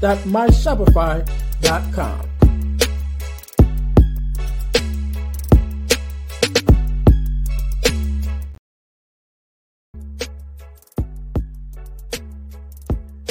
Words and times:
dealtohealtees.myshopify.com. 0.00 2.26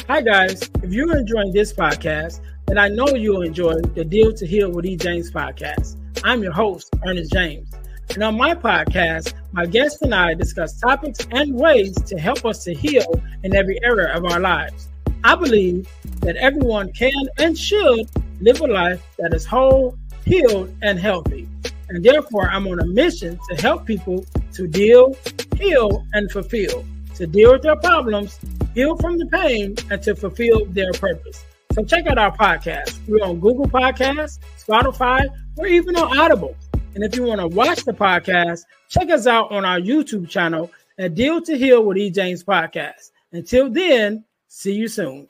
Hi, 0.07 0.21
guys. 0.21 0.69
If 0.83 0.93
you're 0.93 1.17
enjoying 1.17 1.51
this 1.51 1.73
podcast, 1.73 2.39
then 2.67 2.77
I 2.77 2.89
know 2.89 3.07
you'll 3.07 3.41
enjoy 3.41 3.81
the 3.81 4.05
Deal 4.05 4.31
to 4.33 4.45
Heal 4.45 4.71
with 4.71 4.85
E. 4.85 4.95
James 4.95 5.31
podcast. 5.31 5.97
I'm 6.23 6.43
your 6.43 6.53
host, 6.53 6.93
Ernest 7.05 7.31
James. 7.31 7.71
And 8.13 8.23
on 8.23 8.37
my 8.37 8.53
podcast, 8.53 9.33
my 9.51 9.65
guests 9.65 10.03
and 10.03 10.13
I 10.13 10.35
discuss 10.35 10.79
topics 10.79 11.25
and 11.31 11.55
ways 11.55 11.95
to 12.03 12.17
help 12.17 12.45
us 12.45 12.63
to 12.65 12.73
heal 12.73 13.19
in 13.43 13.55
every 13.55 13.79
area 13.83 14.15
of 14.15 14.25
our 14.25 14.39
lives. 14.39 14.89
I 15.25 15.33
believe 15.33 15.89
that 16.19 16.35
everyone 16.35 16.93
can 16.93 17.11
and 17.39 17.57
should 17.57 18.07
live 18.41 18.61
a 18.61 18.67
life 18.67 19.01
that 19.17 19.33
is 19.33 19.43
whole, 19.43 19.97
healed, 20.23 20.71
and 20.83 20.99
healthy. 20.99 21.49
And 21.89 22.05
therefore, 22.05 22.47
I'm 22.47 22.67
on 22.67 22.79
a 22.79 22.85
mission 22.85 23.39
to 23.49 23.55
help 23.59 23.87
people 23.87 24.23
to 24.53 24.67
deal, 24.67 25.17
heal, 25.57 26.05
and 26.13 26.31
fulfill, 26.31 26.85
to 27.15 27.25
deal 27.25 27.53
with 27.53 27.63
their 27.63 27.75
problems, 27.77 28.37
heal 28.75 28.95
from 28.97 29.17
the 29.17 29.25
pain, 29.25 29.73
and 29.89 29.99
to 30.03 30.13
fulfill 30.13 30.63
their 30.65 30.93
purpose. 30.93 31.43
So 31.73 31.83
check 31.83 32.05
out 32.05 32.19
our 32.19 32.37
podcast. 32.37 32.95
We're 33.07 33.25
on 33.25 33.39
Google 33.39 33.65
Podcasts, 33.65 34.37
Spotify, 34.63 35.27
or 35.57 35.65
even 35.65 35.95
on 35.95 36.19
Audible. 36.19 36.55
And 36.93 37.03
if 37.03 37.15
you 37.15 37.23
want 37.23 37.41
to 37.41 37.47
watch 37.47 37.83
the 37.83 37.93
podcast, 37.93 38.61
check 38.89 39.09
us 39.09 39.25
out 39.25 39.51
on 39.51 39.65
our 39.65 39.79
YouTube 39.79 40.29
channel 40.29 40.71
at 40.99 41.15
Deal 41.15 41.41
to 41.41 41.57
Heal 41.57 41.83
with 41.83 41.97
E. 41.97 42.11
James 42.11 42.43
Podcast. 42.43 43.09
Until 43.31 43.71
then, 43.71 44.23
see 44.55 44.71
you 44.71 44.87
soon. 44.87 45.27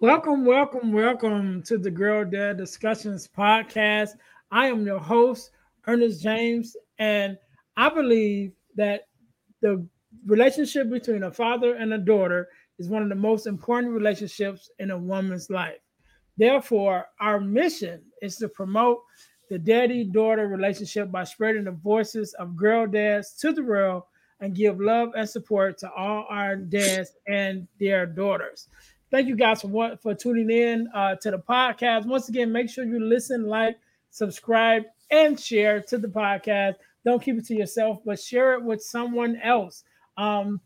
Welcome, 0.00 0.46
welcome, 0.46 0.94
welcome 0.94 1.62
to 1.64 1.76
the 1.76 1.90
Girl 1.90 2.24
Dad 2.24 2.56
Discussions 2.56 3.28
podcast. 3.28 4.12
I 4.50 4.68
am 4.68 4.86
your 4.86 4.98
host, 4.98 5.50
Ernest 5.86 6.22
James, 6.22 6.74
and 6.98 7.36
I 7.76 7.90
believe 7.90 8.52
that 8.76 9.08
the 9.60 9.86
relationship 10.24 10.88
between 10.88 11.24
a 11.24 11.30
father 11.30 11.74
and 11.74 11.92
a 11.92 11.98
daughter 11.98 12.48
is 12.78 12.88
one 12.88 13.02
of 13.02 13.10
the 13.10 13.14
most 13.14 13.46
important 13.46 13.92
relationships 13.92 14.70
in 14.78 14.90
a 14.90 14.96
woman's 14.96 15.50
life. 15.50 15.80
Therefore, 16.38 17.04
our 17.20 17.38
mission 17.38 18.00
is 18.22 18.36
to 18.36 18.48
promote 18.48 19.02
the 19.50 19.58
daddy 19.58 20.04
daughter 20.04 20.48
relationship 20.48 21.12
by 21.12 21.24
spreading 21.24 21.64
the 21.64 21.72
voices 21.72 22.32
of 22.38 22.56
girl 22.56 22.86
dads 22.86 23.34
to 23.34 23.52
the 23.52 23.62
world 23.62 24.04
and 24.40 24.56
give 24.56 24.80
love 24.80 25.10
and 25.14 25.28
support 25.28 25.76
to 25.76 25.92
all 25.92 26.24
our 26.30 26.56
dads 26.56 27.12
and 27.28 27.68
their 27.78 28.06
daughters. 28.06 28.68
Thank 29.10 29.26
you 29.26 29.34
guys 29.34 29.62
for 29.62 29.96
for 29.96 30.14
tuning 30.14 30.50
in 30.50 30.88
uh, 30.94 31.16
to 31.16 31.32
the 31.32 31.38
podcast. 31.38 32.06
Once 32.06 32.28
again, 32.28 32.52
make 32.52 32.70
sure 32.70 32.84
you 32.84 33.00
listen, 33.00 33.44
like, 33.44 33.76
subscribe, 34.10 34.84
and 35.10 35.38
share 35.38 35.80
to 35.82 35.98
the 35.98 36.06
podcast. 36.06 36.76
Don't 37.04 37.20
keep 37.20 37.36
it 37.36 37.46
to 37.46 37.54
yourself, 37.54 37.98
but 38.04 38.20
share 38.20 38.54
it 38.54 38.62
with 38.62 38.80
someone 38.80 39.36
else. 39.42 39.82
Um, 40.16 40.60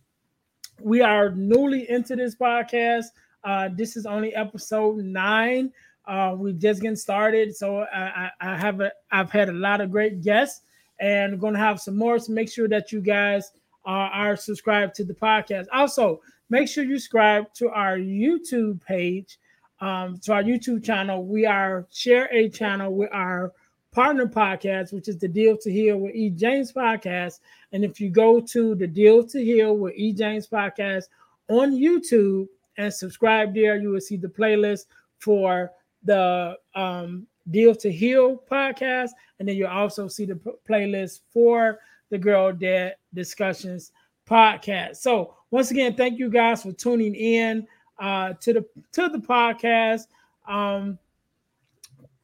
we 0.83 1.01
are 1.01 1.31
newly 1.31 1.89
into 1.89 2.17
this 2.17 2.37
podcast. 2.37 3.07
Uh, 3.45 3.71
this 3.75 3.97
is 3.97 4.05
only 4.05 4.35
episode 4.35 4.99
nine. 4.99 5.73
Uh, 6.07 6.35
we're 6.37 6.53
just 6.53 6.83
getting 6.83 6.97
started, 6.97 7.57
so 7.57 7.79
I, 7.79 8.29
I, 8.41 8.53
I 8.53 8.59
have 8.59 8.81
a, 8.83 8.93
I've 9.11 9.31
had 9.31 9.49
a 9.49 9.53
lot 9.53 9.81
of 9.81 9.91
great 9.91 10.23
guests, 10.23 10.61
and 11.01 11.33
we're 11.33 11.39
going 11.39 11.55
to 11.55 11.61
have 11.61 11.81
some 11.81 11.97
more. 11.97 12.19
So 12.19 12.33
make 12.33 12.53
sure 12.53 12.69
that 12.69 12.93
you 12.93 13.01
guys 13.01 13.53
are, 13.87 14.11
are 14.11 14.37
subscribed 14.37 14.97
to 14.97 15.05
the 15.05 15.15
podcast. 15.15 15.65
Also, 15.73 16.21
make 16.51 16.69
sure 16.69 16.85
you 16.85 16.99
subscribe 16.99 17.53
to 17.55 17.69
our 17.71 17.97
YouTube 17.97 18.83
page, 18.85 19.39
um, 19.81 20.19
to 20.19 20.33
our 20.33 20.43
YouTube 20.43 20.85
channel. 20.85 21.25
We 21.25 21.47
are 21.47 21.87
share 21.91 22.29
a 22.33 22.49
channel 22.49 22.95
with 22.95 23.11
our 23.13 23.53
partner 23.93 24.27
podcast, 24.27 24.93
which 24.93 25.09
is 25.09 25.19
the 25.19 25.29
Deal 25.29 25.57
to 25.59 25.71
Heal 25.71 25.97
with 25.99 26.15
E. 26.15 26.31
James 26.31 26.73
podcast. 26.73 27.41
And 27.73 27.85
if 27.85 28.01
you 28.01 28.11
go 28.11 28.41
to 28.41 28.75
the 28.75 28.87
Deal 28.87 29.25
to 29.25 29.43
Heal 29.43 29.77
with 29.77 29.95
E. 29.97 30.13
James 30.13 30.49
podcast 30.49 31.05
on 31.49 31.73
YouTube 31.73 32.49
and 32.77 32.93
subscribe 32.93 33.55
there, 33.55 33.77
you 33.77 33.91
will 33.91 34.01
see 34.01 34.17
the 34.17 34.29
playlist 34.29 34.87
for 35.19 35.71
the 36.03 36.59
um, 36.75 37.27
Deal 37.51 37.75
to 37.77 37.91
Heal 37.91 38.43
podcast. 38.51 39.11
And 39.39 39.49
then 39.49 39.57
you'll 39.57 39.69
also 39.69 40.09
see 40.09 40.25
the 40.25 40.37
p- 40.37 40.51
playlist 40.69 41.21
for 41.33 41.79
the 42.11 42.19
Girl 42.19 42.53
Dad 42.53 42.97
Discussions 43.15 43.93
podcast. 44.29 44.97
So 44.97 45.35
once 45.51 45.71
again, 45.71 45.95
thank 45.95 46.19
you 46.19 46.31
guys 46.31 46.63
for 46.63 46.73
tuning 46.73 47.15
in 47.15 47.67
uh, 47.99 48.35
to 48.41 48.53
the 48.53 48.67
to 48.93 49.09
the 49.09 49.19
podcast. 49.19 50.07
Um, 50.47 50.99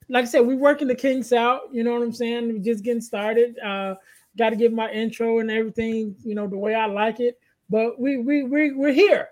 like 0.08 0.24
I 0.24 0.26
said, 0.26 0.40
we're 0.40 0.56
working 0.56 0.88
the 0.88 0.94
kinks 0.94 1.32
out. 1.32 1.62
You 1.72 1.84
know 1.84 1.92
what 1.92 2.02
I'm 2.02 2.12
saying? 2.12 2.48
We're 2.48 2.58
just 2.58 2.84
getting 2.84 3.00
started. 3.00 3.58
Uh, 3.58 3.94
Got 4.38 4.50
to 4.50 4.56
give 4.56 4.72
my 4.72 4.90
intro 4.92 5.40
and 5.40 5.50
everything, 5.50 6.14
you 6.24 6.34
know, 6.34 6.46
the 6.46 6.56
way 6.56 6.74
I 6.74 6.86
like 6.86 7.18
it. 7.20 7.38
But 7.68 8.00
we 8.00 8.18
we 8.18 8.44
we 8.44 8.72
we're 8.72 8.92
here. 8.92 9.28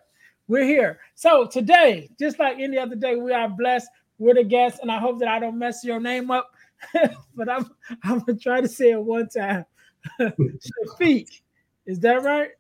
We're 0.48 0.64
here. 0.64 1.00
So 1.14 1.46
today, 1.46 2.08
just 2.18 2.38
like 2.38 2.58
any 2.58 2.78
other 2.78 2.96
day, 2.96 3.16
we 3.16 3.32
are 3.32 3.48
blessed 3.48 3.88
with 4.18 4.38
a 4.38 4.44
guest, 4.44 4.80
and 4.82 4.90
I 4.90 4.98
hope 4.98 5.18
that 5.20 5.28
I 5.28 5.38
don't 5.38 5.58
mess 5.58 5.84
your 5.84 6.00
name 6.00 6.30
up. 6.30 6.50
but 7.34 7.48
I'm 7.48 7.70
I'm 8.02 8.20
gonna 8.20 8.38
try 8.38 8.60
to 8.60 8.68
say 8.68 8.92
it 8.92 9.00
one 9.00 9.28
time. 9.28 9.64
Shafiq, 10.20 11.40
is 11.88 11.98
that 12.00 12.22
right? 12.22 12.50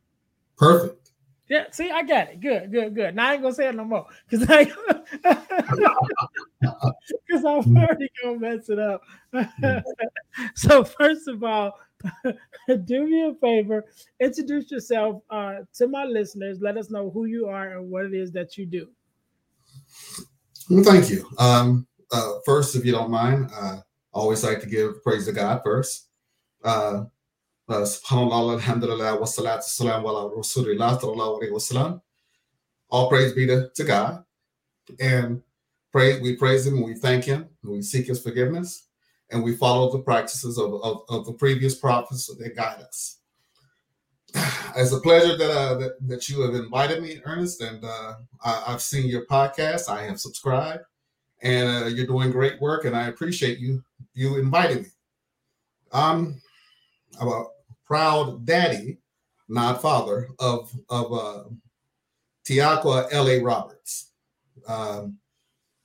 Perfect. 0.56 1.10
Yeah, 1.48 1.64
see, 1.70 1.90
I 1.90 2.02
got 2.02 2.28
it. 2.28 2.40
Good, 2.40 2.72
good, 2.72 2.94
good. 2.94 3.14
Now 3.14 3.28
I 3.28 3.34
ain't 3.34 3.42
gonna 3.42 3.54
say 3.54 3.68
it 3.68 3.74
no 3.74 3.84
more 3.84 4.06
because 4.28 4.48
I 4.50 4.64
because 7.26 7.44
I'm 7.44 7.76
already 7.76 8.10
gonna 8.22 8.38
mess 8.38 8.68
it 8.68 8.78
up. 8.78 9.02
so 10.54 10.82
first 10.82 11.28
of 11.28 11.44
all, 11.44 11.78
do 12.84 13.06
me 13.06 13.28
a 13.28 13.34
favor, 13.34 13.84
introduce 14.20 14.70
yourself 14.70 15.22
uh, 15.30 15.56
to 15.74 15.88
my 15.88 16.04
listeners. 16.04 16.58
Let 16.60 16.76
us 16.76 16.90
know 16.90 17.10
who 17.10 17.26
you 17.26 17.46
are 17.46 17.78
and 17.78 17.90
what 17.90 18.06
it 18.06 18.14
is 18.14 18.32
that 18.32 18.56
you 18.56 18.66
do. 18.66 18.88
Well, 20.68 20.84
thank 20.84 21.10
you. 21.10 21.26
Um, 21.38 21.86
uh, 22.12 22.34
first, 22.44 22.76
if 22.76 22.84
you 22.84 22.92
don't 22.92 23.10
mind, 23.10 23.50
uh, 23.54 23.76
I 23.78 23.82
always 24.12 24.44
like 24.44 24.60
to 24.60 24.66
give 24.66 25.02
praise 25.02 25.26
to 25.26 25.32
God 25.32 25.60
first. 25.64 26.08
Uh, 27.68 27.82
subhanallah, 27.82 28.54
alhamdulillah, 28.54 29.18
wassalatu 29.18 29.62
salam 29.62 30.02
ala 30.06 30.30
rasulillah, 30.34 30.98
alayhi 30.98 31.50
wasallam. 31.50 32.00
All 32.88 33.10
praise 33.10 33.34
be 33.34 33.46
to, 33.46 33.68
to 33.74 33.84
God. 33.84 34.24
And 34.98 35.42
praise, 35.92 36.18
we 36.22 36.34
praise 36.36 36.66
him, 36.66 36.82
we 36.82 36.94
thank 36.94 37.24
him, 37.24 37.46
we 37.62 37.82
seek 37.82 38.06
his 38.06 38.22
forgiveness, 38.22 38.86
and 39.30 39.44
we 39.44 39.54
follow 39.54 39.92
the 39.92 39.98
practices 39.98 40.56
of, 40.56 40.80
of, 40.82 41.02
of 41.10 41.26
the 41.26 41.34
previous 41.34 41.74
prophets 41.74 42.34
that 42.34 42.56
guide 42.56 42.80
us. 42.80 43.18
It's 44.76 44.92
a 44.92 45.00
pleasure 45.00 45.36
that, 45.36 45.50
uh, 45.50 45.74
that 45.74 45.92
that 46.06 46.28
you 46.28 46.42
have 46.42 46.54
invited 46.54 47.02
me, 47.02 47.20
Ernest, 47.24 47.60
and 47.60 47.84
uh, 47.84 48.14
I, 48.44 48.70
have 48.70 48.82
seen 48.82 49.08
your 49.08 49.26
podcast. 49.26 49.88
I 49.88 50.02
have 50.02 50.20
subscribed, 50.20 50.84
and 51.42 51.68
uh, 51.68 51.86
you're 51.86 52.06
doing 52.06 52.30
great 52.30 52.60
work, 52.60 52.84
and 52.84 52.94
I 52.94 53.08
appreciate 53.08 53.58
you 53.58 53.82
you 54.14 54.38
inviting 54.38 54.82
me. 54.82 54.88
Um, 55.90 56.40
about 57.20 57.57
proud 57.88 58.44
daddy, 58.44 58.98
not 59.48 59.82
father, 59.82 60.28
of 60.38 60.70
of 60.90 61.12
uh, 61.12 61.44
Tiaqua 62.46 63.08
L.A. 63.10 63.40
Roberts. 63.40 64.12
Um, 64.68 65.18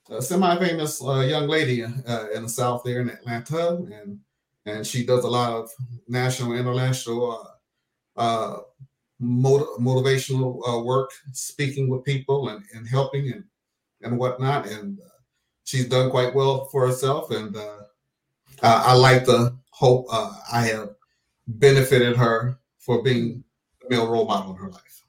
a 0.09 0.21
semi-famous 0.21 1.01
uh, 1.03 1.21
young 1.21 1.47
lady 1.47 1.83
uh, 1.83 2.27
in 2.35 2.43
the 2.43 2.49
South 2.49 2.83
there 2.83 3.01
in 3.01 3.09
Atlanta, 3.09 3.75
and 3.75 4.19
and 4.65 4.85
she 4.85 5.05
does 5.05 5.23
a 5.23 5.29
lot 5.29 5.53
of 5.53 5.69
national, 6.07 6.53
international 6.53 7.49
uh, 8.17 8.19
uh, 8.19 8.59
motiv- 9.19 9.67
motivational 9.79 10.59
uh, 10.67 10.81
work, 10.81 11.11
speaking 11.31 11.89
with 11.89 12.03
people 12.03 12.49
and, 12.49 12.63
and 12.73 12.87
helping 12.87 13.31
and 13.31 13.45
and 14.01 14.19
whatnot. 14.19 14.67
And 14.67 14.99
uh, 14.99 15.19
she's 15.63 15.87
done 15.87 16.09
quite 16.09 16.35
well 16.35 16.65
for 16.65 16.85
herself, 16.85 17.31
and 17.31 17.55
I, 18.61 18.83
I, 18.87 18.93
like 18.93 19.25
to 19.25 19.53
hope 19.71 20.07
I 20.11 20.65
have 20.67 20.89
benefited 21.47 22.15
her 22.15 22.59
for 22.79 23.01
being 23.01 23.43
a 23.85 23.89
male 23.89 24.09
role 24.09 24.25
model 24.25 24.51
in 24.51 24.57
her 24.57 24.69
life. 24.69 25.03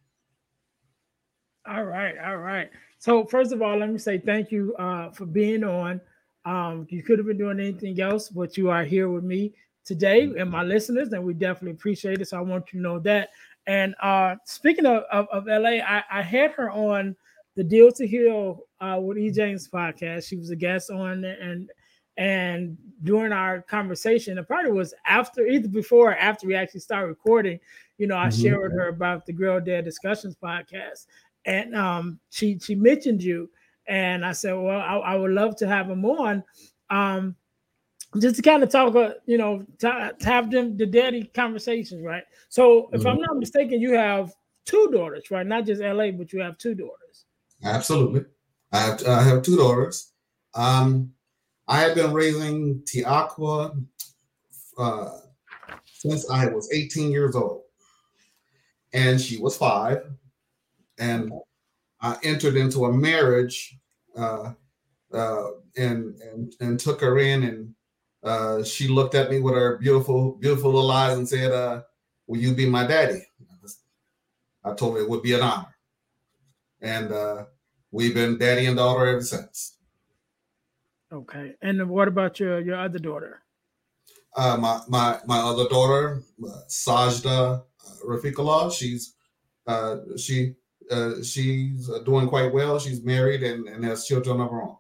All 1.66 1.84
right, 1.84 2.16
all 2.18 2.36
right. 2.36 2.70
So 2.98 3.24
first 3.24 3.52
of 3.52 3.62
all, 3.62 3.78
let 3.78 3.90
me 3.90 3.98
say 3.98 4.18
thank 4.18 4.50
you 4.50 4.74
uh, 4.76 5.10
for 5.10 5.26
being 5.26 5.64
on. 5.64 6.00
Um, 6.44 6.86
you 6.90 7.02
could 7.02 7.18
have 7.18 7.26
been 7.26 7.38
doing 7.38 7.58
anything 7.58 8.00
else, 8.00 8.28
but 8.28 8.56
you 8.56 8.70
are 8.70 8.84
here 8.84 9.08
with 9.08 9.24
me 9.24 9.54
today 9.84 10.30
and 10.38 10.50
my 10.50 10.62
listeners, 10.62 11.12
and 11.12 11.24
we 11.24 11.34
definitely 11.34 11.72
appreciate 11.72 12.20
it. 12.20 12.28
So 12.28 12.38
I 12.38 12.40
want 12.40 12.72
you 12.72 12.80
to 12.80 12.82
know 12.82 12.98
that. 13.00 13.30
And 13.66 13.94
uh, 14.02 14.36
speaking 14.44 14.86
of, 14.86 15.04
of, 15.10 15.26
of 15.32 15.46
LA, 15.46 15.80
I, 15.80 16.02
I, 16.10 16.22
had 16.22 16.52
her 16.52 16.70
on 16.70 17.16
the 17.56 17.64
Deal 17.64 17.90
to 17.92 18.06
Heal 18.06 18.60
uh, 18.80 18.98
with 19.00 19.16
E. 19.16 19.30
James 19.30 19.68
podcast. 19.68 20.28
She 20.28 20.36
was 20.36 20.50
a 20.50 20.56
guest 20.56 20.90
on 20.90 21.24
and 21.24 21.70
and 22.16 22.76
during 23.02 23.32
our 23.32 23.62
conversation, 23.62 24.38
it 24.38 24.46
probably 24.46 24.72
was 24.72 24.94
after 25.06 25.46
either 25.46 25.68
before 25.68 26.12
or 26.12 26.16
after 26.16 26.46
we 26.46 26.54
actually 26.54 26.80
started 26.80 27.08
recording, 27.08 27.58
you 27.98 28.06
know, 28.06 28.16
I 28.16 28.28
mm-hmm. 28.28 28.42
shared 28.42 28.62
with 28.62 28.72
her 28.72 28.88
about 28.88 29.26
the 29.26 29.32
Girl 29.32 29.60
Dad 29.60 29.84
Discussions 29.84 30.36
podcast 30.42 31.06
and 31.44 31.74
um, 31.74 32.18
she 32.30 32.58
she 32.58 32.74
mentioned 32.74 33.22
you, 33.22 33.50
and 33.86 34.24
I 34.24 34.32
said, 34.32 34.52
well, 34.52 34.80
I, 34.80 34.96
I 34.96 35.16
would 35.16 35.32
love 35.32 35.56
to 35.56 35.68
have 35.68 35.90
him 35.90 36.04
on, 36.04 36.42
um, 36.90 37.36
just 38.20 38.36
to 38.36 38.42
kind 38.42 38.62
of 38.62 38.70
talk, 38.70 38.94
uh, 38.94 39.14
you 39.26 39.38
know, 39.38 39.64
to, 39.78 40.14
to, 40.18 40.26
have 40.26 40.50
them 40.50 40.76
the 40.76 40.86
daddy 40.86 41.24
conversations, 41.34 42.02
right? 42.02 42.24
So, 42.48 42.88
if 42.92 43.00
mm-hmm. 43.00 43.08
I'm 43.08 43.20
not 43.20 43.36
mistaken, 43.36 43.80
you 43.80 43.92
have 43.94 44.32
two 44.64 44.88
daughters, 44.92 45.30
right? 45.30 45.46
Not 45.46 45.66
just 45.66 45.82
LA, 45.82 46.10
but 46.10 46.32
you 46.32 46.40
have 46.40 46.56
two 46.58 46.74
daughters. 46.74 47.26
Absolutely, 47.62 48.24
I 48.72 48.80
have 48.80 49.06
I 49.06 49.22
have 49.22 49.42
two 49.42 49.56
daughters. 49.56 50.12
Um, 50.54 51.12
I 51.66 51.80
have 51.80 51.94
been 51.94 52.12
raising 52.12 52.80
Tiaqua 52.82 53.82
uh, 54.78 55.10
since 55.84 56.28
I 56.30 56.46
was 56.48 56.70
18 56.72 57.10
years 57.10 57.34
old, 57.34 57.62
and 58.92 59.20
she 59.20 59.38
was 59.38 59.56
five 59.56 60.02
and 60.98 61.32
I 62.00 62.16
entered 62.22 62.56
into 62.56 62.84
a 62.84 62.92
marriage 62.92 63.76
uh, 64.16 64.52
uh, 65.12 65.46
and, 65.76 66.14
and 66.20 66.54
and 66.60 66.78
took 66.78 67.00
her 67.00 67.18
in, 67.18 67.42
and 67.44 67.74
uh, 68.22 68.62
she 68.62 68.88
looked 68.88 69.14
at 69.14 69.30
me 69.30 69.40
with 69.40 69.54
her 69.54 69.78
beautiful, 69.78 70.32
beautiful 70.32 70.72
little 70.72 70.90
eyes 70.90 71.16
and 71.16 71.28
said, 71.28 71.52
uh, 71.52 71.82
"Will 72.26 72.40
you 72.40 72.54
be 72.54 72.68
my 72.68 72.86
daddy?" 72.86 73.22
I 74.64 74.74
told 74.74 74.96
her 74.96 75.02
it 75.02 75.08
would 75.10 75.22
be 75.22 75.34
an 75.34 75.42
honor, 75.42 75.76
and 76.80 77.12
uh, 77.12 77.44
we've 77.90 78.14
been 78.14 78.38
daddy 78.38 78.66
and 78.66 78.76
daughter 78.76 79.06
ever 79.06 79.22
since. 79.22 79.73
Okay, 81.14 81.54
and 81.62 81.88
what 81.88 82.08
about 82.08 82.40
your 82.40 82.60
your 82.60 82.80
other 82.80 82.98
daughter? 82.98 83.42
Uh, 84.36 84.56
my 84.56 84.80
my 84.88 85.20
my 85.26 85.38
other 85.38 85.68
daughter, 85.68 86.22
uh, 86.44 86.60
Sajda 86.68 87.62
Rafiqullah, 88.04 88.72
she's 88.72 89.14
uh, 89.68 89.98
she 90.16 90.54
uh, 90.90 91.22
she's 91.22 91.88
uh, 91.88 92.00
doing 92.00 92.26
quite 92.26 92.52
well. 92.52 92.78
She's 92.78 93.02
married 93.04 93.42
and, 93.42 93.68
and 93.68 93.84
has 93.84 94.06
children 94.06 94.40
of 94.40 94.50
her 94.50 94.62
own. 94.62 94.76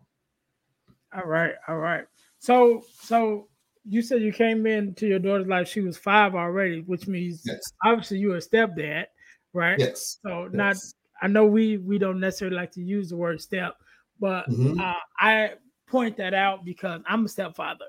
All 1.14 1.26
right, 1.26 1.54
all 1.68 1.78
right. 1.78 2.04
So, 2.40 2.82
so 3.00 3.48
you 3.84 4.02
said 4.02 4.20
you 4.22 4.32
came 4.32 4.66
into 4.66 5.06
your 5.06 5.18
daughter's 5.18 5.46
life. 5.46 5.68
She 5.68 5.80
was 5.80 5.96
five 5.96 6.34
already, 6.34 6.80
which 6.80 7.06
means 7.06 7.42
yes. 7.46 7.60
obviously 7.84 8.18
you 8.18 8.30
were 8.30 8.36
a 8.36 8.40
stepdad, 8.40 9.04
right? 9.52 9.78
Yes. 9.78 10.18
So 10.26 10.48
not. 10.52 10.76
I 11.22 11.28
know 11.28 11.46
we 11.46 11.78
we 11.78 11.98
don't 11.98 12.20
necessarily 12.20 12.56
like 12.56 12.72
to 12.72 12.82
use 12.82 13.08
the 13.08 13.16
word 13.16 13.40
step, 13.40 13.76
but 14.18 14.48
mm-hmm. 14.50 14.80
uh, 14.80 14.94
I 15.18 15.52
point 15.94 16.16
that 16.16 16.34
out 16.34 16.64
because 16.64 17.00
I'm 17.06 17.24
a 17.24 17.28
stepfather. 17.28 17.84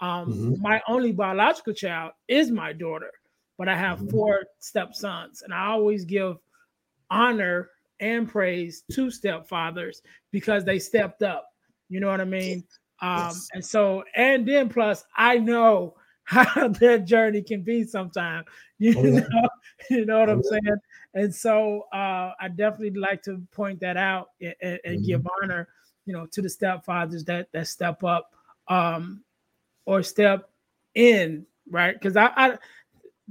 Um, 0.00 0.30
mm-hmm. 0.30 0.62
My 0.62 0.82
only 0.86 1.10
biological 1.10 1.72
child 1.72 2.12
is 2.28 2.50
my 2.50 2.74
daughter, 2.74 3.10
but 3.56 3.66
I 3.66 3.74
have 3.74 3.98
mm-hmm. 3.98 4.10
four 4.10 4.44
stepsons, 4.58 5.40
and 5.40 5.54
I 5.54 5.68
always 5.68 6.04
give 6.04 6.36
honor 7.10 7.70
and 7.98 8.28
praise 8.28 8.82
to 8.92 9.06
stepfathers 9.06 10.02
because 10.32 10.66
they 10.66 10.78
stepped 10.78 11.22
up. 11.22 11.48
You 11.88 12.00
know 12.00 12.08
what 12.08 12.20
I 12.20 12.26
mean? 12.26 12.62
Um, 13.00 13.28
yes. 13.28 13.48
and 13.54 13.64
so, 13.64 14.04
and 14.14 14.46
then 14.46 14.68
plus, 14.68 15.06
I 15.16 15.38
know 15.38 15.94
how 16.24 16.68
that 16.68 17.06
journey 17.06 17.40
can 17.40 17.62
be 17.62 17.84
sometimes. 17.84 18.46
You 18.78 18.94
oh, 18.98 19.02
yeah. 19.04 19.20
know, 19.20 19.48
you 19.88 20.04
know 20.04 20.20
what 20.20 20.28
oh, 20.28 20.32
I'm 20.32 20.42
yeah. 20.44 20.50
saying? 20.50 20.76
And 21.14 21.34
so 21.34 21.86
uh, 21.94 22.32
I 22.38 22.48
definitely 22.48 23.00
like 23.00 23.22
to 23.22 23.40
point 23.50 23.80
that 23.80 23.96
out 23.96 24.32
and, 24.42 24.54
and 24.60 24.78
mm-hmm. 24.84 25.02
give 25.02 25.26
honor, 25.42 25.66
you 26.06 26.12
know, 26.12 26.26
to 26.26 26.40
the 26.40 26.48
stepfathers 26.48 27.24
that 27.26 27.48
that 27.52 27.68
step 27.68 28.02
up 28.02 28.32
um, 28.68 29.22
or 29.84 30.02
step 30.02 30.48
in, 30.94 31.44
right? 31.70 31.94
Because 31.94 32.16
I, 32.16 32.32
I 32.36 32.58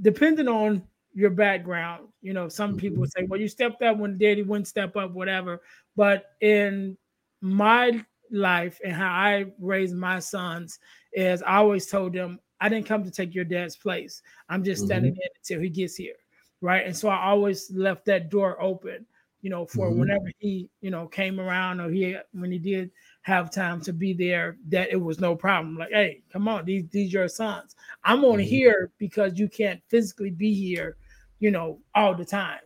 depending 0.00 0.48
on 0.48 0.82
your 1.16 1.30
background. 1.30 2.06
You 2.20 2.34
know, 2.34 2.48
some 2.48 2.76
people 2.76 3.02
mm-hmm. 3.02 3.22
say, 3.22 3.26
well, 3.26 3.40
you 3.40 3.48
stepped 3.48 3.82
up 3.82 3.96
when 3.96 4.18
daddy 4.18 4.42
wouldn't 4.42 4.68
step 4.68 4.96
up, 4.96 5.12
whatever. 5.12 5.62
But 5.96 6.26
in 6.42 6.96
my 7.40 8.04
life 8.30 8.78
and 8.84 8.92
how 8.92 9.08
I 9.08 9.46
raised 9.58 9.96
my 9.96 10.18
sons 10.18 10.78
is 11.14 11.42
I 11.42 11.56
always 11.56 11.86
told 11.86 12.12
them, 12.12 12.38
I 12.60 12.68
didn't 12.68 12.86
come 12.86 13.02
to 13.02 13.10
take 13.10 13.34
your 13.34 13.46
dad's 13.46 13.76
place. 13.76 14.22
I'm 14.50 14.62
just 14.62 14.84
standing 14.84 15.12
mm-hmm. 15.12 15.22
in 15.22 15.28
until 15.36 15.60
he 15.62 15.70
gets 15.70 15.96
here. 15.96 16.16
Right. 16.60 16.86
And 16.86 16.96
so 16.96 17.08
I 17.08 17.24
always 17.24 17.70
left 17.70 18.04
that 18.06 18.30
door 18.30 18.60
open, 18.60 19.06
you 19.46 19.50
know, 19.50 19.64
for 19.64 19.88
mm-hmm. 19.88 20.00
whenever 20.00 20.26
he, 20.38 20.68
you 20.80 20.90
know, 20.90 21.06
came 21.06 21.38
around 21.38 21.80
or 21.80 21.88
he 21.88 22.16
when 22.32 22.50
he 22.50 22.58
did 22.58 22.90
have 23.22 23.50
time 23.50 23.80
to 23.82 23.92
be 23.92 24.12
there, 24.12 24.56
that 24.68 24.90
it 24.90 25.00
was 25.00 25.20
no 25.20 25.36
problem. 25.36 25.78
Like, 25.78 25.90
hey, 25.92 26.22
come 26.32 26.48
on, 26.48 26.64
these 26.64 26.88
these 26.90 27.12
your 27.12 27.28
sons. 27.28 27.76
I'm 28.02 28.24
only 28.24 28.42
mm-hmm. 28.42 28.50
here 28.50 28.90
because 28.98 29.38
you 29.38 29.48
can't 29.48 29.80
physically 29.88 30.30
be 30.30 30.52
here 30.52 30.96
you 31.38 31.50
know, 31.50 31.80
all 31.94 32.14
the 32.14 32.24
time. 32.24 32.60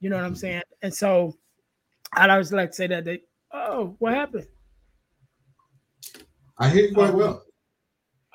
You 0.00 0.10
know 0.10 0.16
what 0.16 0.24
I'm 0.24 0.32
mm-hmm. 0.32 0.40
saying? 0.40 0.62
And 0.82 0.94
so 0.94 1.36
I'd 2.12 2.30
always 2.30 2.52
like 2.52 2.70
to 2.70 2.74
say 2.74 2.86
that 2.88 3.04
they, 3.04 3.20
oh, 3.52 3.96
what 3.98 4.14
happened? 4.14 4.46
I 6.58 6.68
hear 6.70 6.86
you 6.86 6.94
quite 6.94 7.10
um, 7.10 7.16
well. 7.16 7.42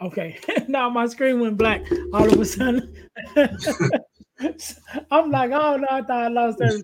Okay. 0.02 0.40
now 0.68 0.90
my 0.90 1.08
screen 1.08 1.40
went 1.40 1.58
black 1.58 1.82
all 2.14 2.32
of 2.32 2.40
a 2.40 2.46
sudden. 2.46 2.94
I'm 5.12 5.32
like, 5.32 5.52
oh 5.52 5.78
no, 5.78 5.88
I 5.90 6.02
thought 6.02 6.24
I 6.24 6.28
lost 6.30 6.62
everything. 6.62 6.84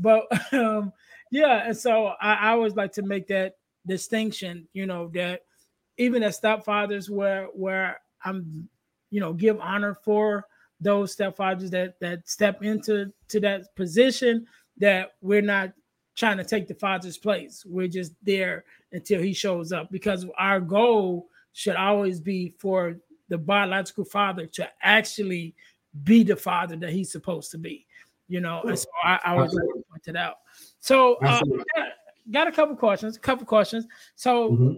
But 0.00 0.26
um, 0.52 0.92
yeah, 1.30 1.66
and 1.66 1.76
so 1.76 2.12
I, 2.20 2.34
I 2.34 2.48
always 2.50 2.74
like 2.74 2.92
to 2.92 3.02
make 3.02 3.28
that 3.28 3.54
distinction, 3.86 4.66
you 4.72 4.86
know, 4.86 5.08
that 5.14 5.42
even 5.96 6.22
as 6.22 6.40
stepfathers 6.40 7.08
where 7.08 7.46
where 7.46 8.00
I'm, 8.24 8.68
you 9.10 9.20
know, 9.20 9.32
give 9.32 9.60
honor 9.60 9.94
for 9.94 10.46
those 10.80 11.14
stepfathers 11.14 11.70
that 11.70 12.00
that 12.00 12.28
step 12.28 12.62
into 12.62 13.12
to 13.28 13.40
that 13.40 13.74
position 13.76 14.46
that 14.78 15.12
we're 15.20 15.42
not 15.42 15.72
trying 16.16 16.38
to 16.38 16.44
take 16.44 16.66
the 16.66 16.74
father's 16.74 17.18
place. 17.18 17.64
We're 17.66 17.88
just 17.88 18.12
there 18.22 18.64
until 18.92 19.22
he 19.22 19.32
shows 19.32 19.72
up 19.72 19.90
because 19.90 20.26
our 20.38 20.60
goal 20.60 21.28
should 21.52 21.76
always 21.76 22.20
be 22.20 22.54
for 22.58 22.96
the 23.28 23.38
biological 23.38 24.04
father 24.04 24.46
to 24.46 24.68
actually 24.82 25.54
be 26.04 26.22
the 26.22 26.36
father 26.36 26.76
that 26.76 26.90
he's 26.90 27.12
supposed 27.12 27.50
to 27.52 27.58
be. 27.58 27.86
You 28.28 28.40
know, 28.40 28.62
and 28.62 28.78
so 28.78 28.88
I, 29.02 29.18
I 29.24 29.34
was 29.34 29.52
like 29.52 29.64
to 30.04 30.12
point 30.12 30.16
it 30.16 30.20
out. 30.20 30.36
So 30.80 31.14
uh, 31.16 31.40
got, 31.76 31.88
got, 32.30 32.48
a 32.48 32.52
couple 32.52 32.76
questions, 32.76 33.16
a 33.16 33.20
couple 33.20 33.46
questions. 33.46 33.86
So 34.14 34.50
mm-hmm. 34.50 34.74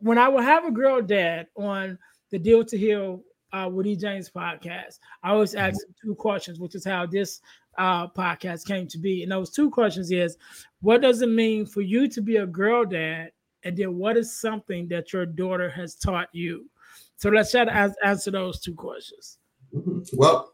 when 0.00 0.18
I 0.18 0.28
will 0.28 0.42
have 0.42 0.64
a 0.64 0.70
girl 0.70 1.02
dad 1.02 1.46
on 1.56 1.98
the 2.30 2.38
Deal 2.38 2.64
to 2.64 2.78
Heal 2.78 3.22
uh, 3.52 3.68
Woody 3.70 3.96
James 3.96 4.30
podcast, 4.30 4.98
I 5.22 5.30
always 5.30 5.54
ask 5.54 5.80
mm-hmm. 5.80 6.08
two 6.08 6.14
questions, 6.14 6.58
which 6.58 6.74
is 6.74 6.84
how 6.84 7.06
this 7.06 7.40
uh, 7.78 8.08
podcast 8.08 8.66
came 8.66 8.86
to 8.88 8.98
be. 8.98 9.22
And 9.22 9.32
those 9.32 9.50
two 9.50 9.70
questions 9.70 10.10
is, 10.10 10.36
what 10.80 11.02
does 11.02 11.22
it 11.22 11.28
mean 11.28 11.66
for 11.66 11.80
you 11.80 12.08
to 12.08 12.20
be 12.20 12.36
a 12.36 12.46
girl 12.46 12.84
dad? 12.84 13.32
And 13.64 13.76
then 13.76 13.96
what 13.96 14.16
is 14.16 14.32
something 14.32 14.88
that 14.88 15.12
your 15.12 15.24
daughter 15.24 15.70
has 15.70 15.94
taught 15.94 16.28
you? 16.32 16.68
So 17.16 17.30
let's 17.30 17.50
try 17.50 17.64
to 17.64 17.94
answer 18.04 18.30
those 18.30 18.60
two 18.60 18.74
questions. 18.74 19.38
Mm-hmm. 19.74 20.00
Well, 20.12 20.52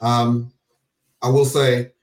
um, 0.00 0.52
I 1.20 1.28
will 1.28 1.44
say 1.46 1.93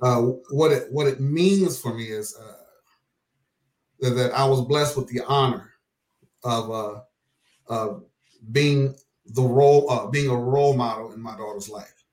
uh, 0.00 0.20
what 0.50 0.72
it 0.72 0.90
what 0.92 1.06
it 1.06 1.20
means 1.20 1.78
for 1.78 1.94
me 1.94 2.04
is 2.04 2.36
uh, 2.36 4.10
that 4.10 4.32
I 4.32 4.44
was 4.44 4.62
blessed 4.62 4.96
with 4.96 5.08
the 5.08 5.24
honor 5.26 5.70
of 6.42 7.02
uh, 7.68 7.94
being 8.52 8.94
the 9.26 9.42
role, 9.42 9.90
uh, 9.90 10.06
being 10.08 10.30
a 10.30 10.36
role 10.36 10.76
model 10.76 11.12
in 11.12 11.20
my 11.20 11.36
daughter's 11.36 11.68
life. 11.68 12.04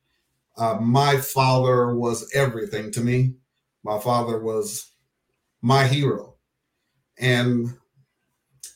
Uh, 0.57 0.75
my 0.75 1.17
father 1.17 1.95
was 1.95 2.29
everything 2.33 2.91
to 2.91 3.01
me. 3.01 3.35
My 3.83 3.99
father 3.99 4.39
was 4.39 4.91
my 5.61 5.87
hero, 5.87 6.35
and 7.17 7.67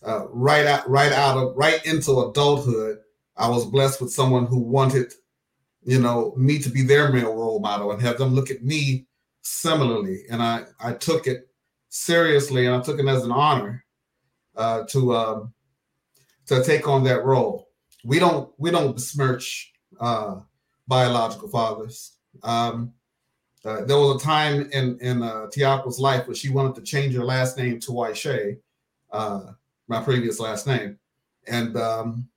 uh, 0.06 0.28
right 0.30 0.66
out 0.66 0.90
right 0.90 1.12
out 1.12 1.38
of 1.38 1.56
right 1.56 1.86
into 1.86 2.22
adulthood, 2.22 3.00
I 3.38 3.50
was 3.50 3.66
blessed 3.66 4.02
with 4.02 4.12
someone 4.12 4.46
who 4.46 4.60
wanted, 4.60 5.14
you 5.84 6.00
know, 6.00 6.34
me 6.38 6.60
to 6.60 6.70
be 6.70 6.82
their 6.82 7.12
male 7.12 7.35
role 7.56 7.62
model 7.62 7.92
and 7.92 8.02
have 8.02 8.18
them 8.18 8.34
look 8.34 8.52
at 8.52 8.64
me 8.64 9.06
similarly. 9.42 10.24
And 10.30 10.42
I 10.42 10.66
I 10.80 10.94
took 10.94 11.28
it 11.28 11.50
seriously 11.90 12.66
and 12.66 12.76
I 12.76 12.82
took 12.82 13.00
it 13.00 13.08
as 13.08 13.24
an 13.24 13.32
honor 13.32 13.86
uh, 14.56 14.84
to 14.90 15.16
um, 15.16 15.54
to 16.48 16.64
take 16.64 16.88
on 16.88 17.04
that 17.06 17.24
role. 17.24 17.70
We 18.04 18.20
don't 18.20 18.52
we 18.58 18.72
don't 18.72 18.94
besmirch 18.94 19.74
uh, 20.00 20.42
biological 20.88 21.50
fathers. 21.50 22.18
Um, 22.44 22.94
uh, 23.64 23.84
there 23.86 23.98
was 23.98 24.22
a 24.22 24.26
time 24.26 24.70
in 24.72 25.00
in 25.00 25.24
uh, 25.24 25.48
Tiako's 25.48 26.00
life 26.00 26.28
where 26.28 26.36
she 26.36 26.50
wanted 26.50 26.76
to 26.76 26.82
change 26.82 27.16
her 27.16 27.26
last 27.26 27.58
name 27.58 27.80
to 27.80 27.92
Waishe, 27.92 28.58
uh, 29.12 29.42
my 29.88 30.04
previous 30.04 30.40
last 30.40 30.68
name, 30.68 31.00
and 31.48 31.76
um, 31.78 32.28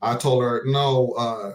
I 0.00 0.16
told 0.16 0.42
her 0.42 0.62
no. 0.66 1.12
Uh, 1.12 1.54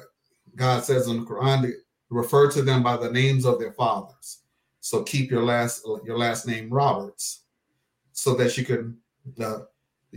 God 0.58 0.86
says 0.86 1.08
in 1.08 1.20
the 1.20 1.26
Quran 1.26 1.74
refer 2.16 2.50
to 2.52 2.62
them 2.62 2.82
by 2.82 2.96
the 2.98 3.12
names 3.12 3.46
of 3.46 3.60
their 3.60 3.74
fathers. 3.74 4.42
So 4.80 5.04
keep 5.04 5.30
your 5.30 5.44
last 5.44 5.86
your 6.06 6.18
last 6.18 6.48
name 6.48 6.70
Roberts, 6.70 7.44
so 8.14 8.36
that 8.36 8.58
you 8.58 8.64
can 8.64 8.98
uh, 9.40 9.60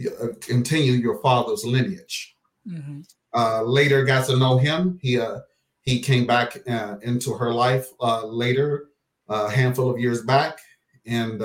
uh, 0.06 0.28
continue 0.40 0.92
your 0.92 1.18
father's 1.20 1.64
lineage. 1.64 2.36
Mm-hmm. 2.66 3.00
Uh, 3.34 3.62
later, 3.62 4.04
got 4.04 4.26
to 4.26 4.36
know 4.36 4.58
him. 4.58 4.98
He 5.02 5.18
uh, 5.18 5.40
he 5.80 6.00
came 6.00 6.26
back 6.26 6.58
uh, 6.68 6.96
into 7.02 7.34
her 7.34 7.52
life 7.52 7.88
uh, 8.00 8.26
later, 8.26 8.90
a 9.28 9.50
handful 9.50 9.90
of 9.90 9.98
years 9.98 10.22
back, 10.22 10.58
and 11.06 11.42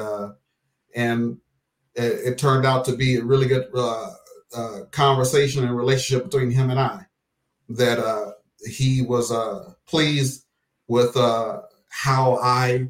and 0.95 1.38
it, 1.95 2.33
it, 2.33 2.38
turned 2.38 2.65
out 2.65 2.86
to 2.86 2.95
be 2.95 3.15
a 3.15 3.24
really 3.24 3.48
good 3.48 3.72
conversation 4.91 5.63
and 5.63 5.75
relationship 5.75 6.25
between 6.25 6.51
him 6.51 6.69
and 6.69 6.79
I. 6.79 7.05
That 7.69 8.36
he 8.65 9.01
was 9.01 9.31
pleased 9.88 10.42
with 10.93 11.17
uh, 11.17 11.62
how 11.89 12.35
I, 12.35 12.88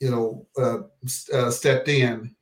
you 0.00 0.10
know, 0.10 0.46
uh, 0.58 0.78
uh, 1.32 1.48
stepped 1.48 1.86
in 1.86 2.34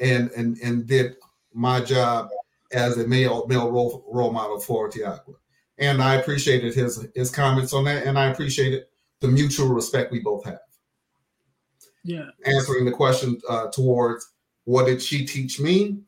and 0.00 0.32
and 0.32 0.56
and 0.58 0.84
did 0.84 1.14
my 1.54 1.80
job 1.80 2.28
as 2.72 2.98
a 2.98 3.06
male 3.06 3.46
male 3.46 3.70
role, 3.70 4.04
role 4.10 4.32
model 4.32 4.58
for 4.58 4.90
Tiako. 4.90 5.36
And 5.78 6.02
I 6.02 6.16
appreciated 6.16 6.74
his 6.74 7.06
his 7.14 7.30
comments 7.30 7.72
on 7.72 7.84
that, 7.84 8.04
and 8.04 8.18
I 8.18 8.30
appreciated 8.30 8.86
the 9.20 9.28
mutual 9.28 9.68
respect 9.68 10.10
we 10.10 10.18
both 10.18 10.44
have. 10.44 10.58
Yeah. 12.02 12.30
Answering 12.46 12.84
the 12.84 12.90
question 12.90 13.40
uh, 13.48 13.68
towards 13.68 14.28
what 14.64 14.86
did 14.86 15.00
she 15.00 15.24
teach 15.24 15.60
me? 15.60 16.00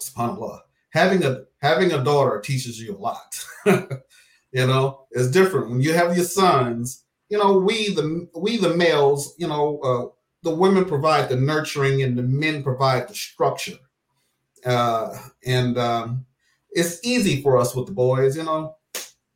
SubhanAllah. 0.00 0.60
Having 0.90 1.24
a 1.24 1.42
having 1.60 1.90
a 1.90 2.04
daughter 2.04 2.40
teaches 2.40 2.80
you 2.80 2.96
a 2.96 2.98
lot. 2.98 3.44
you 4.52 4.66
know, 4.66 5.06
it's 5.10 5.30
different 5.30 5.70
when 5.70 5.80
you 5.80 5.92
have 5.92 6.16
your 6.16 6.24
sons. 6.24 7.04
You 7.28 7.38
know, 7.38 7.58
we 7.58 7.94
the 7.94 8.28
we 8.34 8.56
the 8.56 8.76
males, 8.76 9.34
you 9.38 9.46
know, 9.46 9.78
uh, 9.80 10.06
the 10.42 10.54
women 10.54 10.84
provide 10.84 11.28
the 11.28 11.36
nurturing 11.36 12.02
and 12.02 12.16
the 12.16 12.22
men 12.22 12.62
provide 12.62 13.08
the 13.08 13.14
structure. 13.14 13.78
Uh, 14.64 15.16
and 15.46 15.78
um, 15.78 16.26
it's 16.72 17.00
easy 17.04 17.42
for 17.42 17.56
us 17.56 17.74
with 17.74 17.86
the 17.86 17.92
boys, 17.92 18.36
you 18.36 18.42
know, 18.42 18.74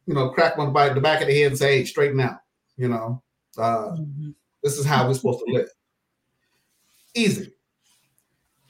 you 0.07 0.15
know, 0.15 0.31
crack 0.31 0.57
one 0.59 0.73
by 0.73 0.89
the 0.89 1.01
back 1.01 1.21
of 1.21 1.29
the 1.29 1.35
head 1.35 1.49
and 1.49 1.59
say, 1.59 1.79
hey, 1.79 1.85
straighten 1.85 2.21
out, 2.21 2.41
you 2.77 2.89
know. 2.89 3.23
Uh, 3.57 3.93
mm-hmm. 3.93 4.31
This 4.63 4.79
is 4.79 4.85
how 4.85 5.07
we're 5.07 5.15
supposed 5.15 5.41
to 5.47 5.53
live. 5.53 5.69
Easy. 7.15 7.53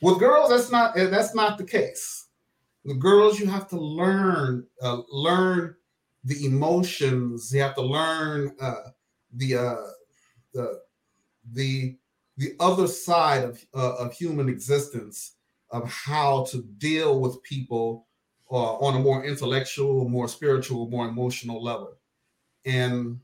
With 0.02 0.18
girls, 0.18 0.50
that's 0.50 0.70
not 0.70 0.94
that's 0.94 1.34
not 1.34 1.56
the 1.56 1.64
case. 1.64 2.26
The 2.84 2.94
girls, 2.94 3.40
you 3.40 3.46
have 3.46 3.68
to 3.68 3.80
learn 3.80 4.66
uh, 4.82 5.00
learn 5.08 5.76
the 6.25 6.45
emotions. 6.47 7.52
You 7.52 7.62
have 7.62 7.75
to 7.75 7.83
learn 7.83 8.54
uh, 8.61 8.90
the 9.35 9.57
uh, 9.57 9.76
the 10.52 10.81
the 11.52 11.97
the 12.37 12.54
other 12.59 12.87
side 12.87 13.45
of, 13.45 13.64
uh, 13.75 13.95
of 13.97 14.12
human 14.12 14.49
existence 14.49 15.35
of 15.71 15.88
how 15.90 16.45
to 16.45 16.62
deal 16.78 17.21
with 17.21 17.43
people 17.43 18.07
uh, 18.50 18.75
on 18.76 18.97
a 18.97 18.99
more 18.99 19.25
intellectual, 19.25 20.09
more 20.09 20.28
spiritual, 20.28 20.88
more 20.88 21.09
emotional 21.09 21.62
level. 21.62 21.97
And 22.64 23.21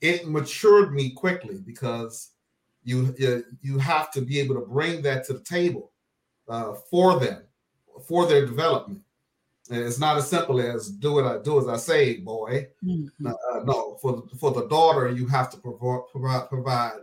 it 0.00 0.28
matured 0.28 0.92
me 0.92 1.10
quickly 1.10 1.58
because 1.64 2.30
you 2.82 3.14
you 3.18 3.44
you 3.60 3.78
have 3.78 4.10
to 4.12 4.20
be 4.20 4.40
able 4.40 4.54
to 4.54 4.62
bring 4.62 5.02
that 5.02 5.24
to 5.26 5.34
the 5.34 5.40
table 5.40 5.92
uh, 6.48 6.74
for 6.90 7.18
them, 7.18 7.42
for 8.06 8.26
their 8.26 8.46
development. 8.46 9.02
And 9.70 9.84
it's 9.84 10.00
not 10.00 10.16
as 10.16 10.28
simple 10.28 10.60
as 10.60 10.90
do 10.90 11.12
what 11.14 11.26
I 11.26 11.38
do 11.38 11.60
as 11.60 11.68
I 11.68 11.76
say, 11.76 12.16
boy. 12.16 12.66
Mm-hmm. 12.84 13.26
Uh, 13.26 13.64
no, 13.64 13.98
for 14.02 14.24
for 14.38 14.50
the 14.50 14.66
daughter, 14.66 15.08
you 15.08 15.26
have 15.28 15.48
to 15.50 15.56
provide 15.58 16.00
provide, 16.10 16.48
provide 16.48 16.98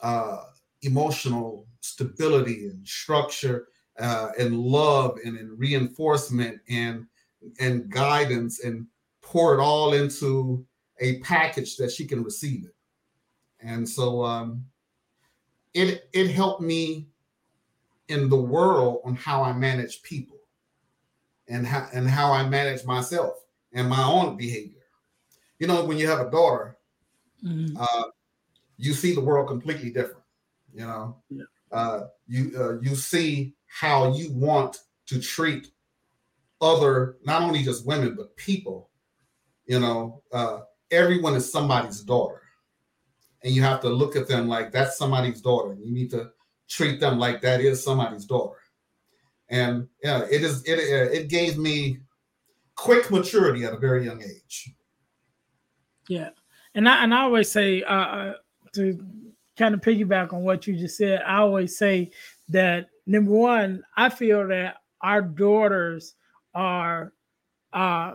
uh, 0.00 0.44
emotional 0.82 1.66
stability 1.80 2.68
and 2.68 2.86
structure 2.86 3.68
uh, 3.98 4.30
and 4.38 4.58
love 4.58 5.18
and 5.24 5.38
in 5.38 5.54
reinforcement 5.56 6.60
and 6.70 7.06
and 7.60 7.90
guidance 7.90 8.64
and 8.64 8.86
pour 9.20 9.54
it 9.54 9.60
all 9.60 9.92
into 9.92 10.64
a 11.00 11.18
package 11.20 11.76
that 11.76 11.92
she 11.92 12.06
can 12.06 12.24
receive 12.24 12.64
it. 12.64 12.74
And 13.60 13.86
so 13.86 14.24
um, 14.24 14.64
it 15.74 16.08
it 16.14 16.30
helped 16.30 16.62
me 16.62 17.08
in 18.08 18.30
the 18.30 18.36
world 18.40 19.00
on 19.04 19.14
how 19.14 19.42
I 19.42 19.52
manage 19.52 20.02
people 20.02 20.35
and 21.48 21.66
how 21.66 21.88
and 21.92 22.08
how 22.08 22.32
I 22.32 22.48
manage 22.48 22.84
myself 22.84 23.34
and 23.72 23.88
my 23.88 24.02
own 24.02 24.36
behavior. 24.36 24.72
You 25.58 25.66
know, 25.66 25.84
when 25.84 25.98
you 25.98 26.08
have 26.08 26.20
a 26.20 26.30
daughter, 26.30 26.76
mm-hmm. 27.44 27.76
uh, 27.78 28.04
you 28.76 28.92
see 28.92 29.14
the 29.14 29.20
world 29.20 29.48
completely 29.48 29.90
different. 29.90 30.24
You 30.74 30.86
know, 30.86 31.16
yeah. 31.30 31.44
uh, 31.72 32.00
you 32.26 32.52
uh, 32.58 32.80
you 32.80 32.94
see 32.94 33.54
how 33.66 34.14
you 34.14 34.32
want 34.32 34.78
to 35.06 35.20
treat 35.20 35.68
other, 36.60 37.16
not 37.24 37.42
only 37.42 37.62
just 37.62 37.86
women 37.86 38.14
but 38.14 38.36
people. 38.36 38.90
You 39.66 39.80
know, 39.80 40.22
uh, 40.32 40.60
everyone 40.90 41.34
is 41.34 41.50
somebody's 41.50 42.00
daughter, 42.00 42.42
and 43.42 43.54
you 43.54 43.62
have 43.62 43.80
to 43.80 43.88
look 43.88 44.16
at 44.16 44.28
them 44.28 44.48
like 44.48 44.72
that's 44.72 44.98
somebody's 44.98 45.40
daughter. 45.40 45.74
You 45.74 45.92
need 45.92 46.10
to 46.10 46.30
treat 46.68 47.00
them 47.00 47.18
like 47.18 47.40
that 47.42 47.60
is 47.60 47.82
somebody's 47.82 48.24
daughter. 48.24 48.58
And 49.48 49.88
yeah, 50.02 50.24
it 50.30 50.42
is 50.42 50.64
it 50.64 50.78
uh, 50.78 51.12
it 51.12 51.28
gave 51.28 51.56
me 51.56 51.98
quick 52.74 53.10
maturity 53.10 53.64
at 53.64 53.72
a 53.72 53.78
very 53.78 54.04
young 54.04 54.22
age. 54.22 54.70
Yeah, 56.08 56.30
and 56.74 56.88
I 56.88 57.04
and 57.04 57.14
I 57.14 57.22
always 57.22 57.50
say 57.50 57.82
uh, 57.82 57.94
uh 57.94 58.34
to 58.74 58.98
kind 59.56 59.74
of 59.74 59.80
piggyback 59.80 60.32
on 60.32 60.42
what 60.42 60.66
you 60.66 60.76
just 60.76 60.98
said, 60.98 61.22
I 61.22 61.38
always 61.38 61.78
say 61.78 62.10
that 62.50 62.88
number 63.06 63.30
one, 63.30 63.82
I 63.96 64.08
feel 64.08 64.46
that 64.48 64.76
our 65.00 65.22
daughters 65.22 66.14
are 66.54 67.12
uh 67.72 68.14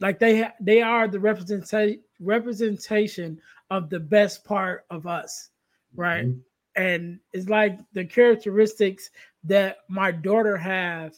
like 0.00 0.18
they 0.18 0.48
they 0.60 0.82
are 0.82 1.06
the 1.06 1.20
representation 1.20 2.02
representation 2.20 3.40
of 3.70 3.88
the 3.88 4.00
best 4.00 4.44
part 4.44 4.84
of 4.90 5.06
us, 5.06 5.50
right? 5.94 6.26
Mm-hmm. 6.26 6.38
And 6.74 7.20
it's 7.32 7.48
like 7.48 7.78
the 7.92 8.04
characteristics 8.04 9.10
that 9.44 9.78
my 9.88 10.10
daughter 10.10 10.56
have 10.56 11.14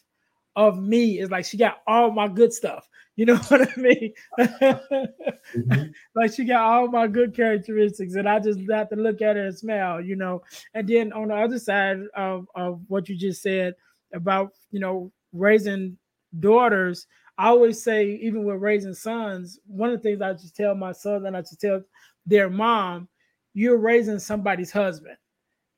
of 0.56 0.80
me 0.80 1.18
is 1.18 1.30
like 1.30 1.44
she 1.44 1.56
got 1.56 1.82
all 1.86 2.10
my 2.10 2.28
good 2.28 2.52
stuff. 2.52 2.88
You 3.16 3.26
know 3.26 3.36
what 3.48 3.62
I 3.62 3.80
mean? 3.80 4.12
mm-hmm. 4.38 5.82
Like 6.16 6.32
she 6.32 6.44
got 6.44 6.62
all 6.62 6.88
my 6.88 7.06
good 7.06 7.34
characteristics, 7.34 8.14
and 8.14 8.28
I 8.28 8.40
just 8.40 8.60
have 8.70 8.88
to 8.90 8.96
look 8.96 9.22
at 9.22 9.36
her 9.36 9.46
and 9.46 9.56
smile, 9.56 10.00
you 10.00 10.16
know. 10.16 10.42
And 10.74 10.88
then 10.88 11.12
on 11.12 11.28
the 11.28 11.34
other 11.34 11.58
side 11.58 12.00
of, 12.16 12.46
of 12.54 12.80
what 12.88 13.08
you 13.08 13.16
just 13.16 13.42
said 13.42 13.74
about 14.12 14.52
you 14.70 14.80
know 14.80 15.12
raising 15.32 15.96
daughters, 16.40 17.06
I 17.38 17.48
always 17.48 17.82
say, 17.82 18.18
even 18.22 18.44
with 18.44 18.60
raising 18.60 18.94
sons, 18.94 19.58
one 19.66 19.90
of 19.90 20.02
the 20.02 20.08
things 20.08 20.22
I 20.22 20.32
just 20.32 20.56
tell 20.56 20.74
my 20.74 20.92
son 20.92 21.26
and 21.26 21.36
I 21.36 21.40
just 21.40 21.60
tell 21.60 21.82
their 22.26 22.48
mom, 22.48 23.08
you're 23.54 23.78
raising 23.78 24.18
somebody's 24.18 24.70
husband. 24.70 25.16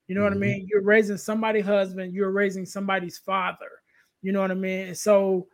You 0.09 0.15
know 0.15 0.23
mm-hmm. 0.23 0.25
what 0.25 0.33
I 0.33 0.35
mm-hmm. 0.35 0.59
mean? 0.59 0.69
You're 0.71 0.83
raising 0.83 1.17
somebody's 1.17 1.65
husband, 1.65 2.13
you're 2.13 2.31
raising 2.31 2.67
somebody's 2.67 3.19
father. 3.19 3.71
You 4.23 4.33
know 4.33 4.41
what 4.41 4.51
I 4.51 4.55
mean? 4.55 4.95
So 4.95 5.47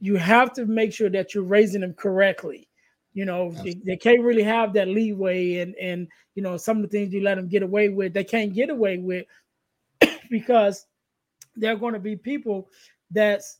you 0.00 0.16
have 0.16 0.52
to 0.54 0.66
make 0.66 0.92
sure 0.92 1.10
that 1.10 1.34
you're 1.34 1.44
raising 1.44 1.82
them 1.82 1.94
correctly. 1.94 2.68
You 3.12 3.24
know, 3.24 3.50
they, 3.50 3.74
they, 3.84 3.96
can't 3.96 4.22
really 4.22 4.42
have 4.42 4.72
that 4.74 4.86
leeway 4.86 5.56
and 5.56 5.74
and 5.74 6.06
you 6.36 6.42
know 6.42 6.56
some 6.56 6.76
of 6.76 6.82
the 6.82 6.88
things 6.88 7.12
you 7.12 7.22
let 7.22 7.34
them 7.34 7.48
get 7.48 7.64
away 7.64 7.88
with, 7.88 8.14
they 8.14 8.24
can't 8.24 8.54
get 8.54 8.70
away 8.70 8.98
with 8.98 9.26
because 10.30 10.86
there 11.56 11.72
are 11.72 11.76
going 11.76 11.94
to 11.94 12.00
be 12.00 12.14
people 12.14 12.68
that's 13.10 13.58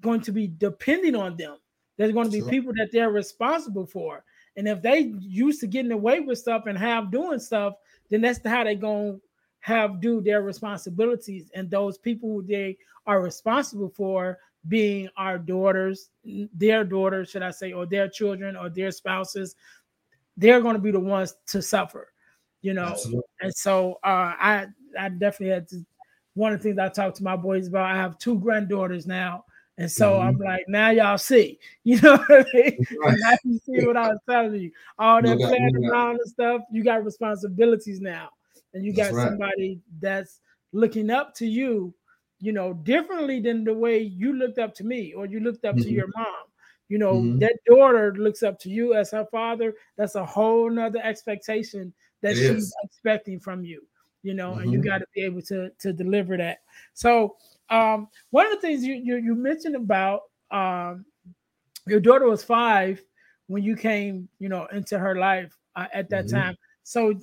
going 0.00 0.20
to 0.20 0.32
be 0.32 0.46
depending 0.46 1.16
on 1.16 1.36
them. 1.36 1.56
There's 1.96 2.12
going 2.12 2.26
to 2.26 2.32
be 2.32 2.40
sure. 2.40 2.48
people 2.48 2.72
that 2.74 2.90
they're 2.92 3.10
responsible 3.10 3.86
for. 3.86 4.24
And 4.56 4.68
if 4.68 4.82
they 4.82 5.12
used 5.20 5.60
to 5.60 5.66
getting 5.66 5.92
away 5.92 6.20
with 6.20 6.38
stuff 6.38 6.66
and 6.66 6.78
have 6.78 7.10
doing 7.10 7.38
stuff, 7.38 7.74
then 8.12 8.20
that's 8.20 8.40
how 8.44 8.64
they're 8.64 8.74
going 8.74 9.14
to 9.14 9.20
have 9.60 10.00
do 10.00 10.20
their 10.20 10.42
responsibilities 10.42 11.50
and 11.54 11.70
those 11.70 11.96
people 11.96 12.28
who 12.28 12.42
they 12.42 12.76
are 13.06 13.22
responsible 13.22 13.88
for 13.88 14.38
being 14.68 15.08
our 15.16 15.38
daughters, 15.38 16.10
their 16.24 16.84
daughters, 16.84 17.30
should 17.30 17.42
I 17.42 17.50
say, 17.50 17.72
or 17.72 17.86
their 17.86 18.08
children 18.08 18.56
or 18.56 18.68
their 18.68 18.90
spouses, 18.90 19.56
they're 20.36 20.60
going 20.60 20.76
to 20.76 20.82
be 20.82 20.90
the 20.90 21.00
ones 21.00 21.34
to 21.48 21.60
suffer, 21.60 22.12
you 22.60 22.74
know. 22.74 22.86
Absolutely. 22.86 23.22
And 23.40 23.54
so 23.54 23.98
uh, 24.04 24.34
I 24.38 24.66
I 24.98 25.08
definitely 25.08 25.54
had 25.54 25.68
to 25.68 25.84
one 26.34 26.52
of 26.52 26.60
the 26.60 26.62
things 26.62 26.78
I 26.78 26.88
talked 26.88 27.16
to 27.16 27.24
my 27.24 27.36
boys 27.36 27.66
about. 27.68 27.90
I 27.90 27.96
have 27.96 28.18
two 28.18 28.38
granddaughters 28.38 29.06
now. 29.06 29.44
And 29.82 29.90
so 29.90 30.12
mm-hmm. 30.12 30.28
I'm 30.28 30.38
like, 30.38 30.62
now 30.68 30.90
y'all 30.90 31.18
see, 31.18 31.58
you 31.84 32.00
know 32.00 32.16
what 32.16 32.30
I 32.30 32.44
mean? 32.54 32.86
Right. 33.04 33.18
now 33.18 33.36
you 33.42 33.58
see 33.66 33.84
what 33.84 33.96
I 33.96 34.10
was 34.10 34.18
telling 34.30 34.54
you. 34.54 34.70
All 34.96 35.20
that 35.20 35.38
planning 35.38 35.90
around 35.90 36.20
and 36.20 36.30
stuff, 36.30 36.62
you 36.70 36.84
got 36.84 37.04
responsibilities 37.04 38.00
now. 38.00 38.28
And 38.74 38.84
you 38.84 38.94
got 38.94 39.10
right. 39.10 39.26
somebody 39.26 39.80
that's 40.00 40.38
looking 40.72 41.10
up 41.10 41.34
to 41.34 41.46
you, 41.46 41.92
you 42.38 42.52
know, 42.52 42.74
differently 42.74 43.40
than 43.40 43.64
the 43.64 43.74
way 43.74 43.98
you 43.98 44.34
looked 44.34 44.60
up 44.60 44.72
to 44.76 44.84
me 44.84 45.14
or 45.14 45.26
you 45.26 45.40
looked 45.40 45.64
up 45.64 45.74
mm-hmm. 45.74 45.82
to 45.82 45.90
your 45.90 46.06
mom. 46.14 46.26
You 46.88 46.98
know, 46.98 47.14
mm-hmm. 47.14 47.40
that 47.40 47.58
daughter 47.66 48.14
looks 48.16 48.44
up 48.44 48.60
to 48.60 48.70
you 48.70 48.94
as 48.94 49.10
her 49.10 49.26
father. 49.32 49.74
That's 49.96 50.14
a 50.14 50.24
whole 50.24 50.70
nother 50.70 51.00
expectation 51.02 51.92
that 52.20 52.32
it 52.32 52.36
she's 52.36 52.66
is. 52.66 52.76
expecting 52.84 53.40
from 53.40 53.64
you 53.64 53.82
you 54.22 54.34
know, 54.34 54.54
and 54.54 54.72
you 54.72 54.78
mm-hmm. 54.78 54.88
got 54.88 54.98
to 54.98 55.06
be 55.14 55.22
able 55.22 55.42
to 55.42 55.70
to 55.80 55.92
deliver 55.92 56.36
that. 56.36 56.58
So 56.94 57.36
um, 57.72 58.08
one 58.30 58.46
of 58.46 58.52
the 58.52 58.60
things 58.60 58.84
you 58.84 58.94
you, 58.94 59.16
you 59.16 59.34
mentioned 59.34 59.74
about 59.74 60.20
um, 60.50 61.04
your 61.86 62.00
daughter 62.00 62.28
was 62.28 62.44
five 62.44 63.02
when 63.46 63.62
you 63.62 63.74
came, 63.74 64.28
you 64.38 64.48
know, 64.48 64.66
into 64.72 64.98
her 64.98 65.16
life 65.16 65.56
uh, 65.74 65.86
at 65.92 66.10
that 66.10 66.26
mm-hmm. 66.26 66.36
time. 66.36 66.56
So 66.84 67.14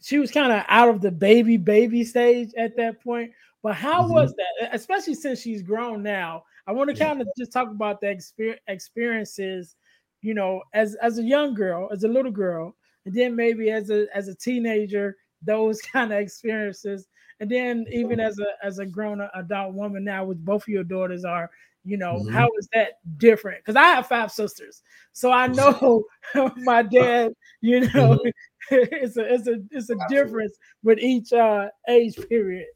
she 0.00 0.18
was 0.18 0.30
kind 0.30 0.52
of 0.52 0.64
out 0.68 0.88
of 0.88 1.00
the 1.00 1.10
baby 1.10 1.56
baby 1.56 2.04
stage 2.04 2.52
at 2.56 2.76
that 2.76 3.02
point. 3.02 3.32
But 3.62 3.74
how 3.74 4.04
mm-hmm. 4.04 4.14
was 4.14 4.34
that, 4.34 4.70
especially 4.72 5.14
since 5.14 5.40
she's 5.40 5.62
grown 5.62 6.02
now? 6.02 6.44
I 6.66 6.72
want 6.72 6.88
to 6.90 6.96
yeah. 6.96 7.08
kind 7.08 7.20
of 7.20 7.28
just 7.36 7.52
talk 7.52 7.70
about 7.70 8.00
the 8.00 8.06
exper- 8.06 8.58
experiences, 8.68 9.74
you 10.22 10.34
know, 10.34 10.62
as 10.72 10.94
as 10.96 11.18
a 11.18 11.22
young 11.22 11.54
girl, 11.54 11.88
as 11.92 12.04
a 12.04 12.08
little 12.08 12.30
girl, 12.30 12.76
and 13.04 13.14
then 13.14 13.34
maybe 13.34 13.70
as 13.70 13.90
a 13.90 14.06
as 14.14 14.28
a 14.28 14.34
teenager, 14.36 15.16
those 15.42 15.80
kind 15.92 16.12
of 16.12 16.20
experiences 16.20 17.08
and 17.40 17.50
then 17.50 17.86
even 17.90 18.20
as 18.20 18.38
a 18.38 18.46
as 18.62 18.78
a 18.78 18.86
grown 18.86 19.26
adult 19.34 19.74
woman 19.74 20.04
now 20.04 20.24
with 20.24 20.44
both 20.44 20.62
of 20.62 20.68
your 20.68 20.84
daughters 20.84 21.24
are 21.24 21.50
you 21.84 21.96
know 21.96 22.16
mm-hmm. 22.16 22.34
how 22.34 22.48
is 22.58 22.68
that 22.72 22.98
different 23.16 23.58
because 23.58 23.76
i 23.76 23.84
have 23.84 24.06
five 24.06 24.30
sisters 24.30 24.82
so 25.12 25.32
i 25.32 25.46
know 25.46 26.04
my 26.58 26.82
dad 26.82 27.32
you 27.60 27.80
know 27.80 28.16
mm-hmm. 28.16 28.28
it's 28.70 29.16
a 29.16 29.34
it's 29.34 29.48
a 29.48 29.54
it's 29.70 29.90
a 29.90 29.94
Absolutely. 29.94 30.16
difference 30.16 30.56
with 30.82 30.98
each 30.98 31.32
uh 31.32 31.68
age 31.88 32.16
period 32.28 32.66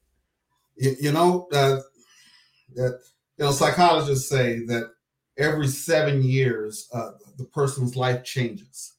you, 0.76 0.96
you 1.00 1.12
know 1.12 1.46
uh, 1.52 1.80
that 2.74 2.98
you 3.36 3.44
know 3.44 3.52
psychologists 3.52 4.28
say 4.28 4.64
that 4.64 4.90
every 5.36 5.68
seven 5.68 6.22
years 6.22 6.88
uh, 6.94 7.10
the 7.36 7.44
person's 7.44 7.96
life 7.96 8.24
changes 8.24 8.94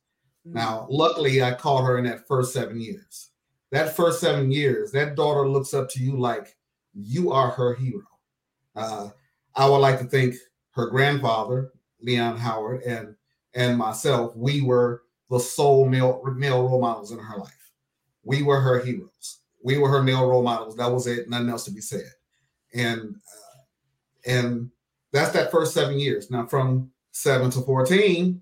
mm-hmm. 0.48 0.58
now 0.58 0.86
luckily 0.90 1.42
i 1.42 1.52
caught 1.52 1.84
her 1.84 1.98
in 1.98 2.06
that 2.06 2.28
first 2.28 2.54
seven 2.54 2.80
years 2.80 3.32
that 3.76 3.94
first 3.94 4.22
seven 4.22 4.52
years, 4.52 4.90
that 4.92 5.16
daughter 5.16 5.50
looks 5.50 5.74
up 5.74 5.90
to 5.90 6.02
you 6.02 6.18
like 6.18 6.56
you 6.94 7.30
are 7.34 7.50
her 7.50 7.76
hero. 7.76 8.08
Uh, 8.74 9.10
I 9.54 9.70
would 9.70 9.80
like 9.80 10.00
to 10.00 10.06
think 10.06 10.36
her 10.72 10.88
grandfather, 10.88 11.74
Leon 12.02 12.38
Howard, 12.38 12.84
and 12.84 13.16
and 13.54 13.78
myself, 13.78 14.34
we 14.34 14.62
were 14.62 15.04
the 15.30 15.40
sole 15.40 15.90
male 15.90 16.22
male 16.38 16.64
role 16.64 16.80
models 16.80 17.12
in 17.12 17.20
her 17.20 17.38
life. 17.38 17.72
We 18.24 18.44
were 18.44 18.62
her 18.62 18.80
heroes. 18.80 19.42
We 19.62 19.78
were 19.78 19.90
her 19.90 20.02
male 20.02 20.26
role 20.26 20.44
models. 20.44 20.78
That 20.78 20.92
was 20.92 21.06
it. 21.06 21.30
Nothing 21.30 21.50
else 21.50 21.66
to 21.66 21.72
be 21.72 21.82
said. 21.82 22.10
And 22.74 23.02
uh, 23.02 24.32
and 24.32 24.72
that's 25.12 25.32
that 25.32 25.52
first 25.52 25.74
seven 25.74 26.00
years. 26.00 26.32
Now, 26.32 26.46
from 26.46 26.92
seven 27.12 27.52
to 27.52 27.60
fourteen, 27.60 28.42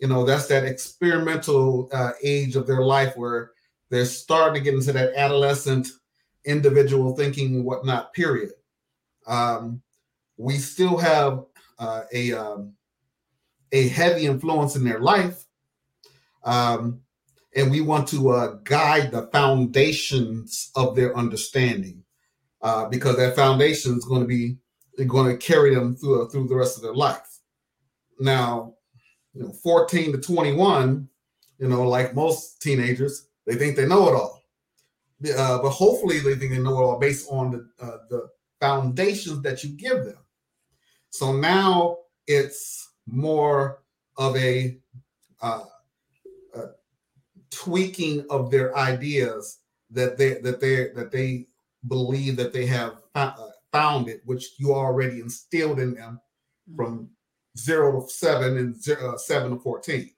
you 0.00 0.08
know, 0.08 0.26
that's 0.26 0.48
that 0.48 0.64
experimental 0.64 1.88
uh, 1.94 2.12
age 2.22 2.56
of 2.56 2.66
their 2.66 2.82
life 2.82 3.16
where 3.16 3.52
they're 3.90 4.04
starting 4.04 4.54
to 4.54 4.60
get 4.60 4.74
into 4.74 4.92
that 4.92 5.14
adolescent 5.14 5.88
individual 6.44 7.14
thinking 7.14 7.64
whatnot 7.64 8.12
period. 8.12 8.52
Um, 9.26 9.82
we 10.36 10.58
still 10.58 10.96
have 10.98 11.44
uh, 11.78 12.02
a 12.12 12.32
um, 12.32 12.74
a 13.72 13.88
heavy 13.88 14.26
influence 14.26 14.76
in 14.76 14.84
their 14.84 15.00
life 15.00 15.46
um, 16.44 17.00
and 17.56 17.70
we 17.70 17.80
want 17.80 18.06
to 18.08 18.30
uh, 18.30 18.46
guide 18.62 19.10
the 19.10 19.26
foundations 19.32 20.70
of 20.76 20.94
their 20.94 21.16
understanding 21.16 22.02
uh, 22.62 22.88
because 22.88 23.16
that 23.16 23.34
foundation 23.34 23.96
is 23.96 24.04
going 24.04 24.22
to 24.22 24.26
be 24.26 24.56
going 25.06 25.30
to 25.30 25.36
carry 25.36 25.74
them 25.74 25.94
through 25.94 26.28
through 26.30 26.48
the 26.48 26.54
rest 26.54 26.76
of 26.76 26.82
their 26.82 26.94
life. 26.94 27.40
Now 28.20 28.74
you 29.34 29.42
know 29.42 29.52
14 29.62 30.12
to 30.12 30.18
21 30.18 31.08
you 31.58 31.68
know 31.68 31.86
like 31.86 32.14
most 32.14 32.62
teenagers 32.62 33.25
they 33.46 33.54
think 33.54 33.76
they 33.76 33.86
know 33.86 34.08
it 34.08 34.14
all. 34.14 34.42
Uh, 35.36 35.62
but 35.62 35.70
hopefully 35.70 36.18
they 36.18 36.34
think 36.34 36.52
they 36.52 36.58
know 36.58 36.78
it 36.78 36.84
all 36.84 36.98
based 36.98 37.26
on 37.30 37.50
the 37.50 37.84
uh, 37.84 37.98
the 38.10 38.28
foundations 38.60 39.42
that 39.42 39.62
you 39.64 39.70
give 39.70 40.04
them. 40.04 40.18
So 41.10 41.32
now 41.32 41.98
it's 42.26 42.90
more 43.06 43.82
of 44.16 44.36
a, 44.36 44.78
uh, 45.40 45.64
a 46.54 46.62
tweaking 47.50 48.26
of 48.28 48.50
their 48.50 48.76
ideas 48.76 49.60
that 49.90 50.18
they 50.18 50.34
that 50.40 50.60
they 50.60 50.88
that 50.94 51.10
they 51.10 51.46
believe 51.86 52.36
that 52.36 52.52
they 52.52 52.66
have 52.66 53.02
uh, 53.14 53.32
found 53.72 54.08
it, 54.08 54.20
which 54.24 54.54
you 54.58 54.74
already 54.74 55.20
instilled 55.20 55.78
in 55.78 55.94
them 55.94 56.20
from 56.74 57.08
zero 57.56 58.02
to 58.02 58.10
seven 58.10 58.58
and 58.58 58.82
zero, 58.82 59.14
uh, 59.14 59.18
seven 59.18 59.52
to 59.52 59.58
fourteen 59.58 60.10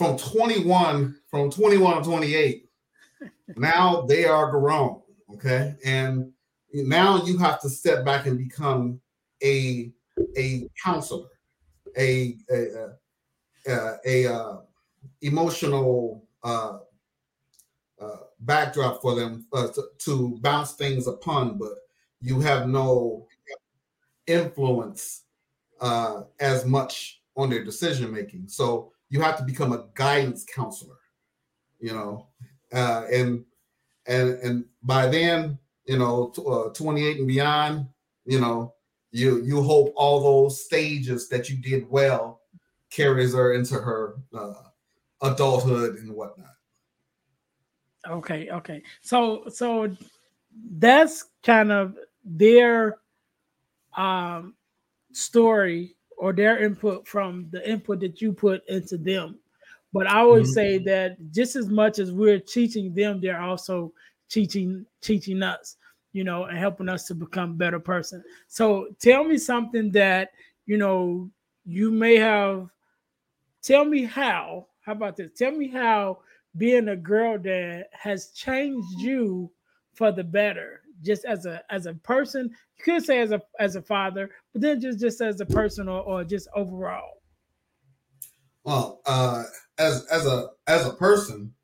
from 0.00 0.16
21, 0.16 1.14
from 1.28 1.50
21 1.50 1.98
to 1.98 2.08
28, 2.08 2.70
now 3.56 4.00
they 4.08 4.24
are 4.24 4.50
grown. 4.50 5.02
Okay. 5.34 5.74
And 5.84 6.32
now 6.72 7.22
you 7.24 7.36
have 7.36 7.60
to 7.60 7.68
step 7.68 8.02
back 8.02 8.24
and 8.24 8.38
become 8.38 8.98
a 9.44 9.92
a 10.38 10.70
counselor, 10.82 11.28
a 11.98 12.34
a 12.50 12.94
a, 13.66 13.96
a 14.06 14.34
uh, 14.34 14.56
emotional 15.20 16.24
uh, 16.42 16.78
uh, 18.00 18.16
backdrop 18.40 19.02
for 19.02 19.14
them 19.14 19.44
uh, 19.52 19.68
to, 19.68 19.82
to 19.98 20.38
bounce 20.40 20.72
things 20.72 21.08
upon, 21.08 21.58
but 21.58 21.72
you 22.22 22.40
have 22.40 22.68
no 22.68 23.26
influence 24.26 25.24
uh, 25.82 26.22
as 26.38 26.64
much 26.64 27.20
on 27.36 27.50
their 27.50 27.64
decision 27.64 28.10
making. 28.10 28.48
So 28.48 28.92
you 29.10 29.20
have 29.20 29.36
to 29.36 29.44
become 29.44 29.72
a 29.72 29.86
guidance 29.94 30.44
counselor, 30.44 30.96
you 31.80 31.92
know, 31.92 32.28
uh, 32.72 33.04
and 33.12 33.44
and 34.06 34.30
and 34.40 34.64
by 34.82 35.06
then, 35.06 35.58
you 35.84 35.98
know, 35.98 36.32
t- 36.34 36.42
uh, 36.46 36.70
28 36.70 37.18
and 37.18 37.28
beyond, 37.28 37.86
you 38.24 38.40
know, 38.40 38.74
you 39.10 39.42
you 39.42 39.62
hope 39.62 39.92
all 39.96 40.20
those 40.20 40.64
stages 40.64 41.28
that 41.28 41.50
you 41.50 41.56
did 41.56 41.90
well 41.90 42.40
carries 42.90 43.34
her 43.34 43.52
into 43.52 43.74
her 43.74 44.14
uh, 44.32 44.54
adulthood 45.22 45.96
and 45.98 46.14
whatnot. 46.14 46.46
Okay, 48.08 48.48
okay. 48.50 48.82
So 49.02 49.44
so 49.48 49.94
that's 50.72 51.26
kind 51.42 51.72
of 51.72 51.96
their 52.24 52.98
um 53.96 54.54
story 55.12 55.96
or 56.20 56.34
their 56.34 56.62
input 56.62 57.08
from 57.08 57.46
the 57.50 57.68
input 57.68 57.98
that 57.98 58.20
you 58.20 58.30
put 58.30 58.62
into 58.68 58.98
them. 58.98 59.38
But 59.90 60.06
I 60.06 60.18
always 60.18 60.48
mm-hmm. 60.48 60.54
say 60.54 60.78
that 60.78 61.16
just 61.32 61.56
as 61.56 61.68
much 61.68 61.98
as 61.98 62.12
we're 62.12 62.38
teaching 62.38 62.94
them, 62.94 63.20
they're 63.20 63.40
also 63.40 63.92
teaching 64.28 64.84
teaching 65.00 65.42
us, 65.42 65.76
you 66.12 66.22
know, 66.22 66.44
and 66.44 66.58
helping 66.58 66.90
us 66.90 67.06
to 67.06 67.14
become 67.14 67.56
better 67.56 67.80
person. 67.80 68.22
So 68.48 68.88
tell 69.00 69.24
me 69.24 69.38
something 69.38 69.90
that 69.92 70.32
you 70.66 70.76
know 70.76 71.30
you 71.64 71.90
may 71.90 72.16
have. 72.16 72.68
Tell 73.62 73.86
me 73.86 74.04
how. 74.04 74.66
How 74.82 74.92
about 74.92 75.16
this? 75.16 75.32
Tell 75.36 75.52
me 75.52 75.68
how 75.68 76.18
being 76.58 76.88
a 76.88 76.96
girl 76.96 77.38
dad 77.38 77.86
has 77.92 78.28
changed 78.32 78.98
you 78.98 79.50
for 79.94 80.12
the 80.12 80.24
better 80.24 80.82
just 81.02 81.24
as 81.24 81.46
a 81.46 81.62
as 81.70 81.86
a 81.86 81.94
person 81.94 82.50
you 82.78 82.84
could 82.84 83.04
say 83.04 83.20
as 83.20 83.32
a 83.32 83.40
as 83.58 83.76
a 83.76 83.82
father 83.82 84.30
but 84.52 84.62
then 84.62 84.80
just 84.80 85.00
just 85.00 85.20
as 85.20 85.40
a 85.40 85.46
person 85.46 85.88
or, 85.88 86.02
or 86.02 86.24
just 86.24 86.48
overall. 86.54 87.22
Well 88.64 89.00
uh 89.06 89.44
as 89.78 90.06
as 90.06 90.26
a 90.26 90.48
as 90.66 90.86
a 90.86 90.92
person 90.92 91.54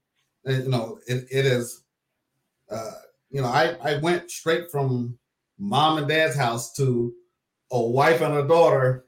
you 0.44 0.68
know 0.68 0.98
it, 1.06 1.24
it 1.30 1.46
is 1.46 1.82
uh 2.70 2.92
you 3.30 3.42
know 3.42 3.48
i 3.48 3.76
i 3.82 3.98
went 3.98 4.30
straight 4.30 4.70
from 4.70 5.18
mom 5.58 5.98
and 5.98 6.08
dad's 6.08 6.36
house 6.36 6.72
to 6.74 7.12
a 7.70 7.80
wife 7.80 8.20
and 8.20 8.34
a 8.34 8.46
daughter 8.46 9.04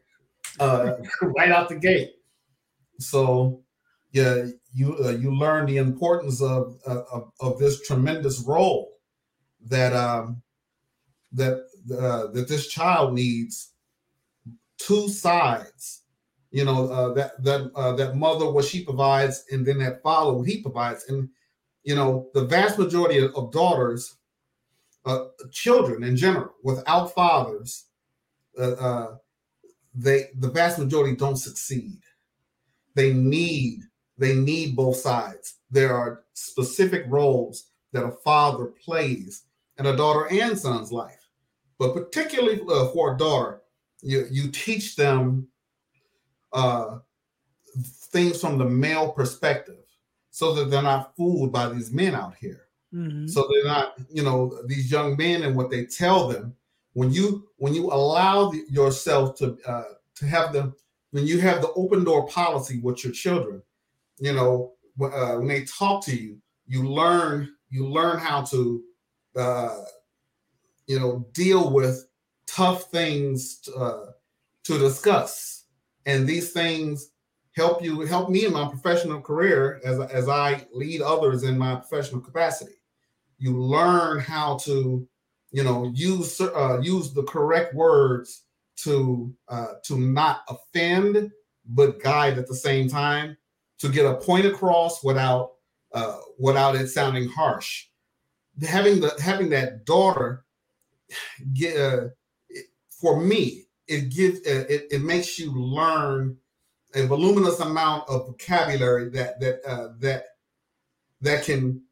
uh 0.60 0.92
right 1.22 1.50
out 1.50 1.68
the 1.68 1.76
gate. 1.76 2.10
So 2.98 3.62
yeah 4.12 4.46
you 4.72 4.96
uh, 5.04 5.10
you 5.10 5.34
learn 5.34 5.66
the 5.66 5.76
importance 5.76 6.42
of, 6.42 6.78
of 6.86 7.30
of 7.40 7.58
this 7.58 7.80
tremendous 7.86 8.40
role 8.46 8.97
that 9.66 9.92
um, 9.94 10.42
that 11.32 11.66
uh, 11.92 12.28
that 12.28 12.48
this 12.48 12.68
child 12.68 13.14
needs 13.14 13.72
two 14.78 15.08
sides. 15.08 16.02
You 16.50 16.64
know 16.64 16.88
uh, 16.88 17.12
that 17.12 17.42
that 17.44 17.70
uh, 17.74 17.92
that 17.92 18.16
mother 18.16 18.50
what 18.50 18.64
she 18.64 18.84
provides, 18.84 19.44
and 19.50 19.66
then 19.66 19.78
that 19.78 20.02
father 20.02 20.32
what 20.32 20.48
he 20.48 20.62
provides, 20.62 21.04
and 21.08 21.28
you 21.82 21.94
know 21.94 22.28
the 22.32 22.46
vast 22.46 22.78
majority 22.78 23.18
of, 23.18 23.52
daughters, 23.52 24.16
uh, 25.04 25.26
children 25.50 26.04
in 26.04 26.16
general, 26.16 26.54
without 26.64 27.14
fathers, 27.14 27.86
uh, 28.58 28.72
uh, 28.72 29.16
they 29.94 30.28
the 30.38 30.50
vast 30.50 30.78
majority 30.78 31.14
don't 31.14 31.36
succeed. 31.36 32.00
They 32.94 33.12
need 33.12 33.82
they 34.16 34.34
need 34.34 34.74
both 34.74 34.96
sides. 34.96 35.56
There 35.70 35.94
are 35.94 36.24
specific 36.32 37.04
roles 37.08 37.70
that 37.92 38.04
a 38.04 38.10
father 38.10 38.66
plays 38.66 39.44
in 39.78 39.86
a 39.86 39.96
daughter 39.96 40.26
and 40.30 40.58
son's 40.58 40.90
life, 40.92 41.28
but 41.78 41.94
particularly 41.94 42.60
uh, 42.68 42.88
for 42.88 43.14
a 43.14 43.18
daughter, 43.18 43.62
you 44.02 44.26
you 44.30 44.50
teach 44.50 44.96
them 44.96 45.48
uh, 46.52 46.98
things 48.12 48.40
from 48.40 48.58
the 48.58 48.64
male 48.64 49.12
perspective, 49.12 49.84
so 50.30 50.54
that 50.54 50.70
they're 50.70 50.82
not 50.82 51.14
fooled 51.16 51.52
by 51.52 51.68
these 51.68 51.92
men 51.92 52.14
out 52.14 52.34
here. 52.36 52.66
Mm-hmm. 52.94 53.26
So 53.26 53.48
they're 53.50 53.70
not, 53.70 53.94
you 54.10 54.22
know, 54.22 54.62
these 54.66 54.90
young 54.90 55.16
men 55.16 55.42
and 55.42 55.54
what 55.56 55.70
they 55.70 55.84
tell 55.84 56.28
them. 56.28 56.54
When 56.94 57.12
you 57.12 57.48
when 57.58 57.74
you 57.74 57.86
allow 57.86 58.50
the, 58.50 58.64
yourself 58.70 59.36
to 59.38 59.56
uh, 59.66 59.84
to 60.16 60.26
have 60.26 60.52
them, 60.52 60.74
when 61.10 61.26
you 61.26 61.40
have 61.40 61.60
the 61.60 61.72
open 61.72 62.02
door 62.02 62.26
policy 62.26 62.80
with 62.80 63.04
your 63.04 63.12
children, 63.12 63.62
you 64.18 64.32
know, 64.32 64.72
uh, 65.00 65.36
when 65.36 65.46
they 65.46 65.64
talk 65.64 66.04
to 66.06 66.16
you, 66.16 66.38
you 66.66 66.88
learn 66.88 67.54
you 67.70 67.86
learn 67.86 68.18
how 68.18 68.42
to, 68.42 68.82
uh, 69.38 69.84
you 70.86 70.98
know, 70.98 71.26
deal 71.32 71.70
with 71.70 72.08
tough 72.46 72.90
things 72.90 73.58
to, 73.60 73.74
uh, 73.74 74.06
to 74.64 74.78
discuss, 74.78 75.64
and 76.06 76.26
these 76.26 76.52
things 76.52 77.10
help 77.54 77.82
you 77.82 78.00
help 78.02 78.30
me 78.30 78.46
in 78.46 78.52
my 78.52 78.66
professional 78.68 79.20
career 79.20 79.80
as 79.84 79.98
as 80.00 80.28
I 80.28 80.66
lead 80.72 81.02
others 81.02 81.42
in 81.42 81.58
my 81.58 81.74
professional 81.76 82.20
capacity. 82.20 82.80
You 83.38 83.60
learn 83.60 84.18
how 84.18 84.58
to, 84.64 85.06
you 85.52 85.64
know, 85.64 85.90
use 85.94 86.40
uh, 86.40 86.80
use 86.82 87.12
the 87.12 87.24
correct 87.24 87.74
words 87.74 88.44
to 88.76 89.34
uh, 89.48 89.74
to 89.84 89.98
not 89.98 90.42
offend 90.48 91.30
but 91.68 92.02
guide 92.02 92.38
at 92.38 92.46
the 92.46 92.54
same 92.54 92.88
time 92.88 93.36
to 93.78 93.88
get 93.88 94.06
a 94.06 94.16
point 94.16 94.46
across 94.46 95.04
without 95.04 95.52
uh, 95.92 96.18
without 96.38 96.74
it 96.74 96.88
sounding 96.88 97.28
harsh. 97.28 97.86
Having 98.66 99.00
the 99.00 99.14
having 99.22 99.50
that 99.50 99.84
daughter 99.84 100.44
get 101.52 101.76
uh, 101.76 102.08
for 102.88 103.20
me, 103.20 103.66
it 103.86 104.10
gives 104.10 104.40
uh, 104.40 104.64
it, 104.68 104.86
it 104.90 105.02
makes 105.02 105.38
you 105.38 105.52
learn 105.52 106.36
a 106.94 107.06
voluminous 107.06 107.60
amount 107.60 108.08
of 108.08 108.26
vocabulary 108.26 109.08
that 109.10 109.40
that 109.40 109.60
uh, 109.66 109.88
that 109.98 110.24
that 111.20 111.44
can 111.44 111.82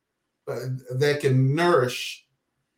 uh, 0.49 0.67
that 0.91 1.21
can 1.21 1.55
nourish 1.55 2.25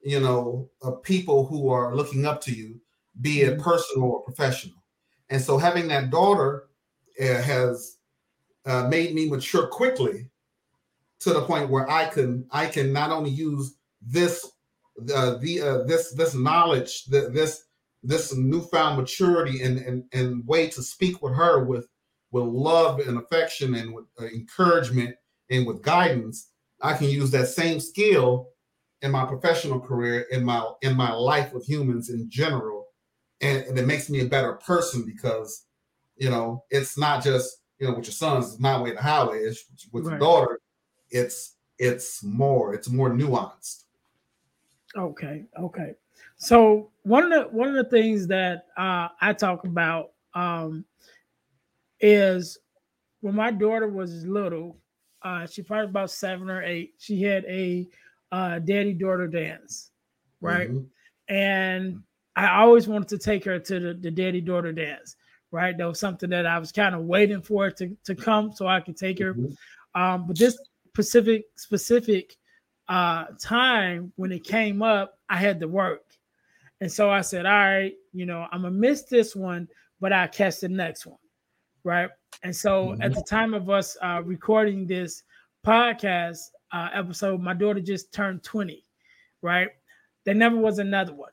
you 0.02 0.20
know 0.20 0.70
uh, 0.82 0.92
people 0.92 1.46
who 1.46 1.68
are 1.68 1.94
looking 1.94 2.26
up 2.26 2.40
to 2.40 2.52
you 2.52 2.80
be 3.20 3.42
it 3.42 3.54
mm-hmm. 3.54 3.62
personal 3.62 4.08
or 4.10 4.22
professional 4.22 4.82
and 5.30 5.42
so 5.42 5.58
having 5.58 5.88
that 5.88 6.10
daughter 6.10 6.68
uh, 7.20 7.24
has 7.42 7.98
uh, 8.64 8.86
made 8.88 9.14
me 9.14 9.28
mature 9.28 9.66
quickly 9.66 10.30
to 11.20 11.32
the 11.32 11.42
point 11.42 11.68
where 11.68 11.90
I 11.90 12.06
can 12.06 12.46
I 12.50 12.66
can 12.66 12.92
not 12.92 13.10
only 13.10 13.30
use 13.30 13.74
this 14.00 14.44
uh, 15.14 15.36
the 15.38 15.60
uh, 15.60 15.82
this 15.84 16.12
this 16.14 16.34
knowledge 16.34 17.04
that 17.06 17.32
this 17.32 17.64
this 18.02 18.34
newfound 18.34 18.98
maturity 18.98 19.62
and, 19.62 19.78
and 19.78 20.04
and 20.12 20.46
way 20.46 20.68
to 20.68 20.82
speak 20.82 21.22
with 21.22 21.34
her 21.34 21.64
with 21.64 21.88
with 22.30 22.44
love 22.44 23.00
and 23.00 23.18
affection 23.18 23.74
and 23.74 23.94
with 23.94 24.04
uh, 24.20 24.26
encouragement 24.26 25.14
and 25.50 25.66
with 25.66 25.82
guidance 25.82 26.50
I 26.80 26.94
can 26.94 27.08
use 27.08 27.30
that 27.32 27.48
same 27.48 27.80
skill 27.80 28.50
in 29.02 29.10
my 29.10 29.24
professional 29.24 29.80
career 29.80 30.26
in 30.30 30.44
my 30.44 30.68
in 30.82 30.96
my 30.96 31.12
life 31.12 31.52
with 31.52 31.66
humans 31.66 32.10
in 32.10 32.28
general 32.30 32.86
and, 33.40 33.64
and 33.64 33.78
it 33.78 33.86
makes 33.86 34.10
me 34.10 34.20
a 34.20 34.26
better 34.26 34.54
person 34.54 35.04
because 35.04 35.64
you 36.16 36.30
know 36.30 36.64
it's 36.70 36.98
not 36.98 37.22
just 37.22 37.58
you 37.78 37.86
know, 37.86 37.94
with 37.94 38.06
your 38.06 38.12
sons, 38.12 38.52
it's 38.52 38.60
my 38.60 38.80
way 38.80 38.92
the 38.92 39.00
highway. 39.00 39.38
Is 39.38 39.64
with 39.92 40.04
right. 40.04 40.12
your 40.12 40.18
daughter, 40.18 40.60
it's 41.10 41.56
it's 41.78 42.22
more, 42.24 42.74
it's 42.74 42.88
more 42.88 43.10
nuanced. 43.10 43.84
Okay, 44.98 45.44
okay. 45.58 45.94
So 46.36 46.90
one 47.02 47.24
of 47.24 47.30
the 47.30 47.56
one 47.56 47.68
of 47.68 47.74
the 47.74 47.90
things 47.90 48.26
that 48.26 48.66
uh, 48.76 49.08
I 49.20 49.32
talk 49.32 49.64
about 49.64 50.10
um, 50.34 50.84
is 52.00 52.58
when 53.20 53.34
my 53.34 53.50
daughter 53.50 53.88
was 53.88 54.24
little, 54.26 54.76
uh, 55.22 55.46
she 55.46 55.62
probably 55.62 55.86
about 55.86 56.10
seven 56.10 56.50
or 56.50 56.62
eight. 56.62 56.94
She 56.98 57.22
had 57.22 57.44
a 57.44 57.88
uh, 58.32 58.58
daddy 58.58 58.92
daughter 58.92 59.28
dance, 59.28 59.90
right? 60.40 60.70
Mm-hmm. 60.70 61.34
And 61.34 62.02
I 62.34 62.60
always 62.60 62.88
wanted 62.88 63.08
to 63.08 63.18
take 63.18 63.44
her 63.44 63.58
to 63.58 63.80
the, 63.80 63.94
the 63.94 64.10
daddy 64.10 64.40
daughter 64.40 64.72
dance 64.72 65.16
right? 65.50 65.76
That 65.76 65.86
was 65.86 65.98
something 65.98 66.30
that 66.30 66.46
I 66.46 66.58
was 66.58 66.72
kind 66.72 66.94
of 66.94 67.02
waiting 67.02 67.42
for 67.42 67.68
it 67.68 67.76
to, 67.78 67.96
to 68.04 68.14
come 68.14 68.52
so 68.52 68.66
I 68.66 68.80
could 68.80 68.96
take 68.96 69.18
her. 69.18 69.34
Mm-hmm. 69.34 70.00
Um, 70.00 70.26
but 70.26 70.38
this 70.38 70.58
specific 70.88 71.44
specific 71.56 72.36
uh, 72.88 73.26
time 73.38 74.12
when 74.16 74.32
it 74.32 74.44
came 74.44 74.82
up, 74.82 75.18
I 75.28 75.36
had 75.36 75.60
to 75.60 75.68
work. 75.68 76.04
And 76.80 76.90
so 76.90 77.10
I 77.10 77.20
said, 77.20 77.44
all 77.44 77.52
right, 77.52 77.94
you 78.12 78.26
know, 78.26 78.46
I'm 78.52 78.62
gonna 78.62 78.74
miss 78.74 79.02
this 79.02 79.34
one, 79.34 79.68
but 80.00 80.12
I'll 80.12 80.28
catch 80.28 80.60
the 80.60 80.68
next 80.68 81.06
one. 81.06 81.18
Right. 81.84 82.10
And 82.42 82.54
so 82.54 82.88
mm-hmm. 82.88 83.02
at 83.02 83.14
the 83.14 83.22
time 83.22 83.54
of 83.54 83.68
us 83.70 83.96
uh, 84.02 84.22
recording 84.24 84.86
this 84.86 85.22
podcast 85.66 86.38
uh, 86.72 86.88
episode, 86.94 87.40
my 87.40 87.54
daughter 87.54 87.80
just 87.80 88.12
turned 88.12 88.42
20. 88.42 88.84
Right. 89.42 89.70
There 90.24 90.34
never 90.34 90.56
was 90.56 90.78
another 90.78 91.14
one. 91.14 91.32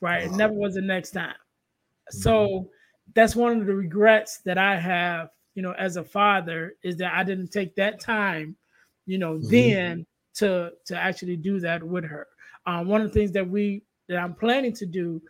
Right. 0.00 0.24
It 0.24 0.32
never 0.32 0.52
was 0.52 0.74
the 0.74 0.82
next 0.82 1.12
time. 1.12 1.30
Mm-hmm. 1.30 2.18
So 2.18 2.70
that's 3.14 3.36
one 3.36 3.60
of 3.60 3.66
the 3.66 3.74
regrets 3.74 4.38
that 4.44 4.58
I 4.58 4.76
have, 4.76 5.30
you 5.54 5.62
know, 5.62 5.72
as 5.72 5.96
a 5.96 6.04
father 6.04 6.74
is 6.82 6.96
that 6.96 7.14
I 7.14 7.24
didn't 7.24 7.48
take 7.48 7.74
that 7.76 8.00
time, 8.00 8.56
you 9.06 9.18
know, 9.18 9.34
mm-hmm. 9.34 9.48
then 9.48 10.06
to 10.36 10.72
to 10.86 10.96
actually 10.96 11.36
do 11.36 11.60
that 11.60 11.82
with 11.82 12.04
her. 12.04 12.26
Um, 12.66 12.88
one 12.88 13.00
of 13.00 13.08
the 13.08 13.14
things 13.18 13.32
that 13.32 13.48
we 13.48 13.82
that 14.08 14.18
I'm 14.18 14.34
planning 14.34 14.72
to 14.74 14.86
do, 14.86 15.20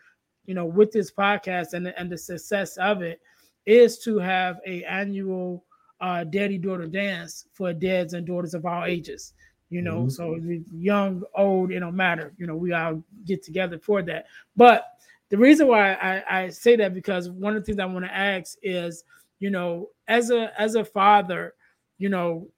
you 0.47 0.55
know, 0.55 0.67
with 0.67 0.93
this 0.93 1.11
podcast 1.11 1.73
and 1.73 1.89
and 1.89 2.11
the 2.11 2.19
success 2.19 2.77
of 2.77 3.03
it 3.03 3.21
is 3.67 3.99
to 4.01 4.19
have 4.19 4.59
a 4.67 4.85
annual 4.85 5.65
uh, 6.01 6.25
daddy 6.25 6.59
daughter 6.59 6.87
dance 6.87 7.47
for 7.55 7.73
dads 7.73 8.15
and 8.15 8.27
daughters 8.27 8.55
of 8.55 8.67
all 8.67 8.85
ages. 8.85 9.33
You 9.69 9.83
know, 9.83 10.03
mm-hmm. 10.03 10.09
so 10.11 10.39
young, 10.73 11.25
old, 11.35 11.73
it 11.73 11.81
don't 11.81 11.97
matter. 11.97 12.33
You 12.39 12.47
know, 12.47 12.55
we 12.55 12.73
all 12.73 13.03
get 13.25 13.43
together 13.43 13.81
for 13.81 14.01
that. 14.03 14.27
But 14.55 14.87
the 15.29 15.37
reason 15.37 15.67
why 15.67 15.95
I, 15.95 16.43
I 16.43 16.49
say 16.51 16.77
that 16.77 16.95
because 16.95 17.29
one 17.31 17.57
of 17.57 17.63
the 17.63 17.67
things 17.67 17.81
I 17.81 17.87
want 17.87 18.05
to 18.05 18.15
ask 18.15 18.57
is, 18.63 19.03
you 19.41 19.51
know, 19.51 19.89
as 20.07 20.31
a 20.31 20.53
as 20.61 20.77
a 20.77 20.85
father, 20.85 21.55
you 21.99 22.09
know, 22.09 22.49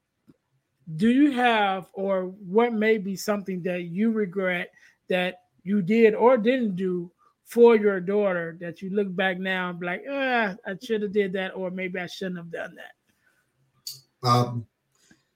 do 0.97 1.11
you 1.11 1.31
have 1.33 1.87
or 1.93 2.25
what 2.25 2.73
may 2.73 2.99
be 2.99 3.17
something 3.17 3.63
that 3.63 3.85
you 3.85 4.11
regret 4.11 4.71
that 5.09 5.43
you 5.63 5.83
did 5.83 6.15
or 6.15 6.37
didn't 6.37 6.77
do 6.77 7.11
for 7.45 7.77
your 7.77 8.01
daughter 8.01 8.57
that 8.61 8.83
you 8.83 8.91
look 8.91 9.15
back 9.15 9.39
now 9.39 9.71
and 9.71 9.81
be 9.81 9.87
like, 9.87 10.05
ah, 10.11 10.55
I 10.67 10.77
should 10.83 11.03
have 11.03 11.13
did 11.13 11.33
that, 11.33 11.55
or 11.55 11.71
maybe 11.71 11.99
I 11.99 12.07
shouldn't 12.07 12.37
have 12.37 12.51
done 12.51 12.75
that? 12.77 14.29
Um, 14.29 14.67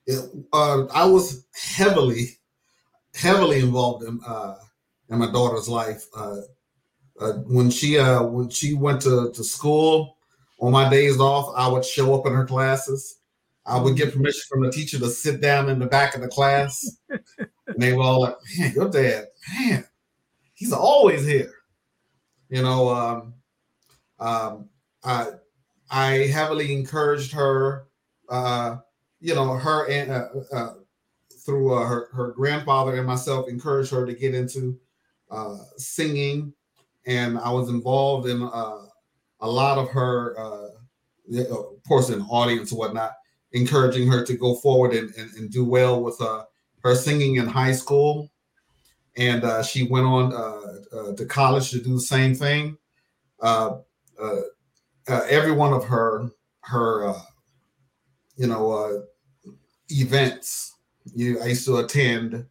it, 0.05 0.19
uh, 0.51 0.85
I 0.93 1.05
was 1.05 1.45
heavily, 1.55 2.37
heavily 3.15 3.59
involved 3.59 4.05
in 4.05 4.19
uh, 4.27 4.57
in 5.09 5.19
my 5.19 5.31
daughter's 5.31 5.67
life. 5.67 6.05
Uh, 6.15 6.41
uh, 7.19 7.33
when 7.47 7.69
she 7.69 7.97
uh, 7.97 8.23
when 8.23 8.49
she 8.49 8.73
went 8.75 9.01
to, 9.01 9.31
to 9.31 9.43
school 9.43 10.17
on 10.59 10.71
my 10.71 10.89
days 10.89 11.19
off, 11.19 11.53
I 11.55 11.67
would 11.67 11.85
show 11.85 12.13
up 12.13 12.27
in 12.27 12.33
her 12.33 12.45
classes. 12.45 13.19
I 13.65 13.79
would 13.79 13.95
get 13.95 14.13
permission 14.13 14.41
from 14.49 14.63
the 14.63 14.71
teacher 14.71 14.99
to 14.99 15.09
sit 15.09 15.41
down 15.41 15.69
in 15.69 15.79
the 15.79 15.85
back 15.85 16.15
of 16.15 16.21
the 16.21 16.27
class. 16.27 16.97
and 17.09 17.77
they 17.77 17.93
were 17.93 18.03
all 18.03 18.21
like, 18.21 18.35
man, 18.57 18.73
your 18.73 18.89
dad, 18.89 19.27
man, 19.57 19.85
he's 20.53 20.73
always 20.73 21.25
here. 21.25 21.53
You 22.49 22.61
know, 22.61 22.89
um, 22.89 23.33
um, 24.19 24.69
I 25.03 25.27
I 25.89 26.27
heavily 26.27 26.73
encouraged 26.73 27.31
her, 27.33 27.87
uh, 28.29 28.77
you 29.19 29.33
know, 29.33 29.53
her 29.55 29.89
and 29.89 30.11
uh, 30.11 30.27
uh, 30.51 30.73
through 31.45 31.73
uh, 31.73 31.85
her, 31.85 32.09
her 32.13 32.31
grandfather 32.31 32.95
and 32.95 33.07
myself 33.07 33.47
encouraged 33.47 33.91
her 33.91 34.05
to 34.05 34.13
get 34.13 34.35
into 34.35 34.79
uh, 35.31 35.57
singing 35.77 36.53
and 37.05 37.37
I 37.37 37.51
was 37.51 37.69
involved 37.69 38.27
in 38.27 38.41
uh, 38.41 38.85
a 39.41 39.47
lot 39.49 39.77
of 39.77 39.89
her, 39.89 40.39
uh, 40.39 40.69
of 41.49 41.83
course, 41.87 42.09
in 42.09 42.21
audience 42.23 42.71
and 42.71 42.79
whatnot, 42.79 43.13
encouraging 43.53 44.07
her 44.07 44.25
to 44.25 44.35
go 44.35 44.55
forward 44.55 44.93
and, 44.93 45.13
and, 45.15 45.31
and 45.35 45.51
do 45.51 45.63
well 45.63 46.03
with 46.03 46.19
uh, 46.21 46.43
her 46.83 46.95
singing 46.95 47.35
in 47.35 47.47
high 47.47 47.71
school. 47.71 48.29
And 49.15 49.43
uh, 49.43 49.61
she 49.61 49.83
went 49.83 50.07
on 50.07 50.33
uh, 50.33 50.97
uh, 50.97 51.15
to 51.15 51.25
college 51.25 51.69
to 51.71 51.79
do 51.79 51.93
the 51.93 52.01
same 52.01 52.33
thing. 52.33 52.77
Uh, 53.39 53.77
every 55.07 55.51
one 55.51 55.73
of 55.73 55.83
her 55.83 56.29
her 56.61 57.13
you 58.37 58.47
know 58.47 59.03
events 59.89 60.75
you 61.13 61.39
I 61.41 61.47
used 61.47 61.65
to 61.65 61.77
attend. 61.77 62.45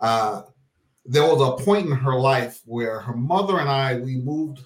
there 0.00 1.22
was 1.22 1.42
a 1.42 1.64
point 1.64 1.86
in 1.86 1.92
her 1.92 2.18
life 2.18 2.62
where 2.64 3.00
her 3.00 3.16
mother 3.16 3.58
and 3.58 3.68
I 3.68 3.96
we 3.96 4.16
moved 4.16 4.60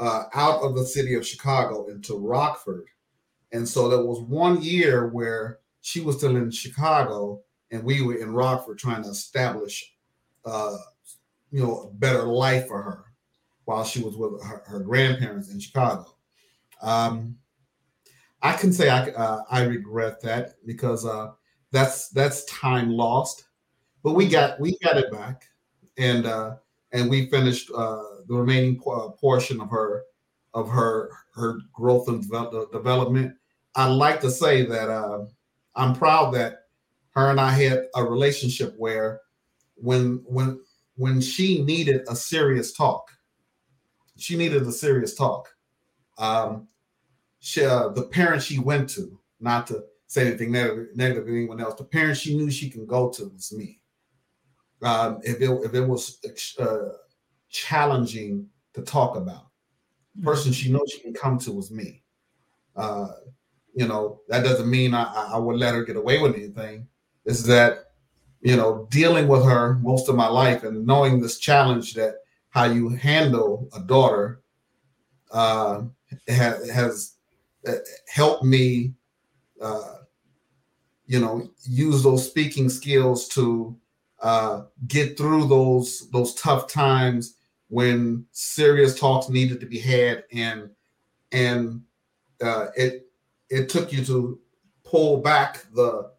out 0.00 0.62
of 0.62 0.76
the 0.76 0.86
city 0.86 1.14
of 1.14 1.26
Chicago 1.26 1.88
into 1.88 2.16
Rockford 2.16 2.86
and 3.56 3.66
so 3.66 3.88
there 3.88 4.04
was 4.04 4.20
one 4.20 4.62
year 4.62 5.08
where 5.08 5.60
she 5.80 6.02
was 6.02 6.18
still 6.18 6.36
in 6.36 6.50
Chicago 6.50 7.40
and 7.70 7.82
we 7.82 8.02
were 8.02 8.16
in 8.16 8.32
Rockford 8.32 8.78
trying 8.78 9.02
to 9.02 9.08
establish, 9.08 9.94
uh, 10.44 10.76
you 11.50 11.62
know, 11.62 11.84
a 11.84 11.94
better 11.94 12.24
life 12.24 12.68
for 12.68 12.82
her 12.82 13.04
while 13.64 13.82
she 13.82 14.02
was 14.02 14.14
with 14.14 14.42
her, 14.44 14.62
her 14.66 14.80
grandparents 14.80 15.50
in 15.50 15.58
Chicago. 15.58 16.16
Um, 16.82 17.38
I 18.42 18.52
can 18.52 18.72
say 18.72 18.90
I, 18.90 19.08
uh, 19.10 19.44
I 19.50 19.62
regret 19.64 20.20
that 20.20 20.54
because 20.66 21.06
uh, 21.06 21.32
that's 21.72 22.10
that's 22.10 22.44
time 22.44 22.90
lost, 22.90 23.46
but 24.02 24.12
we 24.12 24.28
got 24.28 24.60
we 24.60 24.76
got 24.84 24.98
it 24.98 25.10
back, 25.10 25.44
and 25.96 26.26
uh, 26.26 26.56
and 26.92 27.08
we 27.08 27.30
finished 27.30 27.70
uh, 27.74 28.02
the 28.28 28.34
remaining 28.34 28.80
uh, 28.86 29.08
portion 29.08 29.60
of 29.60 29.70
her 29.70 30.04
of 30.52 30.68
her 30.68 31.10
her 31.34 31.58
growth 31.72 32.08
and 32.08 32.22
development. 32.70 33.34
I'd 33.76 33.92
like 33.92 34.20
to 34.22 34.30
say 34.30 34.64
that 34.64 34.88
uh, 34.88 35.26
I'm 35.74 35.94
proud 35.94 36.32
that 36.34 36.60
her 37.10 37.30
and 37.30 37.38
I 37.38 37.50
had 37.50 37.86
a 37.94 38.02
relationship 38.02 38.74
where 38.78 39.20
when 39.74 40.24
when 40.26 40.60
when 40.96 41.20
she 41.20 41.62
needed 41.62 42.02
a 42.08 42.16
serious 42.16 42.72
talk, 42.72 43.10
she 44.16 44.36
needed 44.36 44.62
a 44.62 44.72
serious 44.72 45.14
talk. 45.14 45.48
Um, 46.16 46.68
she, 47.40 47.64
uh, 47.64 47.88
the 47.88 48.04
parent 48.04 48.42
she 48.42 48.58
went 48.58 48.88
to, 48.90 49.20
not 49.40 49.66
to 49.66 49.84
say 50.06 50.26
anything 50.26 50.52
negative, 50.52 50.88
negative 50.94 51.26
to 51.26 51.36
anyone 51.36 51.60
else, 51.60 51.74
the 51.74 51.84
parent 51.84 52.16
she 52.16 52.34
knew 52.34 52.50
she 52.50 52.70
can 52.70 52.86
go 52.86 53.10
to 53.10 53.28
was 53.28 53.52
me. 53.52 53.80
Um, 54.82 55.20
if 55.22 55.40
it 55.42 55.50
if 55.50 55.74
it 55.74 55.86
was 55.86 56.18
uh, 56.58 56.92
challenging 57.50 58.48
to 58.72 58.82
talk 58.82 59.16
about, 59.16 59.48
the 60.14 60.22
person 60.22 60.52
she 60.52 60.72
knows 60.72 60.90
she 60.90 61.00
can 61.00 61.12
come 61.12 61.38
to 61.40 61.52
was 61.52 61.70
me. 61.70 62.02
Uh, 62.74 63.08
you 63.76 63.86
know, 63.86 64.22
that 64.28 64.42
doesn't 64.42 64.70
mean 64.70 64.94
I, 64.94 65.04
I 65.34 65.36
would 65.36 65.56
let 65.56 65.74
her 65.74 65.84
get 65.84 65.96
away 65.96 66.18
with 66.18 66.34
anything. 66.34 66.88
Is 67.26 67.44
that, 67.44 67.90
you 68.40 68.56
know, 68.56 68.88
dealing 68.90 69.28
with 69.28 69.44
her 69.44 69.74
most 69.74 70.08
of 70.08 70.16
my 70.16 70.28
life 70.28 70.64
and 70.64 70.86
knowing 70.86 71.20
this 71.20 71.38
challenge 71.38 71.92
that 71.94 72.14
how 72.48 72.64
you 72.64 72.88
handle 72.88 73.68
a 73.76 73.80
daughter 73.80 74.40
uh, 75.30 75.82
has, 76.26 76.70
has 76.70 77.14
uh, 77.68 77.74
helped 78.08 78.44
me, 78.44 78.94
uh, 79.60 79.96
you 81.06 81.20
know, 81.20 81.46
use 81.64 82.02
those 82.02 82.26
speaking 82.26 82.70
skills 82.70 83.28
to 83.28 83.76
uh, 84.22 84.62
get 84.86 85.18
through 85.18 85.46
those 85.46 86.08
those 86.10 86.34
tough 86.34 86.66
times 86.66 87.36
when 87.68 88.24
serious 88.32 88.98
talks 88.98 89.28
needed 89.28 89.60
to 89.60 89.66
be 89.66 89.78
had 89.78 90.24
and 90.32 90.70
and 91.32 91.82
uh, 92.42 92.68
it 92.76 93.05
it 93.50 93.68
took 93.68 93.92
you 93.92 94.04
to 94.04 94.38
pull 94.84 95.18
back 95.18 95.64
the 95.74 96.10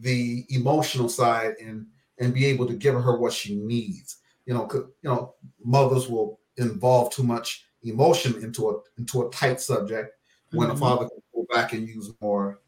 the 0.00 0.44
emotional 0.50 1.08
side 1.08 1.54
and 1.62 1.86
and 2.18 2.34
be 2.34 2.46
able 2.46 2.66
to 2.66 2.74
give 2.74 2.94
her 2.94 3.18
what 3.18 3.32
she 3.32 3.56
needs 3.56 4.18
you 4.46 4.54
know 4.54 4.68
you 4.72 4.90
know 5.02 5.34
mothers 5.62 6.08
will 6.08 6.40
involve 6.56 7.12
too 7.12 7.22
much 7.22 7.64
emotion 7.82 8.42
into 8.42 8.70
a 8.70 8.80
into 8.98 9.22
a 9.22 9.30
tight 9.30 9.60
subject 9.60 10.14
when 10.52 10.68
mm-hmm. 10.68 10.76
a 10.76 10.80
father 10.80 11.08
can 11.08 11.22
pull 11.32 11.46
back 11.52 11.72
and 11.72 11.88
use 11.88 12.10
more 12.20 12.60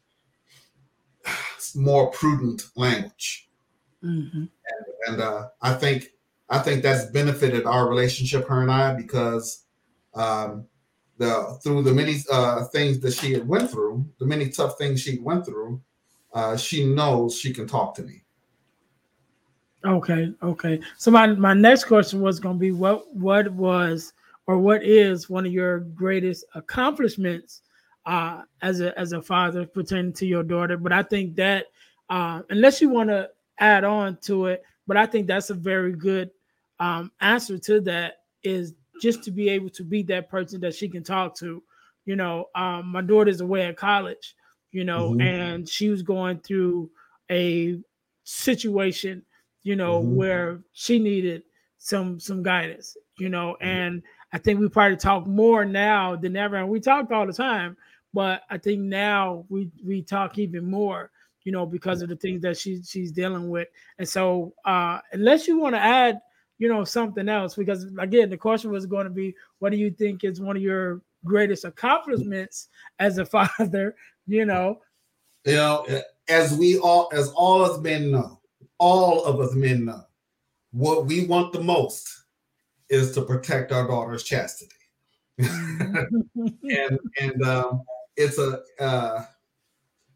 more 1.75 2.11
prudent 2.11 2.63
language 2.75 3.49
mm-hmm. 4.03 4.37
and, 4.37 4.49
and 5.07 5.21
uh, 5.21 5.47
i 5.61 5.73
think 5.73 6.11
I 6.49 6.59
think 6.59 6.83
that's 6.83 7.05
benefited 7.05 7.65
our 7.65 7.89
relationship, 7.89 8.47
her 8.47 8.61
and 8.61 8.71
I, 8.71 8.93
because 8.93 9.65
um, 10.13 10.67
the 11.17 11.57
through 11.63 11.83
the 11.83 11.93
many 11.93 12.17
uh, 12.31 12.65
things 12.65 12.99
that 12.99 13.13
she 13.13 13.33
had 13.33 13.47
went 13.47 13.71
through, 13.71 14.05
the 14.19 14.25
many 14.25 14.49
tough 14.49 14.77
things 14.77 15.01
she 15.01 15.19
went 15.19 15.45
through, 15.45 15.81
uh, 16.33 16.57
she 16.57 16.85
knows 16.85 17.37
she 17.37 17.53
can 17.53 17.67
talk 17.67 17.95
to 17.95 18.03
me. 18.03 18.21
Okay, 19.85 20.33
okay. 20.41 20.79
So 20.97 21.11
my 21.11 21.27
my 21.27 21.53
next 21.53 21.85
question 21.85 22.21
was 22.21 22.39
going 22.39 22.55
to 22.55 22.59
be 22.59 22.71
what 22.71 23.13
what 23.15 23.51
was 23.51 24.13
or 24.47 24.57
what 24.57 24.83
is 24.83 25.29
one 25.29 25.45
of 25.45 25.51
your 25.51 25.79
greatest 25.79 26.45
accomplishments 26.55 27.61
uh, 28.05 28.41
as 28.61 28.81
a 28.81 28.97
as 28.99 29.13
a 29.13 29.21
father 29.21 29.65
pertaining 29.65 30.13
to 30.13 30.25
your 30.25 30.43
daughter? 30.43 30.77
But 30.77 30.91
I 30.91 31.03
think 31.03 31.35
that 31.35 31.67
uh, 32.09 32.41
unless 32.49 32.81
you 32.81 32.89
want 32.89 33.09
to 33.09 33.29
add 33.59 33.83
on 33.83 34.17
to 34.23 34.47
it, 34.47 34.63
but 34.87 34.97
I 34.97 35.05
think 35.05 35.27
that's 35.27 35.49
a 35.49 35.55
very 35.55 35.93
good 35.93 36.31
um, 36.79 37.11
answer 37.21 37.57
to 37.57 37.79
that 37.81 38.21
is 38.43 38.73
just 39.01 39.23
to 39.23 39.31
be 39.31 39.49
able 39.49 39.69
to 39.71 39.83
be 39.83 40.03
that 40.03 40.29
person 40.29 40.61
that 40.61 40.75
she 40.75 40.89
can 40.89 41.03
talk 41.03 41.35
to. 41.37 41.61
You 42.05 42.15
know, 42.15 42.45
um, 42.55 42.87
my 42.87 43.01
daughter's 43.01 43.41
away 43.41 43.63
at 43.63 43.77
college, 43.77 44.35
you 44.71 44.83
know, 44.83 45.11
mm-hmm. 45.11 45.21
and 45.21 45.69
she 45.69 45.89
was 45.89 46.01
going 46.03 46.39
through 46.39 46.89
a 47.31 47.79
situation, 48.23 49.23
you 49.63 49.75
know, 49.75 50.01
mm-hmm. 50.01 50.15
where 50.15 50.59
she 50.73 50.99
needed 50.99 51.43
some 51.77 52.19
some 52.19 52.43
guidance, 52.43 52.95
you 53.17 53.29
know, 53.29 53.55
mm-hmm. 53.61 53.67
and 53.67 54.03
I 54.33 54.37
think 54.37 54.59
we 54.59 54.67
probably 54.67 54.97
talk 54.97 55.25
more 55.25 55.65
now 55.65 56.15
than 56.15 56.35
ever. 56.35 56.57
And 56.57 56.69
we 56.69 56.79
talked 56.79 57.11
all 57.11 57.25
the 57.25 57.33
time, 57.33 57.77
but 58.13 58.41
I 58.49 58.57
think 58.57 58.81
now 58.81 59.45
we 59.49 59.71
we 59.83 60.01
talk 60.01 60.37
even 60.37 60.69
more, 60.69 61.09
you 61.43 61.51
know, 61.51 61.65
because 61.65 62.01
of 62.01 62.09
the 62.09 62.15
things 62.17 62.41
that 62.41 62.57
she 62.57 62.81
she's 62.83 63.11
dealing 63.11 63.49
with. 63.49 63.67
And 63.97 64.07
so 64.07 64.53
uh 64.65 64.99
unless 65.13 65.47
you 65.47 65.57
want 65.57 65.75
to 65.75 65.79
add 65.79 66.19
you 66.57 66.67
know, 66.67 66.83
something 66.83 67.29
else. 67.29 67.55
Because 67.55 67.85
again, 67.99 68.29
the 68.29 68.37
question 68.37 68.71
was 68.71 68.85
going 68.85 69.05
to 69.05 69.09
be, 69.09 69.35
what 69.59 69.71
do 69.71 69.77
you 69.77 69.91
think 69.91 70.23
is 70.23 70.41
one 70.41 70.55
of 70.55 70.61
your 70.61 71.01
greatest 71.23 71.65
accomplishments 71.65 72.69
as 72.99 73.17
a 73.17 73.25
father? 73.59 73.95
You 74.27 74.45
know, 74.45 74.81
you 75.45 75.55
know, 75.55 75.85
as 76.27 76.55
we 76.55 76.79
all, 76.79 77.09
as 77.13 77.29
all 77.35 77.63
of 77.63 77.71
us 77.71 77.79
men 77.81 78.11
know, 78.11 78.39
all 78.79 79.23
of 79.25 79.39
us 79.39 79.53
men 79.53 79.85
know, 79.85 80.03
what 80.71 81.05
we 81.05 81.25
want 81.27 81.53
the 81.53 81.61
most 81.61 82.25
is 82.89 83.11
to 83.13 83.21
protect 83.21 83.71
our 83.71 83.87
daughter's 83.87 84.23
chastity. 84.23 84.71
Mm-hmm. 85.39 86.47
and 86.69 86.99
and 87.21 87.43
um, 87.43 87.83
it's 88.15 88.37
a 88.39 88.61
uh, 88.79 89.25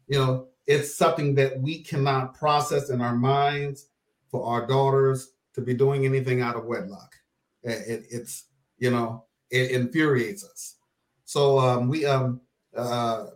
you 0.08 0.18
know 0.18 0.48
it's 0.66 0.94
something 0.94 1.34
that 1.34 1.60
we 1.60 1.82
cannot 1.82 2.34
process 2.34 2.90
in 2.90 3.00
our 3.00 3.16
minds 3.16 3.88
for 4.30 4.46
our 4.46 4.66
daughters 4.66 5.32
to 5.54 5.60
be 5.60 5.74
doing 5.74 6.04
anything 6.04 6.40
out 6.40 6.56
of 6.56 6.64
wedlock. 6.64 7.14
It, 7.62 7.88
it, 7.88 8.06
it's 8.10 8.44
you 8.78 8.90
know 8.90 9.24
it 9.50 9.72
infuriates 9.72 10.44
us. 10.44 10.76
So 11.24 11.58
um, 11.58 11.88
we 11.88 12.06
um 12.06 12.40
uh 12.76 13.26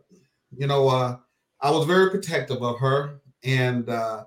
you 0.57 0.67
know 0.67 0.89
uh 0.89 1.17
I 1.61 1.71
was 1.71 1.87
very 1.87 2.11
protective 2.11 2.63
of 2.63 2.79
her 2.79 3.21
and 3.43 3.89
uh 3.89 4.25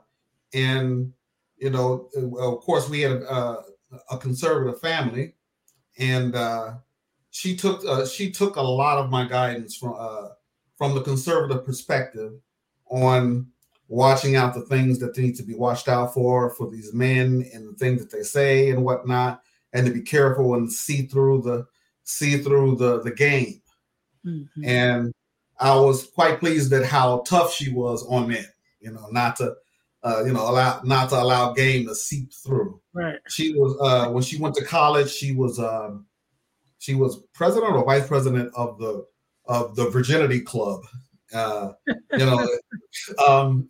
and 0.54 1.14
you 1.58 1.70
know 1.70 2.10
of 2.16 2.60
course 2.62 2.90
we 2.90 3.02
had 3.02 3.12
a, 3.12 3.64
a 4.12 4.18
conservative 4.18 4.80
family 4.80 5.34
and 5.98 6.36
uh 6.36 6.76
she 7.32 7.56
took 7.56 7.84
uh, 7.86 8.06
she 8.06 8.32
took 8.32 8.56
a 8.56 8.62
lot 8.62 8.98
of 8.98 9.10
my 9.10 9.28
guidance 9.28 9.76
from 9.76 9.96
uh 9.98 10.30
from 10.78 10.94
the 10.94 11.02
conservative 11.02 11.66
perspective 11.66 12.34
on 12.90 13.48
watching 13.88 14.36
out 14.36 14.54
the 14.54 14.62
things 14.62 15.00
that 15.00 15.16
they 15.16 15.22
need 15.24 15.36
to 15.36 15.44
be 15.44 15.56
watched 15.56 15.88
out 15.88 16.14
for 16.14 16.50
for 16.52 16.70
these 16.70 16.94
men 16.94 17.46
and 17.54 17.68
the 17.68 17.78
things 17.78 18.02
that 18.02 18.12
they 18.16 18.24
say 18.24 18.70
and 18.70 18.84
whatnot, 18.84 19.42
and 19.74 19.86
to 19.86 19.94
be 19.94 20.02
careful 20.02 20.56
and 20.56 20.72
see 20.72 21.04
through 21.04 21.42
the 21.42 21.66
see 22.04 22.38
through 22.38 22.76
the 22.76 23.02
the 23.02 23.12
game. 23.12 23.62
Mm-hmm. 24.26 24.66
And 24.66 25.14
I 25.60 25.76
was 25.76 26.08
quite 26.08 26.40
pleased 26.40 26.74
at 26.74 26.86
how 26.86 27.24
tough 27.26 27.54
she 27.54 27.72
was 27.72 28.06
on 28.08 28.28
men. 28.28 28.46
You 28.80 28.92
know, 28.92 29.08
not 29.12 29.38
to 29.38 29.56
uh, 30.04 30.24
you 30.26 30.34
know 30.34 30.50
allow 30.50 30.82
not 30.84 31.10
to 31.10 31.22
allow 31.22 31.54
game 31.54 31.88
to 31.88 31.96
seep 31.96 32.32
through. 32.34 32.80
Right. 32.94 33.20
She 33.30 33.54
was 33.54 33.78
uh, 33.82 34.12
when 34.12 34.24
she 34.24 34.38
went 34.38 34.56
to 34.56 34.66
college. 34.66 35.10
She 35.10 35.34
was 35.34 35.60
um, 35.60 36.06
she 36.80 36.94
was 36.94 37.24
president 37.34 37.74
or 37.74 37.86
vice 37.86 38.08
president 38.08 38.52
of 38.56 38.78
the 38.80 39.06
of 39.46 39.76
the 39.76 39.90
virginity 39.90 40.42
club 40.42 40.84
uh, 41.34 41.72
you 41.88 42.26
know, 42.26 42.48
um, 43.28 43.68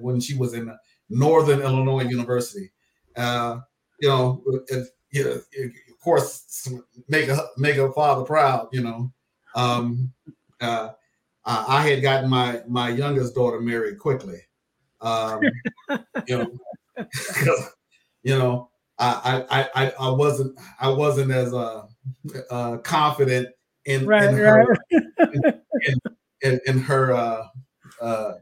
when 0.00 0.20
she 0.20 0.36
was 0.36 0.54
in 0.54 0.74
Northern 1.08 1.60
Illinois 1.60 2.04
University. 2.04 2.70
Uh, 3.16 3.60
you 4.00 4.08
know, 4.08 4.42
if, 4.68 4.88
you 5.10 5.24
know, 5.24 5.30
of 5.30 6.00
course, 6.02 6.68
make 7.08 7.28
a 7.28 7.38
make 7.56 7.76
a 7.76 7.92
father 7.92 8.24
proud. 8.24 8.68
You 8.72 8.82
know, 8.82 9.12
um, 9.54 10.12
uh, 10.60 10.90
uh, 11.44 11.64
I 11.68 11.88
had 11.88 12.02
gotten 12.02 12.28
my 12.28 12.62
my 12.68 12.88
youngest 12.88 13.34
daughter 13.34 13.60
married 13.60 13.98
quickly. 13.98 14.40
Um, 15.00 15.40
you 16.26 16.38
know, 16.38 16.58
you 18.22 18.38
know, 18.38 18.70
I, 18.98 19.44
I 19.50 19.84
I 19.84 19.92
I 20.00 20.10
wasn't 20.10 20.58
I 20.80 20.88
wasn't 20.88 21.30
as 21.30 21.54
uh, 21.54 21.86
uh 22.50 22.78
confident 22.78 23.48
in, 23.84 24.06
right, 24.06 24.30
in 24.30 24.36
her 24.36 24.64
right. 24.64 24.78
in, 25.32 25.42
in, 25.86 26.00
in, 26.42 26.78
her 26.78 27.12
uh, 27.12 27.46
uh, 28.00 28.32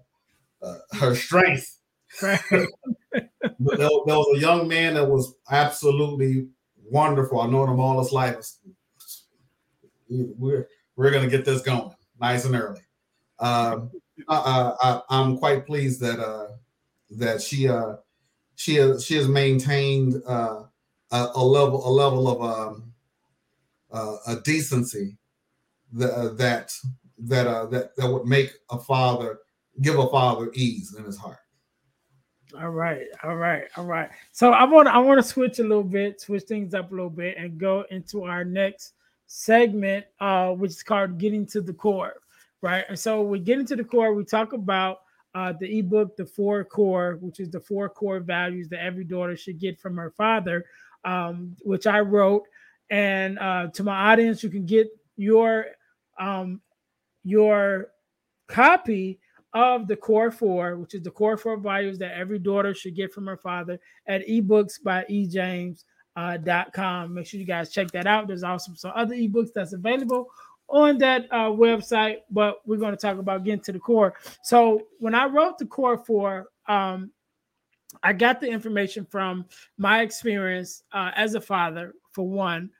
uh, 0.62 0.78
her 0.98 1.14
strength. 1.14 1.78
But 2.20 3.78
there, 3.78 3.88
there, 4.06 4.16
was 4.16 4.36
a 4.36 4.40
young 4.40 4.68
man 4.68 4.94
that 4.94 5.08
was 5.08 5.34
absolutely 5.50 6.48
wonderful. 6.90 7.40
I 7.40 7.46
know 7.48 7.64
him 7.64 7.80
all 7.80 8.02
his 8.02 8.12
life. 8.12 8.38
We're 10.08 10.68
we're 10.96 11.10
gonna 11.10 11.28
get 11.28 11.44
this 11.44 11.62
going 11.62 11.94
nice 12.20 12.44
and 12.44 12.54
early. 12.54 12.80
Um, 13.38 13.90
I, 14.28 15.00
am 15.10 15.38
quite 15.38 15.66
pleased 15.66 16.00
that 16.00 16.20
uh, 16.20 16.48
that 17.10 17.42
she 17.42 17.68
uh, 17.68 17.96
she 18.54 18.76
has 18.76 19.04
she 19.04 19.16
has 19.16 19.28
maintained 19.28 20.22
uh, 20.26 20.64
a, 21.10 21.28
a, 21.34 21.42
level 21.42 21.86
a 21.86 21.90
level 21.90 22.28
of 22.28 22.42
um, 22.42 22.92
uh, 23.90 24.16
a 24.26 24.36
decency 24.40 25.16
that 25.92 26.36
that 26.38 26.72
that 27.22 27.46
uh, 27.46 27.66
that 27.66 27.96
that 27.96 28.10
would 28.10 28.26
make 28.26 28.52
a 28.70 28.78
father 28.78 29.40
give 29.80 29.98
a 29.98 30.08
father 30.08 30.50
ease 30.54 30.94
in 30.96 31.04
his 31.04 31.16
heart. 31.16 31.38
All 32.60 32.70
right, 32.70 33.06
all 33.24 33.36
right, 33.36 33.64
all 33.76 33.86
right. 33.86 34.10
So 34.32 34.52
I 34.52 34.64
want 34.64 34.88
I 34.88 34.98
want 34.98 35.18
to 35.18 35.26
switch 35.26 35.58
a 35.58 35.62
little 35.62 35.84
bit, 35.84 36.20
switch 36.20 36.42
things 36.42 36.74
up 36.74 36.92
a 36.92 36.94
little 36.94 37.10
bit, 37.10 37.36
and 37.38 37.58
go 37.58 37.84
into 37.90 38.24
our 38.24 38.44
next 38.44 38.92
segment, 39.26 40.04
uh, 40.20 40.50
which 40.50 40.72
is 40.72 40.82
called 40.82 41.18
"Getting 41.18 41.46
to 41.46 41.62
the 41.62 41.72
Core." 41.72 42.14
Right, 42.60 42.84
and 42.88 42.98
so 42.98 43.22
we 43.22 43.38
get 43.38 43.58
into 43.58 43.74
the 43.74 43.84
core. 43.84 44.14
We 44.14 44.24
talk 44.24 44.52
about 44.52 44.98
uh, 45.34 45.54
the 45.58 45.78
ebook, 45.78 46.16
the 46.16 46.26
four 46.26 46.62
core, 46.64 47.18
which 47.20 47.40
is 47.40 47.50
the 47.50 47.60
four 47.60 47.88
core 47.88 48.20
values 48.20 48.68
that 48.68 48.84
every 48.84 49.04
daughter 49.04 49.36
should 49.36 49.58
get 49.58 49.80
from 49.80 49.96
her 49.96 50.10
father, 50.10 50.64
um, 51.04 51.56
which 51.62 51.86
I 51.86 52.00
wrote. 52.00 52.44
And 52.90 53.38
uh, 53.38 53.68
to 53.68 53.82
my 53.82 54.12
audience, 54.12 54.42
you 54.42 54.50
can 54.50 54.66
get 54.66 54.88
your 55.16 55.66
um, 56.20 56.60
your 57.24 57.88
copy 58.48 59.18
of 59.54 59.86
the 59.86 59.96
core 59.96 60.30
four, 60.30 60.76
which 60.76 60.94
is 60.94 61.02
the 61.02 61.10
core 61.10 61.36
four 61.36 61.56
values 61.56 61.98
that 61.98 62.16
every 62.16 62.38
daughter 62.38 62.74
should 62.74 62.96
get 62.96 63.12
from 63.12 63.26
her 63.26 63.36
father 63.36 63.78
at 64.06 64.26
ebooks 64.26 64.82
by 64.82 65.04
ejames. 65.10 65.84
Uh. 66.16 66.38
Make 67.08 67.26
sure 67.26 67.40
you 67.40 67.46
guys 67.46 67.70
check 67.70 67.90
that 67.92 68.06
out. 68.06 68.26
There's 68.26 68.42
also 68.42 68.72
some 68.74 68.92
other 68.94 69.14
ebooks 69.14 69.50
that's 69.54 69.72
available 69.72 70.28
on 70.68 70.98
that 70.98 71.26
uh, 71.30 71.50
website, 71.50 72.18
but 72.30 72.66
we're 72.66 72.78
going 72.78 72.94
to 72.94 73.00
talk 73.00 73.18
about 73.18 73.44
getting 73.44 73.60
to 73.60 73.72
the 73.72 73.78
core. 73.78 74.14
So 74.42 74.82
when 74.98 75.14
I 75.14 75.26
wrote 75.26 75.58
the 75.58 75.66
core 75.66 75.98
four, 75.98 76.48
um, 76.66 77.10
I 78.02 78.14
got 78.14 78.40
the 78.40 78.48
information 78.48 79.04
from 79.04 79.44
my 79.76 80.00
experience 80.00 80.82
uh, 80.92 81.10
as 81.14 81.34
a 81.34 81.40
father, 81.40 81.94
for 82.12 82.26
one, 82.26 82.70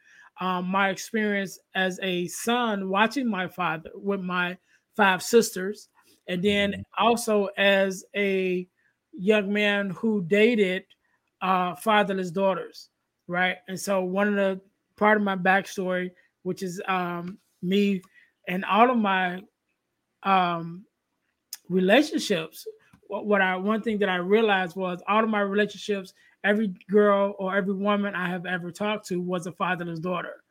um, 0.42 0.66
my 0.66 0.88
experience 0.88 1.60
as 1.76 2.00
a 2.02 2.26
son 2.26 2.88
watching 2.88 3.30
my 3.30 3.46
father 3.46 3.90
with 3.94 4.20
my 4.20 4.58
five 4.96 5.22
sisters, 5.22 5.88
and 6.26 6.42
then 6.42 6.72
mm-hmm. 6.72 6.82
also 6.98 7.48
as 7.56 8.04
a 8.16 8.66
young 9.12 9.52
man 9.52 9.90
who 9.90 10.24
dated 10.24 10.82
uh, 11.42 11.76
fatherless 11.76 12.32
daughters, 12.32 12.88
right? 13.28 13.58
And 13.68 13.78
so 13.78 14.02
one 14.02 14.26
of 14.26 14.34
the 14.34 14.60
part 14.96 15.16
of 15.16 15.22
my 15.22 15.36
backstory, 15.36 16.10
which 16.42 16.64
is 16.64 16.82
um, 16.88 17.38
me 17.62 18.02
and 18.48 18.64
all 18.64 18.90
of 18.90 18.98
my 18.98 19.42
um, 20.24 20.84
relationships. 21.68 22.66
What, 23.06 23.26
what 23.26 23.40
I 23.40 23.54
one 23.54 23.80
thing 23.80 23.98
that 24.00 24.08
I 24.08 24.16
realized 24.16 24.74
was 24.74 25.00
all 25.06 25.22
of 25.22 25.30
my 25.30 25.40
relationships, 25.40 26.14
every 26.44 26.68
girl 26.90 27.34
or 27.38 27.54
every 27.56 27.74
woman 27.74 28.14
I 28.14 28.28
have 28.28 28.46
ever 28.46 28.70
talked 28.70 29.06
to 29.08 29.20
was 29.20 29.46
a 29.46 29.52
fatherless 29.52 30.00
daughter, 30.00 30.42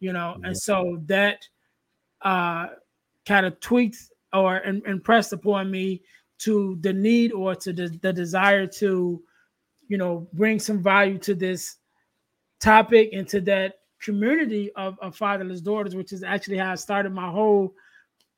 you 0.00 0.12
know, 0.12 0.36
and 0.42 0.56
so 0.56 0.98
that 1.06 1.38
uh, 2.22 2.68
kind 3.26 3.46
of 3.46 3.58
tweaked 3.60 3.98
or 4.32 4.58
in, 4.58 4.82
impressed 4.86 5.32
upon 5.32 5.70
me 5.70 6.02
to 6.38 6.78
the 6.80 6.92
need 6.92 7.32
or 7.32 7.54
to 7.54 7.72
the, 7.72 7.88
the 8.02 8.12
desire 8.12 8.66
to, 8.66 9.22
you 9.88 9.98
know, 9.98 10.28
bring 10.32 10.58
some 10.58 10.82
value 10.82 11.18
to 11.18 11.34
this 11.34 11.76
topic 12.60 13.10
and 13.12 13.28
to 13.28 13.40
that 13.40 13.74
community 14.00 14.70
of, 14.76 14.98
of 15.00 15.16
fatherless 15.16 15.60
daughters, 15.60 15.96
which 15.96 16.12
is 16.12 16.22
actually 16.22 16.58
how 16.58 16.72
I 16.72 16.76
started 16.76 17.12
my 17.12 17.30
whole 17.30 17.74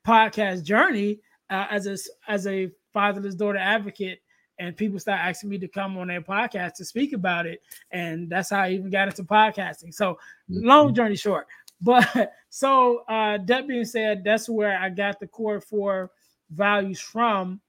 podcast 0.07 0.63
journey 0.63 1.19
uh, 1.49 1.67
as 1.69 1.87
a 1.87 1.97
as 2.27 2.47
a 2.47 2.71
fatherless 2.93 3.35
daughter 3.35 3.59
advocate. 3.59 4.20
And 4.61 4.77
people 4.77 4.99
start 4.99 5.19
asking 5.19 5.49
me 5.49 5.57
to 5.57 5.67
come 5.67 5.97
on 5.97 6.07
their 6.07 6.21
podcast 6.21 6.75
to 6.75 6.85
speak 6.85 7.13
about 7.13 7.45
it, 7.47 7.61
and 7.91 8.29
that's 8.29 8.51
how 8.51 8.61
I 8.61 8.71
even 8.71 8.91
got 8.91 9.07
into 9.07 9.23
podcasting. 9.23 9.93
So, 9.93 10.13
mm-hmm. 10.49 10.65
long 10.65 10.93
journey 10.93 11.15
short. 11.15 11.47
But 11.83 12.33
so 12.49 12.99
uh, 13.09 13.39
that 13.47 13.67
being 13.67 13.85
said, 13.85 14.23
that's 14.23 14.47
where 14.47 14.77
I 14.77 14.89
got 14.89 15.19
the 15.19 15.25
core 15.25 15.59
four 15.59 16.11
values 16.51 16.99
from. 16.99 17.59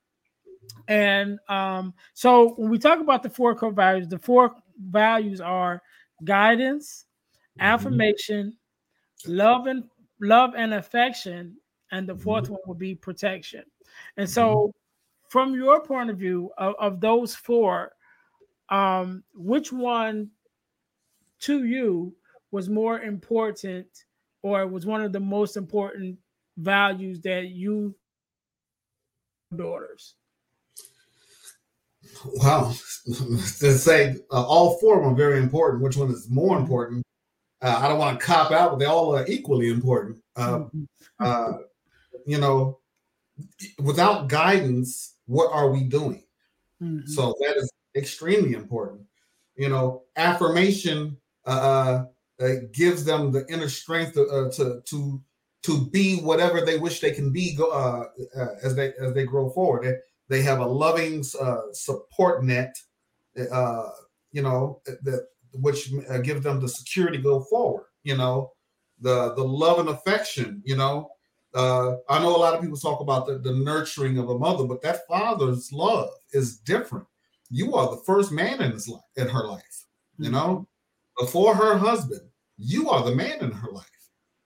And 0.87 1.39
um, 1.49 1.95
so 2.13 2.51
when 2.57 2.69
we 2.69 2.79
talk 2.79 3.01
about 3.01 3.23
the 3.23 3.31
four 3.31 3.55
core 3.55 3.73
values, 3.73 4.09
the 4.09 4.19
four 4.19 4.55
values 4.79 5.41
are 5.41 5.81
guidance, 6.25 7.07
Mm-hmm. 7.59 7.67
affirmation, 7.67 8.57
love 9.27 9.67
and 9.67 9.85
love 10.21 10.55
and 10.57 10.73
affection, 10.73 11.55
and 11.91 12.09
the 12.09 12.15
4th 12.15 12.45
mm-hmm. 12.45 12.53
one 12.53 12.61
will 12.67 12.75
be 12.75 12.95
protection. 12.95 13.65
And 14.17 14.29
so. 14.29 14.73
From 15.33 15.55
your 15.55 15.83
point 15.83 16.11
of 16.11 16.19
view 16.19 16.51
of, 16.59 16.75
of 16.79 17.01
those 17.01 17.35
four, 17.35 17.93
um, 18.69 19.25
which 19.33 19.73
one 19.73 20.29
to 21.41 21.65
you 21.65 22.15
was 22.51 22.69
more 22.69 23.01
important, 23.01 23.87
or 24.43 24.67
was 24.67 24.85
one 24.85 25.01
of 25.01 25.11
the 25.11 25.19
most 25.19 25.57
important 25.57 26.19
values 26.59 27.19
that 27.23 27.47
you 27.47 27.95
daughters? 29.57 30.17
Wow, 32.27 32.75
to 33.07 33.79
say 33.79 34.17
uh, 34.31 34.45
all 34.45 34.79
four 34.81 34.99
of 34.99 35.05
them 35.05 35.15
are 35.15 35.17
very 35.17 35.39
important. 35.39 35.83
Which 35.83 35.97
one 35.97 36.11
is 36.11 36.29
more 36.29 36.59
important? 36.59 37.03
Uh, 37.63 37.81
I 37.83 37.89
don't 37.89 37.99
want 37.99 38.21
to 38.21 38.27
cop 38.27 38.53
out, 38.53 38.73
but 38.73 38.81
they 38.81 38.85
all 38.85 39.17
are 39.17 39.27
equally 39.27 39.71
important. 39.71 40.19
Uh, 40.37 40.59
mm-hmm. 40.59 40.85
uh, 41.21 41.53
you 42.27 42.37
know, 42.37 42.81
without 43.79 44.29
guidance, 44.29 45.17
what 45.27 45.53
are 45.53 45.71
we 45.71 45.85
doing? 45.85 46.25
Mm-hmm. 46.83 47.07
So 47.07 47.35
that 47.41 47.57
is 47.57 47.71
extremely 47.97 48.55
important. 48.55 49.03
You 49.57 49.69
know, 49.69 50.03
affirmation 50.17 51.17
uh, 51.47 52.05
uh, 52.41 52.49
gives 52.73 53.05
them 53.05 53.33
the 53.33 53.47
inner 53.49 53.69
strength 53.69 54.15
to, 54.15 54.27
uh, 54.27 54.51
to 54.53 54.83
to 54.87 55.23
to 55.63 55.87
be 55.91 56.17
whatever 56.17 56.61
they 56.61 56.79
wish 56.79 57.01
they 57.01 57.13
can 57.13 57.33
be 57.33 57.57
as 58.65 58.75
they 58.75 58.93
as 59.01 59.13
they 59.15 59.25
grow 59.25 59.51
forward. 59.51 59.85
They, 59.85 60.37
they 60.37 60.43
have 60.43 60.61
a 60.61 60.67
loving 60.67 61.23
support 61.73 62.45
net. 62.45 62.75
you 63.35 64.43
know 64.43 64.81
that 64.85 65.27
which 65.55 65.91
uh, 66.09 66.19
give 66.19 66.43
them 66.43 66.61
the 66.61 66.69
security 66.69 67.19
to 67.19 67.23
go 67.23 67.41
forward. 67.43 67.87
You 68.03 68.17
know, 68.17 68.53
the 69.01 69.35
the 69.35 69.45
love 69.45 69.79
and 69.79 69.89
affection. 69.89 70.63
You 70.65 70.77
know, 70.77 71.11
uh, 71.55 71.97
I 72.09 72.19
know 72.21 72.35
a 72.35 72.39
lot 72.39 72.55
of 72.55 72.63
people 72.63 72.77
talk 72.77 73.01
about 73.01 73.27
the, 73.27 73.39
the 73.39 73.53
nurturing 73.53 74.19
of 74.19 74.31
a 74.31 74.39
mother, 74.39 74.65
but 74.65 74.83
that 74.83 75.07
father's 75.07 75.71
love 75.73 76.11
is 76.33 76.59
different. 76.59 77.07
You 77.51 77.75
are 77.75 77.91
the 77.91 78.03
first 78.07 78.33
man 78.33 78.63
in 78.63 78.73
his 78.73 78.89
life, 78.89 79.03
in 79.17 79.29
her 79.29 79.47
life. 79.47 79.85
You 80.19 80.27
mm-hmm. 80.27 80.35
know, 80.35 80.69
before 81.19 81.55
her 81.55 81.77
husband, 81.77 82.23
you 82.57 82.89
are 82.89 83.05
the 83.05 83.15
man 83.15 83.41
in 83.41 83.53
her 83.53 83.71
life. 83.71 83.87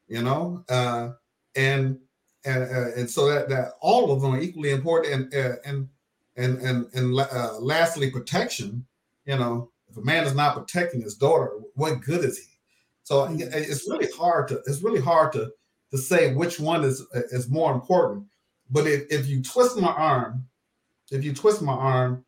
You 0.08 0.22
know, 0.22 0.64
uh, 0.68 1.10
and 1.54 1.98
and 2.44 2.62
uh, 2.62 2.90
and 2.96 3.10
so 3.10 3.26
that 3.28 3.48
that 3.48 3.72
all 3.80 4.12
of 4.12 4.20
them 4.20 4.34
are 4.34 4.40
equally 4.40 4.70
important. 4.70 5.12
And 5.14 5.34
uh, 5.34 5.56
and 5.64 5.88
and 6.36 6.58
and 6.58 6.86
and 6.94 7.18
uh, 7.18 7.58
lastly, 7.60 8.10
protection. 8.10 8.86
You 9.24 9.36
know, 9.36 9.70
if 9.88 9.96
a 9.96 10.02
man 10.02 10.24
is 10.24 10.34
not 10.34 10.56
protecting 10.56 11.00
his 11.00 11.16
daughter, 11.16 11.50
what 11.74 12.00
good 12.00 12.24
is 12.24 12.38
he? 12.38 12.46
So 13.02 13.26
mm-hmm. 13.26 13.40
it's 13.52 13.88
really 13.88 14.10
hard 14.12 14.48
to 14.48 14.62
it's 14.66 14.82
really 14.82 15.00
hard 15.00 15.32
to 15.32 15.50
to 15.90 15.98
say 15.98 16.34
which 16.34 16.58
one 16.58 16.84
is 16.84 17.00
is 17.32 17.48
more 17.48 17.72
important. 17.72 18.26
But 18.70 18.86
if, 18.86 19.04
if 19.10 19.26
you 19.26 19.42
twist 19.42 19.76
my 19.78 19.92
arm, 19.92 20.46
if 21.10 21.24
you 21.24 21.32
twist 21.32 21.62
my 21.62 21.72
arm, 21.72 22.24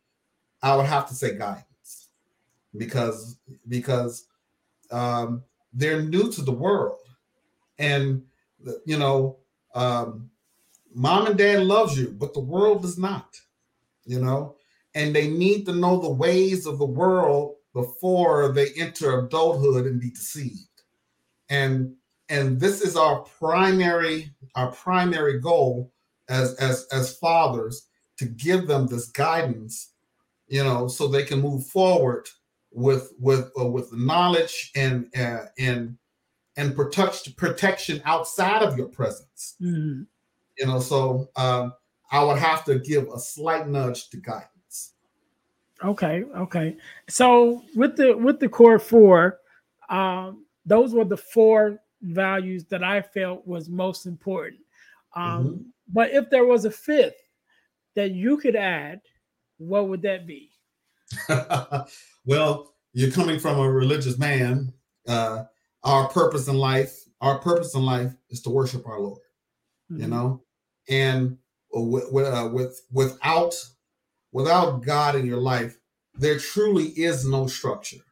I 0.61 0.75
would 0.75 0.85
have 0.85 1.07
to 1.09 1.15
say 1.15 1.37
guidance 1.37 2.07
because 2.77 3.37
because 3.67 4.25
um, 4.91 5.43
they're 5.73 6.01
new 6.01 6.31
to 6.31 6.41
the 6.41 6.51
world, 6.51 6.99
and 7.77 8.23
you 8.85 8.97
know, 8.97 9.37
um, 9.75 10.29
mom 10.93 11.27
and 11.27 11.37
dad 11.37 11.63
loves 11.63 11.97
you, 11.97 12.15
but 12.17 12.33
the 12.33 12.39
world 12.39 12.81
does 12.81 12.97
not. 12.97 13.39
You 14.05 14.19
know, 14.19 14.55
and 14.95 15.15
they 15.15 15.27
need 15.27 15.65
to 15.65 15.73
know 15.73 15.99
the 15.99 16.09
ways 16.09 16.65
of 16.65 16.79
the 16.79 16.85
world 16.85 17.55
before 17.73 18.51
they 18.51 18.69
enter 18.75 19.19
adulthood 19.19 19.85
and 19.85 20.01
be 20.01 20.09
deceived. 20.09 20.65
And 21.49 21.95
and 22.29 22.59
this 22.59 22.81
is 22.81 22.95
our 22.95 23.19
primary 23.39 24.31
our 24.55 24.71
primary 24.71 25.39
goal 25.39 25.91
as 26.29 26.53
as 26.55 26.87
as 26.91 27.17
fathers 27.17 27.87
to 28.17 28.25
give 28.25 28.67
them 28.67 28.85
this 28.87 29.07
guidance, 29.09 29.93
you 30.47 30.63
know, 30.63 30.87
so 30.87 31.07
they 31.07 31.23
can 31.23 31.41
move 31.41 31.65
forward 31.65 32.27
with 32.71 33.13
with 33.19 33.49
uh, 33.59 33.65
with 33.65 33.91
knowledge 33.93 34.71
and 34.75 35.07
uh, 35.17 35.45
and 35.57 35.97
and 36.55 36.75
protect 36.75 37.35
protection 37.37 38.01
outside 38.05 38.61
of 38.61 38.77
your 38.77 38.87
presence. 38.87 39.55
Mm-hmm. 39.61 40.03
You 40.57 40.67
know, 40.67 40.79
so 40.79 41.29
um, 41.35 41.73
I 42.11 42.23
would 42.23 42.37
have 42.37 42.65
to 42.65 42.79
give 42.79 43.07
a 43.07 43.19
slight 43.19 43.67
nudge 43.67 44.09
to 44.09 44.17
guidance. 44.17 44.93
Okay, 45.83 46.25
okay. 46.35 46.75
So 47.07 47.63
with 47.75 47.95
the 47.95 48.15
with 48.15 48.39
the 48.39 48.49
core 48.49 48.79
four, 48.79 49.39
um, 49.89 50.45
those 50.65 50.93
were 50.93 51.05
the 51.05 51.17
four 51.17 51.79
values 52.01 52.65
that 52.65 52.83
I 52.83 53.01
felt 53.01 53.45
was 53.47 53.69
most 53.69 54.05
important. 54.05 54.61
Um, 55.15 55.45
mm-hmm. 55.45 55.61
But 55.91 56.11
if 56.11 56.29
there 56.29 56.45
was 56.45 56.65
a 56.65 56.71
fifth 56.71 57.21
that 57.95 58.11
you 58.11 58.37
could 58.37 58.55
add, 58.55 59.01
what 59.57 59.89
would 59.89 60.01
that 60.03 60.27
be? 60.27 60.51
well, 62.25 62.73
you're 62.93 63.11
coming 63.11 63.39
from 63.39 63.59
a 63.59 63.69
religious 63.69 64.17
man. 64.17 64.73
Uh, 65.07 65.43
our 65.83 66.07
purpose 66.09 66.47
in 66.47 66.55
life, 66.55 67.03
our 67.21 67.39
purpose 67.39 67.73
in 67.73 67.83
life 67.83 68.13
is 68.29 68.41
to 68.43 68.49
worship 68.49 68.87
our 68.87 68.99
Lord. 68.99 69.21
Mm-hmm. 69.91 70.01
You 70.03 70.07
know, 70.07 70.43
and 70.87 71.37
with, 71.71 72.27
uh, 72.27 72.49
with 72.51 72.81
without 72.91 73.55
without 74.31 74.83
God 74.83 75.15
in 75.15 75.25
your 75.25 75.39
life, 75.39 75.79
there 76.13 76.37
truly 76.37 76.87
is 76.89 77.27
no 77.27 77.47
structure. 77.47 78.03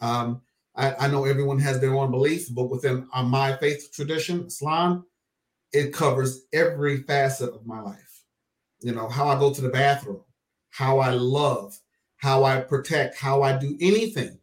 Um, 0.00 0.42
I, 0.78 0.94
I, 1.06 1.08
know 1.08 1.24
everyone 1.24 1.58
has 1.58 1.80
their 1.80 1.94
own 1.94 2.12
beliefs, 2.12 2.48
but 2.48 2.70
within 2.70 3.08
uh, 3.12 3.24
my 3.24 3.56
faith 3.56 3.90
tradition, 3.92 4.46
Islam, 4.46 5.04
it 5.72 5.92
covers 5.92 6.42
every 6.52 7.02
facet 7.02 7.52
of 7.52 7.66
my 7.66 7.80
life. 7.80 8.22
You 8.80 8.92
know, 8.92 9.08
how 9.08 9.28
I 9.28 9.38
go 9.38 9.52
to 9.52 9.60
the 9.60 9.70
bathroom, 9.70 10.22
how 10.70 11.00
I 11.00 11.10
love, 11.10 11.76
how 12.16 12.44
I 12.44 12.60
protect, 12.60 13.18
how 13.18 13.42
I 13.42 13.58
do 13.58 13.76
anything 13.80 14.38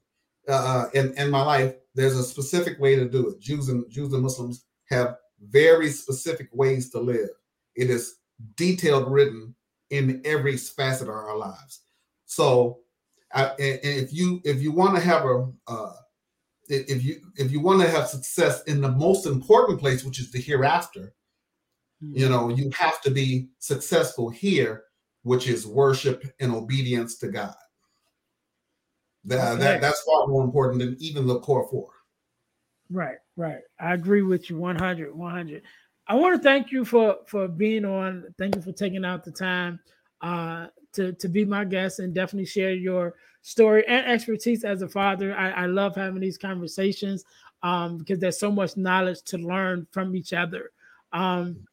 uh, 0.50 0.88
in, 0.94 1.14
in 1.18 1.32
my 1.32 1.42
life. 1.42 1.74
There's 1.96 2.18
a 2.18 2.24
specific 2.24 2.80
way 2.80 2.98
to 2.98 3.08
do 3.08 3.30
it. 3.30 3.40
Jews 3.40 3.70
and 3.70 3.90
Jews 3.90 4.12
and 4.12 4.22
Muslims 4.22 4.66
have 4.90 5.16
very 5.50 5.90
specific 5.90 6.50
ways 6.52 6.90
to 6.92 7.00
live. 7.00 7.30
It 7.76 7.90
is 7.90 8.16
detailed 8.56 9.10
written 9.10 9.56
in 9.90 10.22
every 10.26 10.58
facet 10.58 11.08
of 11.08 11.16
our 11.16 11.38
lives. 11.38 11.82
So, 12.26 12.80
I, 13.34 13.54
if 13.58 14.14
you 14.14 14.42
if 14.44 14.62
you 14.62 14.74
want 14.74 14.96
to 14.96 15.02
have 15.02 15.24
a 15.24 15.50
uh, 15.68 15.94
if 16.68 17.04
you 17.04 17.22
if 17.36 17.52
you 17.52 17.60
want 17.60 17.82
to 17.82 17.90
have 17.90 18.08
success 18.08 18.64
in 18.64 18.82
the 18.82 18.92
most 18.92 19.26
important 19.26 19.80
place, 19.80 20.04
which 20.04 20.20
is 20.20 20.32
the 20.32 20.40
hereafter, 20.40 21.14
mm-hmm. 22.04 22.18
you 22.18 22.30
know, 22.30 22.50
you 22.50 22.70
have 22.78 23.02
to 23.02 23.12
be 23.12 23.50
successful 23.60 24.30
here, 24.30 24.84
which 25.24 25.48
is 25.48 25.68
worship 25.68 26.24
and 26.40 26.54
obedience 26.54 27.18
to 27.20 27.28
God. 27.28 27.56
That, 29.26 29.54
okay. 29.54 29.64
that 29.64 29.82
that's 29.82 30.02
far 30.04 30.28
more 30.28 30.44
important 30.44 30.80
than 30.80 30.98
even 31.00 31.26
the 31.26 31.40
core 31.40 31.68
four. 31.70 31.90
Right, 32.92 33.18
right. 33.36 33.62
I 33.80 33.94
agree 33.94 34.22
with 34.22 34.50
you 34.50 34.58
100, 34.58 35.16
100. 35.16 35.64
I 36.08 36.14
want 36.14 36.36
to 36.36 36.42
thank 36.42 36.72
you 36.72 36.86
for 36.86 37.18
for 37.26 37.48
being 37.48 37.86
on. 37.86 38.26
Thank 38.38 38.56
you 38.56 38.62
for 38.62 38.72
taking 38.72 39.04
out 39.04 39.24
the 39.24 39.32
time 39.32 39.80
uh, 40.22 40.68
to 40.94 41.14
to 41.14 41.28
be 41.28 41.46
my 41.46 41.66
guest 41.66 42.00
and 42.00 42.14
definitely 42.14 42.46
share 42.46 42.74
your 42.74 43.16
story 43.42 43.86
and 43.88 44.06
expertise 44.08 44.64
as 44.64 44.82
a 44.82 44.88
father. 44.88 45.36
I, 45.36 45.52
I 45.52 45.66
love 45.68 45.96
having 45.96 46.22
these 46.22 46.38
conversations 46.38 47.24
um, 47.64 47.98
because 47.98 48.20
there's 48.20 48.40
so 48.40 48.52
much 48.52 48.78
knowledge 48.78 49.22
to 49.24 49.38
learn 49.38 49.88
from 49.92 50.16
each 50.16 50.34
other. 50.34 50.72
Um, 51.14 51.68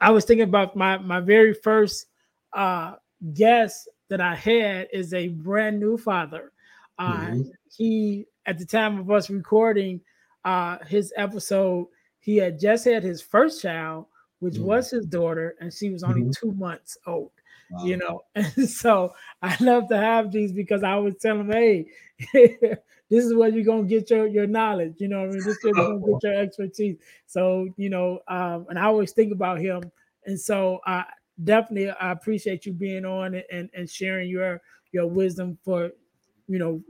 I 0.00 0.10
was 0.10 0.24
thinking 0.24 0.48
about 0.48 0.76
my 0.76 0.98
my 0.98 1.20
very 1.20 1.54
first 1.54 2.06
uh, 2.52 2.94
guest 3.34 3.88
that 4.08 4.20
I 4.20 4.34
had 4.34 4.88
is 4.92 5.14
a 5.14 5.28
brand 5.28 5.80
new 5.80 5.96
father. 5.96 6.52
Uh, 6.98 7.16
mm-hmm. 7.18 7.42
He 7.76 8.26
at 8.46 8.58
the 8.58 8.66
time 8.66 8.98
of 8.98 9.10
us 9.10 9.30
recording 9.30 10.00
uh, 10.44 10.78
his 10.86 11.12
episode 11.16 11.88
he 12.26 12.38
had 12.38 12.58
just 12.58 12.84
had 12.84 13.04
his 13.04 13.22
first 13.22 13.62
child, 13.62 14.06
which 14.40 14.54
mm-hmm. 14.54 14.64
was 14.64 14.90
his 14.90 15.06
daughter, 15.06 15.54
and 15.60 15.72
she 15.72 15.90
was 15.90 16.02
only 16.02 16.22
mm-hmm. 16.22 16.30
two 16.32 16.50
months 16.54 16.98
old. 17.06 17.30
Wow. 17.70 17.84
You 17.84 17.96
know, 17.96 18.22
and 18.34 18.46
so 18.70 19.14
I 19.42 19.56
love 19.60 19.88
to 19.88 19.96
have 19.96 20.30
these 20.32 20.52
because 20.52 20.82
I 20.82 20.92
always 20.92 21.16
tell 21.20 21.38
him, 21.40 21.50
hey, 21.50 21.86
this 22.32 23.24
is 23.24 23.34
where 23.34 23.48
you're 23.48 23.64
gonna 23.64 23.84
get 23.84 24.10
your 24.10 24.26
your 24.26 24.46
knowledge. 24.46 24.94
You 24.98 25.08
know, 25.08 25.22
I 25.22 25.26
mean, 25.26 25.44
this 25.44 25.56
is 25.56 25.58
where 25.62 25.74
you're 25.74 25.98
gonna 25.98 26.12
get 26.12 26.22
your 26.22 26.34
expertise. 26.42 26.96
So 27.26 27.68
you 27.76 27.90
know, 27.90 28.20
um, 28.28 28.66
and 28.68 28.78
I 28.78 28.84
always 28.84 29.12
think 29.12 29.32
about 29.32 29.60
him, 29.60 29.82
and 30.26 30.38
so 30.40 30.80
I 30.86 31.04
definitely 31.44 31.90
I 31.90 32.12
appreciate 32.12 32.66
you 32.66 32.72
being 32.72 33.04
on 33.04 33.40
and 33.50 33.68
and 33.74 33.90
sharing 33.90 34.28
your 34.28 34.62
your 34.92 35.06
wisdom 35.06 35.58
for 35.64 35.90
you 36.48 36.58
know 36.58 36.82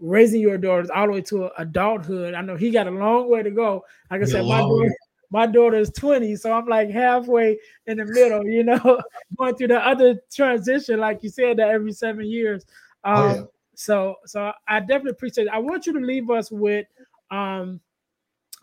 raising 0.00 0.40
your 0.40 0.58
daughters 0.58 0.90
all 0.90 1.06
the 1.06 1.12
way 1.14 1.20
to 1.22 1.50
adulthood. 1.60 2.34
I 2.34 2.42
know 2.42 2.56
he 2.56 2.70
got 2.70 2.86
a 2.86 2.90
long 2.90 3.30
way 3.30 3.42
to 3.42 3.50
go. 3.50 3.84
Like 4.10 4.22
I 4.22 4.24
said, 4.26 4.46
my 4.46 4.62
daughter, 4.62 4.94
my 5.30 5.46
daughter 5.46 5.76
is 5.76 5.90
20, 5.90 6.36
so 6.36 6.52
I'm 6.52 6.66
like 6.66 6.90
halfway 6.90 7.58
in 7.86 7.98
the 7.98 8.04
middle, 8.04 8.46
you 8.46 8.64
know, 8.64 9.00
going 9.38 9.54
through 9.56 9.68
the 9.68 9.86
other 9.86 10.20
transition, 10.32 11.00
like 11.00 11.22
you 11.22 11.28
said, 11.28 11.58
that 11.58 11.68
every 11.68 11.92
seven 11.92 12.26
years. 12.26 12.64
Um, 13.04 13.16
oh, 13.16 13.34
yeah. 13.34 13.42
so 13.74 14.16
so 14.24 14.52
I 14.66 14.80
definitely 14.80 15.12
appreciate 15.12 15.46
it. 15.46 15.52
I 15.52 15.58
want 15.58 15.86
you 15.86 15.92
to 15.92 16.00
leave 16.00 16.30
us 16.30 16.50
with 16.50 16.86
um 17.30 17.80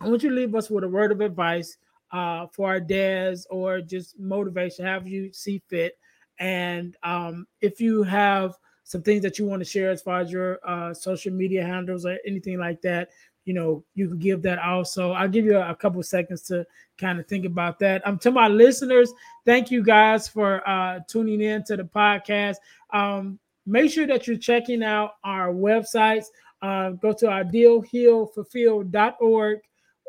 I 0.01 0.09
want 0.09 0.24
you 0.24 0.30
to 0.30 0.36
leave 0.36 0.55
us 0.55 0.70
with 0.70 0.84
a 0.84 0.89
word 0.89 1.11
of 1.11 1.22
advice 1.22 1.78
uh 2.11 2.47
for 2.47 2.68
our 2.68 2.80
dads 2.80 3.47
or 3.49 3.82
just 3.82 4.20
motivation, 4.20 4.86
have 4.86 5.07
you 5.07 5.32
see 5.34 5.61
fit. 5.68 5.97
And 6.39 6.97
um 7.03 7.47
if 7.61 7.80
you 7.80 8.03
have 8.03 8.55
some 8.86 9.01
things 9.01 9.24
that 9.24 9.39
you 9.39 9.45
want 9.45 9.59
to 9.61 9.66
share 9.66 9.89
as 9.89 10.01
far 10.03 10.22
as 10.22 10.32
your 10.32 10.59
uh, 10.63 10.93
social 10.93 11.34
media 11.34 11.66
handles 11.66 12.05
or 12.05 12.20
anything 12.26 12.59
like 12.59 12.82
that, 12.84 13.09
you 13.46 13.54
know, 13.54 13.86
you 13.93 14.10
can 14.10 14.20
give 14.20 14.41
that 14.41 14.60
also. 14.60 15.12
I'll 15.12 15.30
give 15.30 15.46
you 15.46 15.58
a, 15.58 15.72
a 15.72 15.76
couple 15.76 16.04
seconds 16.04 16.41
to 16.43 16.66
kind 16.98 17.20
of 17.20 17.28
think 17.28 17.46
about 17.46 17.80
that. 17.80 18.06
Um, 18.06 18.18
to 18.20 18.32
my 18.32 18.48
listeners, 18.48 19.12
thank 19.46 19.72
you 19.72 19.84
guys 19.84 20.28
for 20.28 20.62
uh, 20.68 21.00
tuning 21.08 21.41
in 21.41 21.64
to 21.66 21.78
the 21.78 21.84
podcast. 21.84 22.56
Um, 22.91 23.39
make 23.66 23.91
sure 23.91 24.08
that 24.08 24.28
you're 24.28 24.38
checking 24.38 24.84
out 24.84 25.12
our 25.24 25.54
websites. 25.54 26.26
Uh, 26.62 26.91
go 26.91 27.12
to 27.14 27.30
our 27.30 27.43
dealhealfulfill.org 27.43 29.60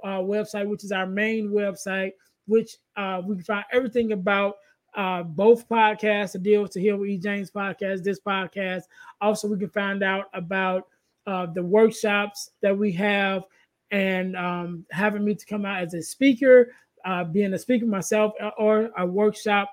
uh, 0.04 0.18
website, 0.18 0.66
which 0.66 0.84
is 0.84 0.92
our 0.92 1.06
main 1.06 1.48
website, 1.50 2.12
which 2.46 2.76
uh, 2.96 3.22
we 3.24 3.36
can 3.36 3.44
find 3.44 3.64
everything 3.72 4.12
about 4.12 4.56
uh, 4.96 5.22
both 5.22 5.68
podcasts, 5.68 6.32
the 6.32 6.38
Deal 6.38 6.66
to 6.66 6.80
Heal 6.80 6.96
with 6.96 7.10
E. 7.10 7.18
James 7.18 7.50
podcast, 7.50 8.02
this 8.02 8.18
podcast. 8.18 8.84
Also, 9.20 9.46
we 9.46 9.58
can 9.58 9.68
find 9.68 10.02
out 10.02 10.24
about 10.32 10.88
uh, 11.26 11.46
the 11.46 11.62
workshops 11.62 12.50
that 12.62 12.76
we 12.76 12.92
have 12.92 13.44
and 13.90 14.36
um, 14.36 14.84
having 14.90 15.24
me 15.24 15.34
to 15.34 15.46
come 15.46 15.64
out 15.64 15.82
as 15.82 15.94
a 15.94 16.02
speaker, 16.02 16.72
uh, 17.04 17.24
being 17.24 17.54
a 17.54 17.58
speaker 17.58 17.86
myself, 17.86 18.32
uh, 18.42 18.50
or 18.58 18.90
a 18.98 19.06
workshop 19.06 19.70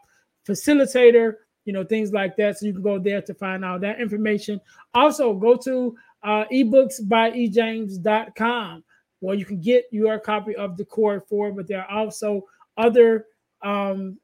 facilitator, 0.47 1.36
you 1.66 1.74
know, 1.74 1.84
things 1.84 2.12
like 2.12 2.36
that. 2.38 2.58
So 2.58 2.66
you 2.66 2.74
can 2.74 2.82
go 2.82 2.99
there 2.99 3.22
to 3.22 3.34
find 3.34 3.66
out 3.66 3.82
that 3.82 3.99
information. 3.99 4.60
Also, 4.93 5.34
go 5.34 5.56
to 5.58 5.95
uh, 6.24 6.45
ebooks 6.51 7.08
by 7.08 7.32
ejames.com 7.32 8.84
where 9.24 9.36
you 9.36 9.45
can 9.45 9.62
get 9.62 9.86
your 9.89 10.20
copy 10.20 10.54
of 10.58 10.76
the 10.76 10.84
Core 10.84 11.24
4, 11.30 11.54
but 11.54 11.66
there 11.66 11.82
are 11.82 11.89
also 11.89 12.45
other 12.76 13.28
um, 13.64 14.20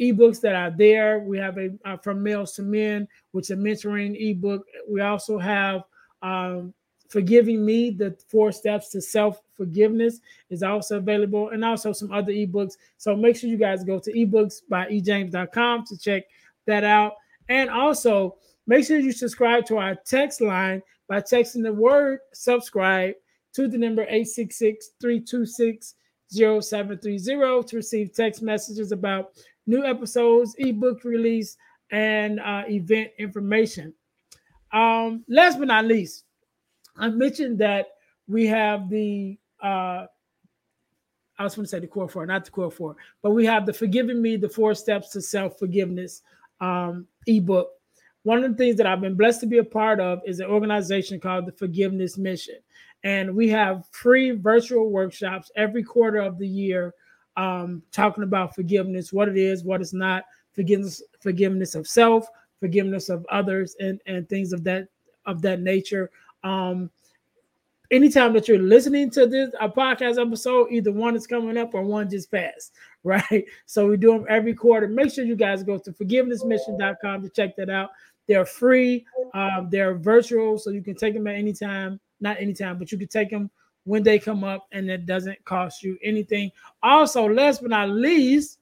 ebooks 0.00 0.40
that 0.40 0.54
are 0.54 0.70
there. 0.70 1.18
We 1.18 1.36
have 1.36 1.58
a 1.58 1.70
uh, 1.84 1.98
from 1.98 2.22
males 2.22 2.54
to 2.54 2.62
men, 2.62 3.06
which 3.32 3.46
is 3.46 3.50
a 3.50 3.56
mentoring 3.56 4.16
ebook. 4.18 4.64
We 4.88 5.02
also 5.02 5.38
have 5.38 5.82
um, 6.22 6.72
forgiving 7.08 7.64
me 7.64 7.90
the 7.90 8.16
four 8.28 8.52
steps 8.52 8.88
to 8.90 9.00
self 9.00 9.42
forgiveness 9.54 10.20
is 10.50 10.62
also 10.62 10.96
available 10.96 11.50
and 11.50 11.64
also 11.64 11.92
some 11.92 12.10
other 12.12 12.32
ebooks 12.32 12.76
so 12.96 13.14
make 13.14 13.36
sure 13.36 13.50
you 13.50 13.58
guys 13.58 13.84
go 13.84 13.98
to 13.98 14.12
ebooks 14.12 14.62
by 14.68 14.86
ejames.com 14.86 15.84
to 15.84 15.98
check 15.98 16.24
that 16.66 16.84
out 16.84 17.14
and 17.48 17.68
also 17.68 18.36
make 18.66 18.86
sure 18.86 18.98
you 18.98 19.12
subscribe 19.12 19.66
to 19.66 19.76
our 19.76 19.94
text 20.06 20.40
line 20.40 20.82
by 21.08 21.20
texting 21.20 21.62
the 21.62 21.72
word 21.72 22.20
subscribe 22.32 23.14
to 23.52 23.68
the 23.68 23.76
number 23.76 24.02
866 24.02 24.92
326 25.00 25.94
0730 26.32 27.68
to 27.68 27.76
receive 27.76 28.14
text 28.14 28.42
messages 28.42 28.92
about 28.92 29.32
new 29.66 29.84
episodes, 29.84 30.54
ebook 30.58 31.04
release, 31.04 31.56
and 31.90 32.40
uh, 32.40 32.62
event 32.68 33.10
information. 33.18 33.92
Um, 34.72 35.24
last 35.28 35.58
but 35.58 35.68
not 35.68 35.84
least, 35.84 36.24
I 36.96 37.08
mentioned 37.08 37.58
that 37.58 37.86
we 38.26 38.46
have 38.46 38.88
the 38.88 39.38
uh, 39.62 40.06
I 41.38 41.44
was 41.44 41.54
going 41.54 41.64
to 41.64 41.68
say 41.68 41.80
the 41.80 41.86
core 41.86 42.08
four, 42.08 42.26
not 42.26 42.44
the 42.44 42.50
core 42.50 42.70
four, 42.70 42.96
but 43.22 43.30
we 43.30 43.44
have 43.46 43.66
the 43.66 43.72
Forgiving 43.72 44.22
Me, 44.22 44.36
the 44.36 44.48
Four 44.48 44.74
Steps 44.74 45.10
to 45.10 45.20
Self 45.20 45.58
Forgiveness 45.58 46.22
um, 46.60 47.06
ebook. 47.26 47.70
One 48.22 48.44
of 48.44 48.50
the 48.50 48.56
things 48.56 48.76
that 48.76 48.86
I've 48.86 49.00
been 49.00 49.16
blessed 49.16 49.40
to 49.40 49.46
be 49.46 49.58
a 49.58 49.64
part 49.64 49.98
of 49.98 50.20
is 50.24 50.38
an 50.38 50.46
organization 50.46 51.18
called 51.18 51.46
the 51.46 51.52
Forgiveness 51.52 52.16
Mission. 52.16 52.56
And 53.02 53.34
we 53.34 53.48
have 53.48 53.86
free 53.90 54.30
virtual 54.30 54.90
workshops 54.90 55.50
every 55.56 55.82
quarter 55.82 56.18
of 56.18 56.38
the 56.38 56.46
year 56.46 56.94
um, 57.36 57.82
talking 57.90 58.22
about 58.22 58.54
forgiveness, 58.54 59.12
what 59.12 59.28
it 59.28 59.36
is, 59.36 59.64
what 59.64 59.80
it's 59.80 59.92
not, 59.92 60.24
forgiveness, 60.52 61.02
forgiveness 61.20 61.74
of 61.74 61.88
self, 61.88 62.28
forgiveness 62.62 63.08
of 63.08 63.26
others, 63.28 63.74
and 63.80 64.00
and 64.06 64.28
things 64.28 64.52
of 64.52 64.62
that 64.64 64.86
of 65.26 65.42
that 65.42 65.60
nature. 65.60 66.10
Um, 66.44 66.90
anytime 67.90 68.32
that 68.32 68.48
you're 68.48 68.58
listening 68.58 69.10
to 69.10 69.26
this 69.26 69.50
a 69.60 69.68
podcast 69.68 70.24
episode, 70.24 70.68
either 70.70 70.92
one 70.92 71.16
is 71.16 71.26
coming 71.26 71.58
up 71.58 71.74
or 71.74 71.82
one 71.82 72.08
just 72.08 72.30
passed, 72.30 72.72
right? 73.04 73.44
So 73.66 73.88
we 73.88 73.96
do 73.96 74.12
them 74.12 74.26
every 74.28 74.54
quarter. 74.54 74.86
Make 74.86 75.12
sure 75.12 75.24
you 75.24 75.36
guys 75.36 75.64
go 75.64 75.76
to 75.78 75.92
forgivenessmission.com 75.92 77.22
to 77.22 77.28
check 77.28 77.56
that 77.56 77.68
out. 77.68 77.90
They're 78.28 78.46
free, 78.46 79.04
um, 79.34 79.68
they're 79.68 79.94
virtual, 79.94 80.56
so 80.56 80.70
you 80.70 80.82
can 80.82 80.94
take 80.94 81.14
them 81.14 81.26
at 81.26 81.34
any 81.34 81.52
time. 81.52 81.98
Not 82.20 82.40
anytime, 82.40 82.78
but 82.78 82.92
you 82.92 82.98
can 82.98 83.08
take 83.08 83.30
them 83.30 83.50
when 83.84 84.04
they 84.04 84.20
come 84.20 84.44
up, 84.44 84.68
and 84.70 84.88
it 84.88 85.06
doesn't 85.06 85.44
cost 85.44 85.82
you 85.82 85.98
anything. 86.04 86.52
Also, 86.84 87.28
last 87.28 87.60
but 87.60 87.70
not 87.70 87.90
least, 87.90 88.58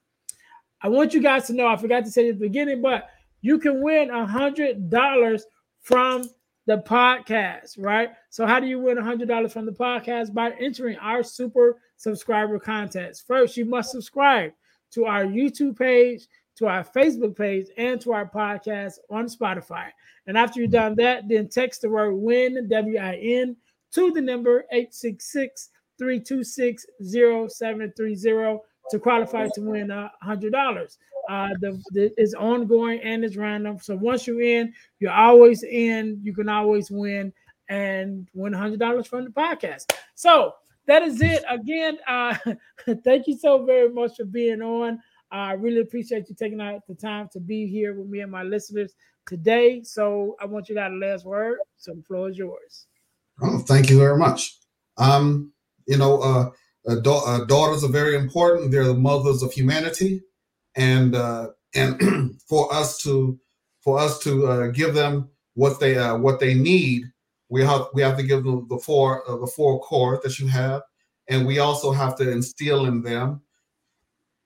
I 0.81 0.89
want 0.89 1.13
you 1.13 1.21
guys 1.21 1.47
to 1.49 1.53
know 1.53 1.67
I 1.67 1.77
forgot 1.77 2.05
to 2.07 2.11
say 2.11 2.31
at 2.31 2.39
the 2.39 2.47
beginning, 2.47 2.81
but 2.81 3.11
you 3.41 3.59
can 3.59 3.82
win 3.82 4.11
a 4.11 4.26
hundred 4.26 4.91
dollars 4.91 5.45
from 5.80 6.28
the 6.66 6.78
podcast, 6.78 7.76
right? 7.78 8.11
So, 8.28 8.47
how 8.47 8.61
do 8.61 8.66
you 8.66 8.78
win 8.78 8.99
a 8.99 9.03
$100 9.03 9.51
from 9.51 9.66
the 9.66 9.72
podcast? 9.72 10.32
By 10.32 10.53
entering 10.61 10.97
our 10.99 11.22
super 11.22 11.78
subscriber 11.97 12.59
contest. 12.59 13.26
First, 13.26 13.57
you 13.57 13.64
must 13.64 13.91
subscribe 13.91 14.53
to 14.93 15.05
our 15.05 15.24
YouTube 15.24 15.78
page, 15.78 16.28
to 16.57 16.66
our 16.66 16.84
Facebook 16.84 17.36
page, 17.36 17.66
and 17.76 18.01
to 18.03 18.12
our 18.12 18.28
podcast 18.28 18.95
on 19.11 19.26
Spotify. 19.26 19.88
And 20.26 20.36
after 20.38 20.61
you've 20.61 20.70
done 20.70 20.95
that, 20.97 21.28
then 21.28 21.49
text 21.49 21.82
the 21.82 21.91
word 21.91 22.14
WIN, 22.14 22.68
W 22.68 22.99
I 22.99 23.16
N, 23.16 23.57
to 23.93 24.12
the 24.12 24.20
number 24.20 24.64
866 24.70 25.70
326 25.99 26.86
0730 27.03 28.59
to 28.91 28.99
qualify 28.99 29.49
to 29.55 29.61
win 29.61 29.91
a 29.91 30.11
hundred 30.22 30.53
dollars. 30.53 30.99
Uh, 31.31 31.51
the, 31.61 31.81
the 31.93 32.12
is 32.20 32.35
ongoing 32.35 32.99
and 33.03 33.24
it's 33.24 33.37
random. 33.37 33.78
So 33.81 33.95
once 33.95 34.26
you're 34.26 34.43
in, 34.43 34.74
you're 34.99 35.12
always 35.12 35.62
in. 35.62 36.18
You 36.24 36.35
can 36.35 36.49
always 36.49 36.91
win 36.91 37.33
and 37.68 38.26
win 38.35 38.53
hundred 38.53 38.81
dollars 38.81 39.07
from 39.07 39.22
the 39.22 39.31
podcast. 39.31 39.93
So 40.16 40.55
that 40.87 41.03
is 41.03 41.22
it. 41.22 41.45
Again, 41.49 41.99
uh, 42.09 42.37
thank 43.05 43.28
you 43.28 43.39
so 43.39 43.64
very 43.64 43.89
much 43.89 44.16
for 44.16 44.24
being 44.24 44.61
on. 44.61 44.99
I 45.31 45.53
really 45.53 45.83
appreciate 45.83 46.28
you 46.28 46.35
taking 46.35 46.61
out 46.61 46.85
the 46.89 46.97
time 46.97 47.28
to 47.33 47.39
be 47.39 47.68
here 47.68 47.95
with 47.95 48.09
me 48.09 48.22
and 48.22 48.33
my 48.33 48.43
listeners 48.43 48.95
today. 49.28 49.85
So 49.85 50.35
I 50.41 50.47
want 50.47 50.68
you 50.68 50.74
to 50.74 50.81
have 50.83 50.91
the 50.91 50.99
last 50.99 51.24
word. 51.24 51.59
So 51.76 51.95
the 51.95 52.03
floor 52.03 52.28
is 52.28 52.39
yours. 52.39 52.89
Oh, 53.41 53.61
thank 53.61 53.89
you 53.89 53.99
very 53.99 54.18
much. 54.18 54.59
Um, 54.97 55.53
you 55.87 55.97
know, 55.97 56.20
uh, 56.20 56.51
uh, 56.89 56.97
da- 56.97 57.24
uh, 57.24 57.45
daughters 57.45 57.85
are 57.85 57.89
very 57.93 58.16
important. 58.16 58.72
They're 58.72 58.85
the 58.85 58.95
mothers 58.95 59.45
of 59.45 59.53
humanity, 59.53 60.22
and 60.77 61.14
uh, 61.14 61.49
and 61.75 62.41
for 62.49 62.73
us 62.73 62.99
to 63.03 63.39
for 63.81 63.99
us 63.99 64.18
to 64.21 64.47
uh, 64.47 64.66
give 64.68 64.95
them 64.95 65.31
what 65.55 65.81
they 65.81 65.97
uh, 65.97 66.16
what 66.16 66.41
they 66.41 66.55
need, 66.55 67.05
we 67.49 67.62
have 67.64 67.87
we 67.95 68.03
have 68.03 68.16
to 68.16 68.23
give 68.23 68.45
them 68.45 68.66
the 68.68 68.79
four 68.79 69.29
uh, 69.29 69.37
the 69.37 69.47
four 69.47 69.81
core 69.81 70.21
that 70.23 70.39
you 70.39 70.47
have, 70.49 70.83
and 71.29 71.47
we 71.47 71.59
also 71.59 71.93
have 71.93 72.16
to 72.16 72.31
instill 72.31 72.87
in 72.87 73.03
them 73.03 73.43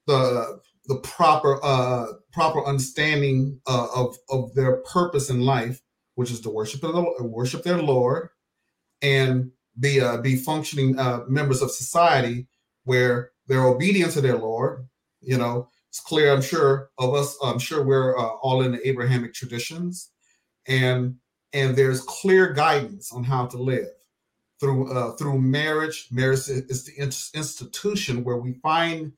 the 0.06 0.60
the 0.86 0.96
proper 0.96 1.64
uh 1.64 2.06
proper 2.32 2.64
understanding 2.66 3.60
uh, 3.66 3.86
of 3.94 4.16
of 4.28 4.54
their 4.54 4.76
purpose 4.78 5.30
in 5.30 5.40
life, 5.40 5.80
which 6.14 6.30
is 6.30 6.40
to 6.40 6.50
worship 6.50 6.80
the 6.80 7.06
worship 7.20 7.62
their 7.62 7.82
Lord, 7.82 8.28
and 9.02 9.50
be 9.78 10.00
uh, 10.00 10.18
be 10.18 10.36
functioning 10.36 10.98
uh, 10.98 11.20
members 11.28 11.62
of 11.62 11.70
society 11.70 12.46
where 12.84 13.30
they're 13.46 13.66
obedient 13.66 14.12
to 14.12 14.20
their 14.20 14.36
Lord. 14.36 14.86
You 15.20 15.38
know, 15.38 15.68
it's 15.94 16.00
clear. 16.00 16.32
I'm 16.32 16.42
sure 16.42 16.90
of 16.98 17.14
us. 17.14 17.38
I'm 17.40 17.60
sure 17.60 17.84
we're 17.84 18.18
uh, 18.18 18.30
all 18.42 18.62
in 18.62 18.72
the 18.72 18.88
Abrahamic 18.88 19.32
traditions, 19.32 20.10
and 20.66 21.14
and 21.52 21.76
there's 21.76 22.00
clear 22.00 22.52
guidance 22.52 23.12
on 23.12 23.22
how 23.22 23.46
to 23.46 23.58
live 23.58 23.86
through 24.58 24.92
uh, 24.92 25.12
through 25.12 25.38
marriage. 25.38 26.08
Marriage 26.10 26.48
is 26.48 26.84
the 26.84 27.00
institution 27.00 28.24
where 28.24 28.38
we 28.38 28.54
find 28.54 29.12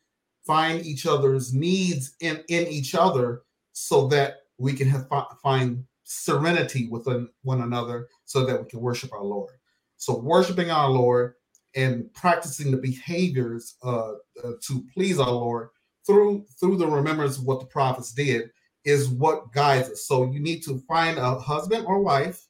find 0.47 0.85
each 0.85 1.07
other's 1.07 1.55
needs 1.55 2.15
in 2.21 2.45
in 2.51 2.67
each 2.67 2.95
other, 2.95 3.45
so 3.73 4.07
that 4.09 4.41
we 4.59 4.75
can 4.75 4.87
have 4.87 5.09
find 5.43 5.83
serenity 6.05 6.89
within 6.89 7.27
one 7.43 7.63
another, 7.63 8.07
so 8.27 8.45
that 8.45 8.63
we 8.63 8.69
can 8.69 8.81
worship 8.81 9.15
our 9.15 9.25
Lord. 9.25 9.55
So 9.97 10.19
worshiping 10.19 10.71
our 10.71 10.91
Lord 10.91 11.37
and 11.75 12.13
practicing 12.13 12.71
the 12.71 12.77
behaviors 12.77 13.77
uh, 13.83 14.13
uh, 14.45 14.53
to 14.67 14.85
please 14.93 15.19
our 15.19 15.33
Lord 15.33 15.71
through 16.07 16.47
through 16.61 16.77
the 16.77 16.87
remembrance 16.87 17.39
of 17.39 17.45
what 17.45 17.61
the 17.61 17.67
prophets 17.67 18.13
did 18.13 18.51
is 18.85 19.09
what 19.09 19.53
guides 19.53 19.91
us. 19.91 20.07
So 20.07 20.31
you 20.31 20.39
need 20.39 20.63
to 20.65 20.79
find 20.87 21.19
a 21.19 21.39
husband 21.39 21.87
or 21.87 22.01
wife 22.01 22.47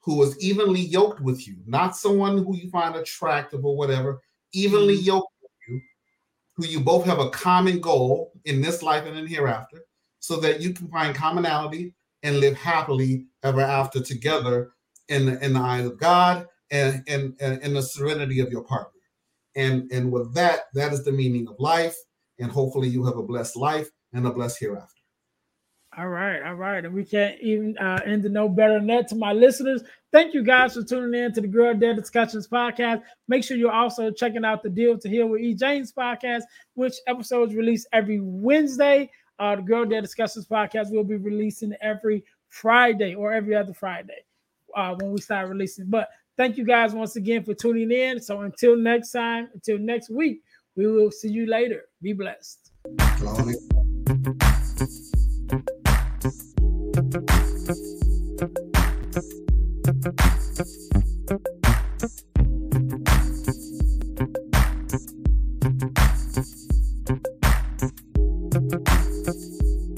who 0.00 0.22
is 0.22 0.38
evenly 0.40 0.80
yoked 0.80 1.20
with 1.20 1.46
you, 1.46 1.56
not 1.66 1.96
someone 1.96 2.38
who 2.38 2.56
you 2.56 2.68
find 2.70 2.96
attractive 2.96 3.64
or 3.64 3.76
whatever, 3.76 4.20
evenly 4.52 4.96
mm-hmm. 4.96 5.06
yoked 5.06 5.32
with 5.42 5.50
you, 5.68 5.80
who 6.56 6.66
you 6.66 6.80
both 6.80 7.04
have 7.04 7.20
a 7.20 7.30
common 7.30 7.80
goal 7.80 8.32
in 8.46 8.60
this 8.60 8.82
life 8.82 9.06
and 9.06 9.16
in 9.16 9.26
hereafter, 9.26 9.82
so 10.18 10.36
that 10.36 10.60
you 10.60 10.72
can 10.72 10.88
find 10.88 11.14
commonality 11.14 11.94
and 12.22 12.40
live 12.40 12.56
happily 12.56 13.26
ever 13.44 13.60
after 13.60 14.00
together 14.00 14.72
in 15.08 15.26
the, 15.26 15.44
in 15.44 15.52
the 15.52 15.60
eyes 15.60 15.86
of 15.86 15.98
God 15.98 16.46
and, 16.70 17.02
and, 17.06 17.34
and 17.40 17.76
the 17.76 17.82
serenity 17.82 18.40
of 18.40 18.50
your 18.50 18.62
partner. 18.64 19.00
And, 19.54 19.90
and 19.92 20.10
with 20.10 20.34
that, 20.34 20.64
that 20.74 20.92
is 20.92 21.04
the 21.04 21.12
meaning 21.12 21.46
of 21.48 21.56
life. 21.58 21.96
And 22.40 22.50
hopefully 22.50 22.88
you 22.88 23.04
have 23.04 23.16
a 23.16 23.22
blessed 23.22 23.56
life 23.56 23.90
and 24.12 24.26
a 24.26 24.32
blessed 24.32 24.58
hereafter. 24.60 24.94
All 25.98 26.08
right, 26.08 26.40
all 26.42 26.54
right. 26.54 26.84
And 26.84 26.94
we 26.94 27.04
can't 27.04 27.38
even 27.40 27.76
uh, 27.78 27.98
end 28.06 28.22
to 28.22 28.28
no 28.28 28.48
better 28.48 28.74
than 28.74 28.86
that 28.88 29.08
to 29.08 29.16
my 29.16 29.32
listeners. 29.32 29.82
Thank 30.12 30.34
you 30.34 30.44
guys 30.44 30.74
for 30.74 30.84
tuning 30.84 31.20
in 31.20 31.32
to 31.34 31.40
the 31.40 31.48
Girl 31.48 31.74
Dad 31.74 31.96
Discussions 31.96 32.46
podcast. 32.46 33.02
Make 33.26 33.42
sure 33.42 33.56
you're 33.56 33.72
also 33.72 34.10
checking 34.10 34.44
out 34.44 34.62
the 34.62 34.70
Deal 34.70 34.96
to 34.98 35.08
Heal 35.08 35.26
with 35.26 35.40
E. 35.40 35.54
James 35.54 35.92
podcast, 35.92 36.42
which 36.74 36.94
episodes 37.08 37.54
release 37.54 37.86
every 37.92 38.20
Wednesday. 38.20 39.10
Uh, 39.38 39.56
the 39.56 39.62
Girl 39.62 39.84
Dad 39.84 40.02
Discussions 40.02 40.46
podcast 40.46 40.92
will 40.92 41.04
be 41.04 41.16
releasing 41.16 41.74
every 41.80 42.24
Friday 42.48 43.14
or 43.14 43.32
every 43.32 43.56
other 43.56 43.74
Friday 43.74 44.24
uh, 44.76 44.94
when 44.94 45.10
we 45.10 45.20
start 45.20 45.48
releasing. 45.48 45.86
But 45.86 46.08
Thank 46.40 46.56
you 46.56 46.64
guys 46.64 46.94
once 46.94 47.16
again 47.16 47.44
for 47.44 47.52
tuning 47.52 47.92
in. 47.92 48.18
So 48.18 48.40
until 48.40 48.74
next 48.74 49.10
time, 49.10 49.50
until 49.52 49.78
next 49.78 50.08
week, 50.08 50.42
we 50.74 50.86
will 50.86 51.10
see 51.10 51.28
you 51.28 51.44
later. 51.44 51.84
Be 52.02 52.14
blessed. 52.14 52.70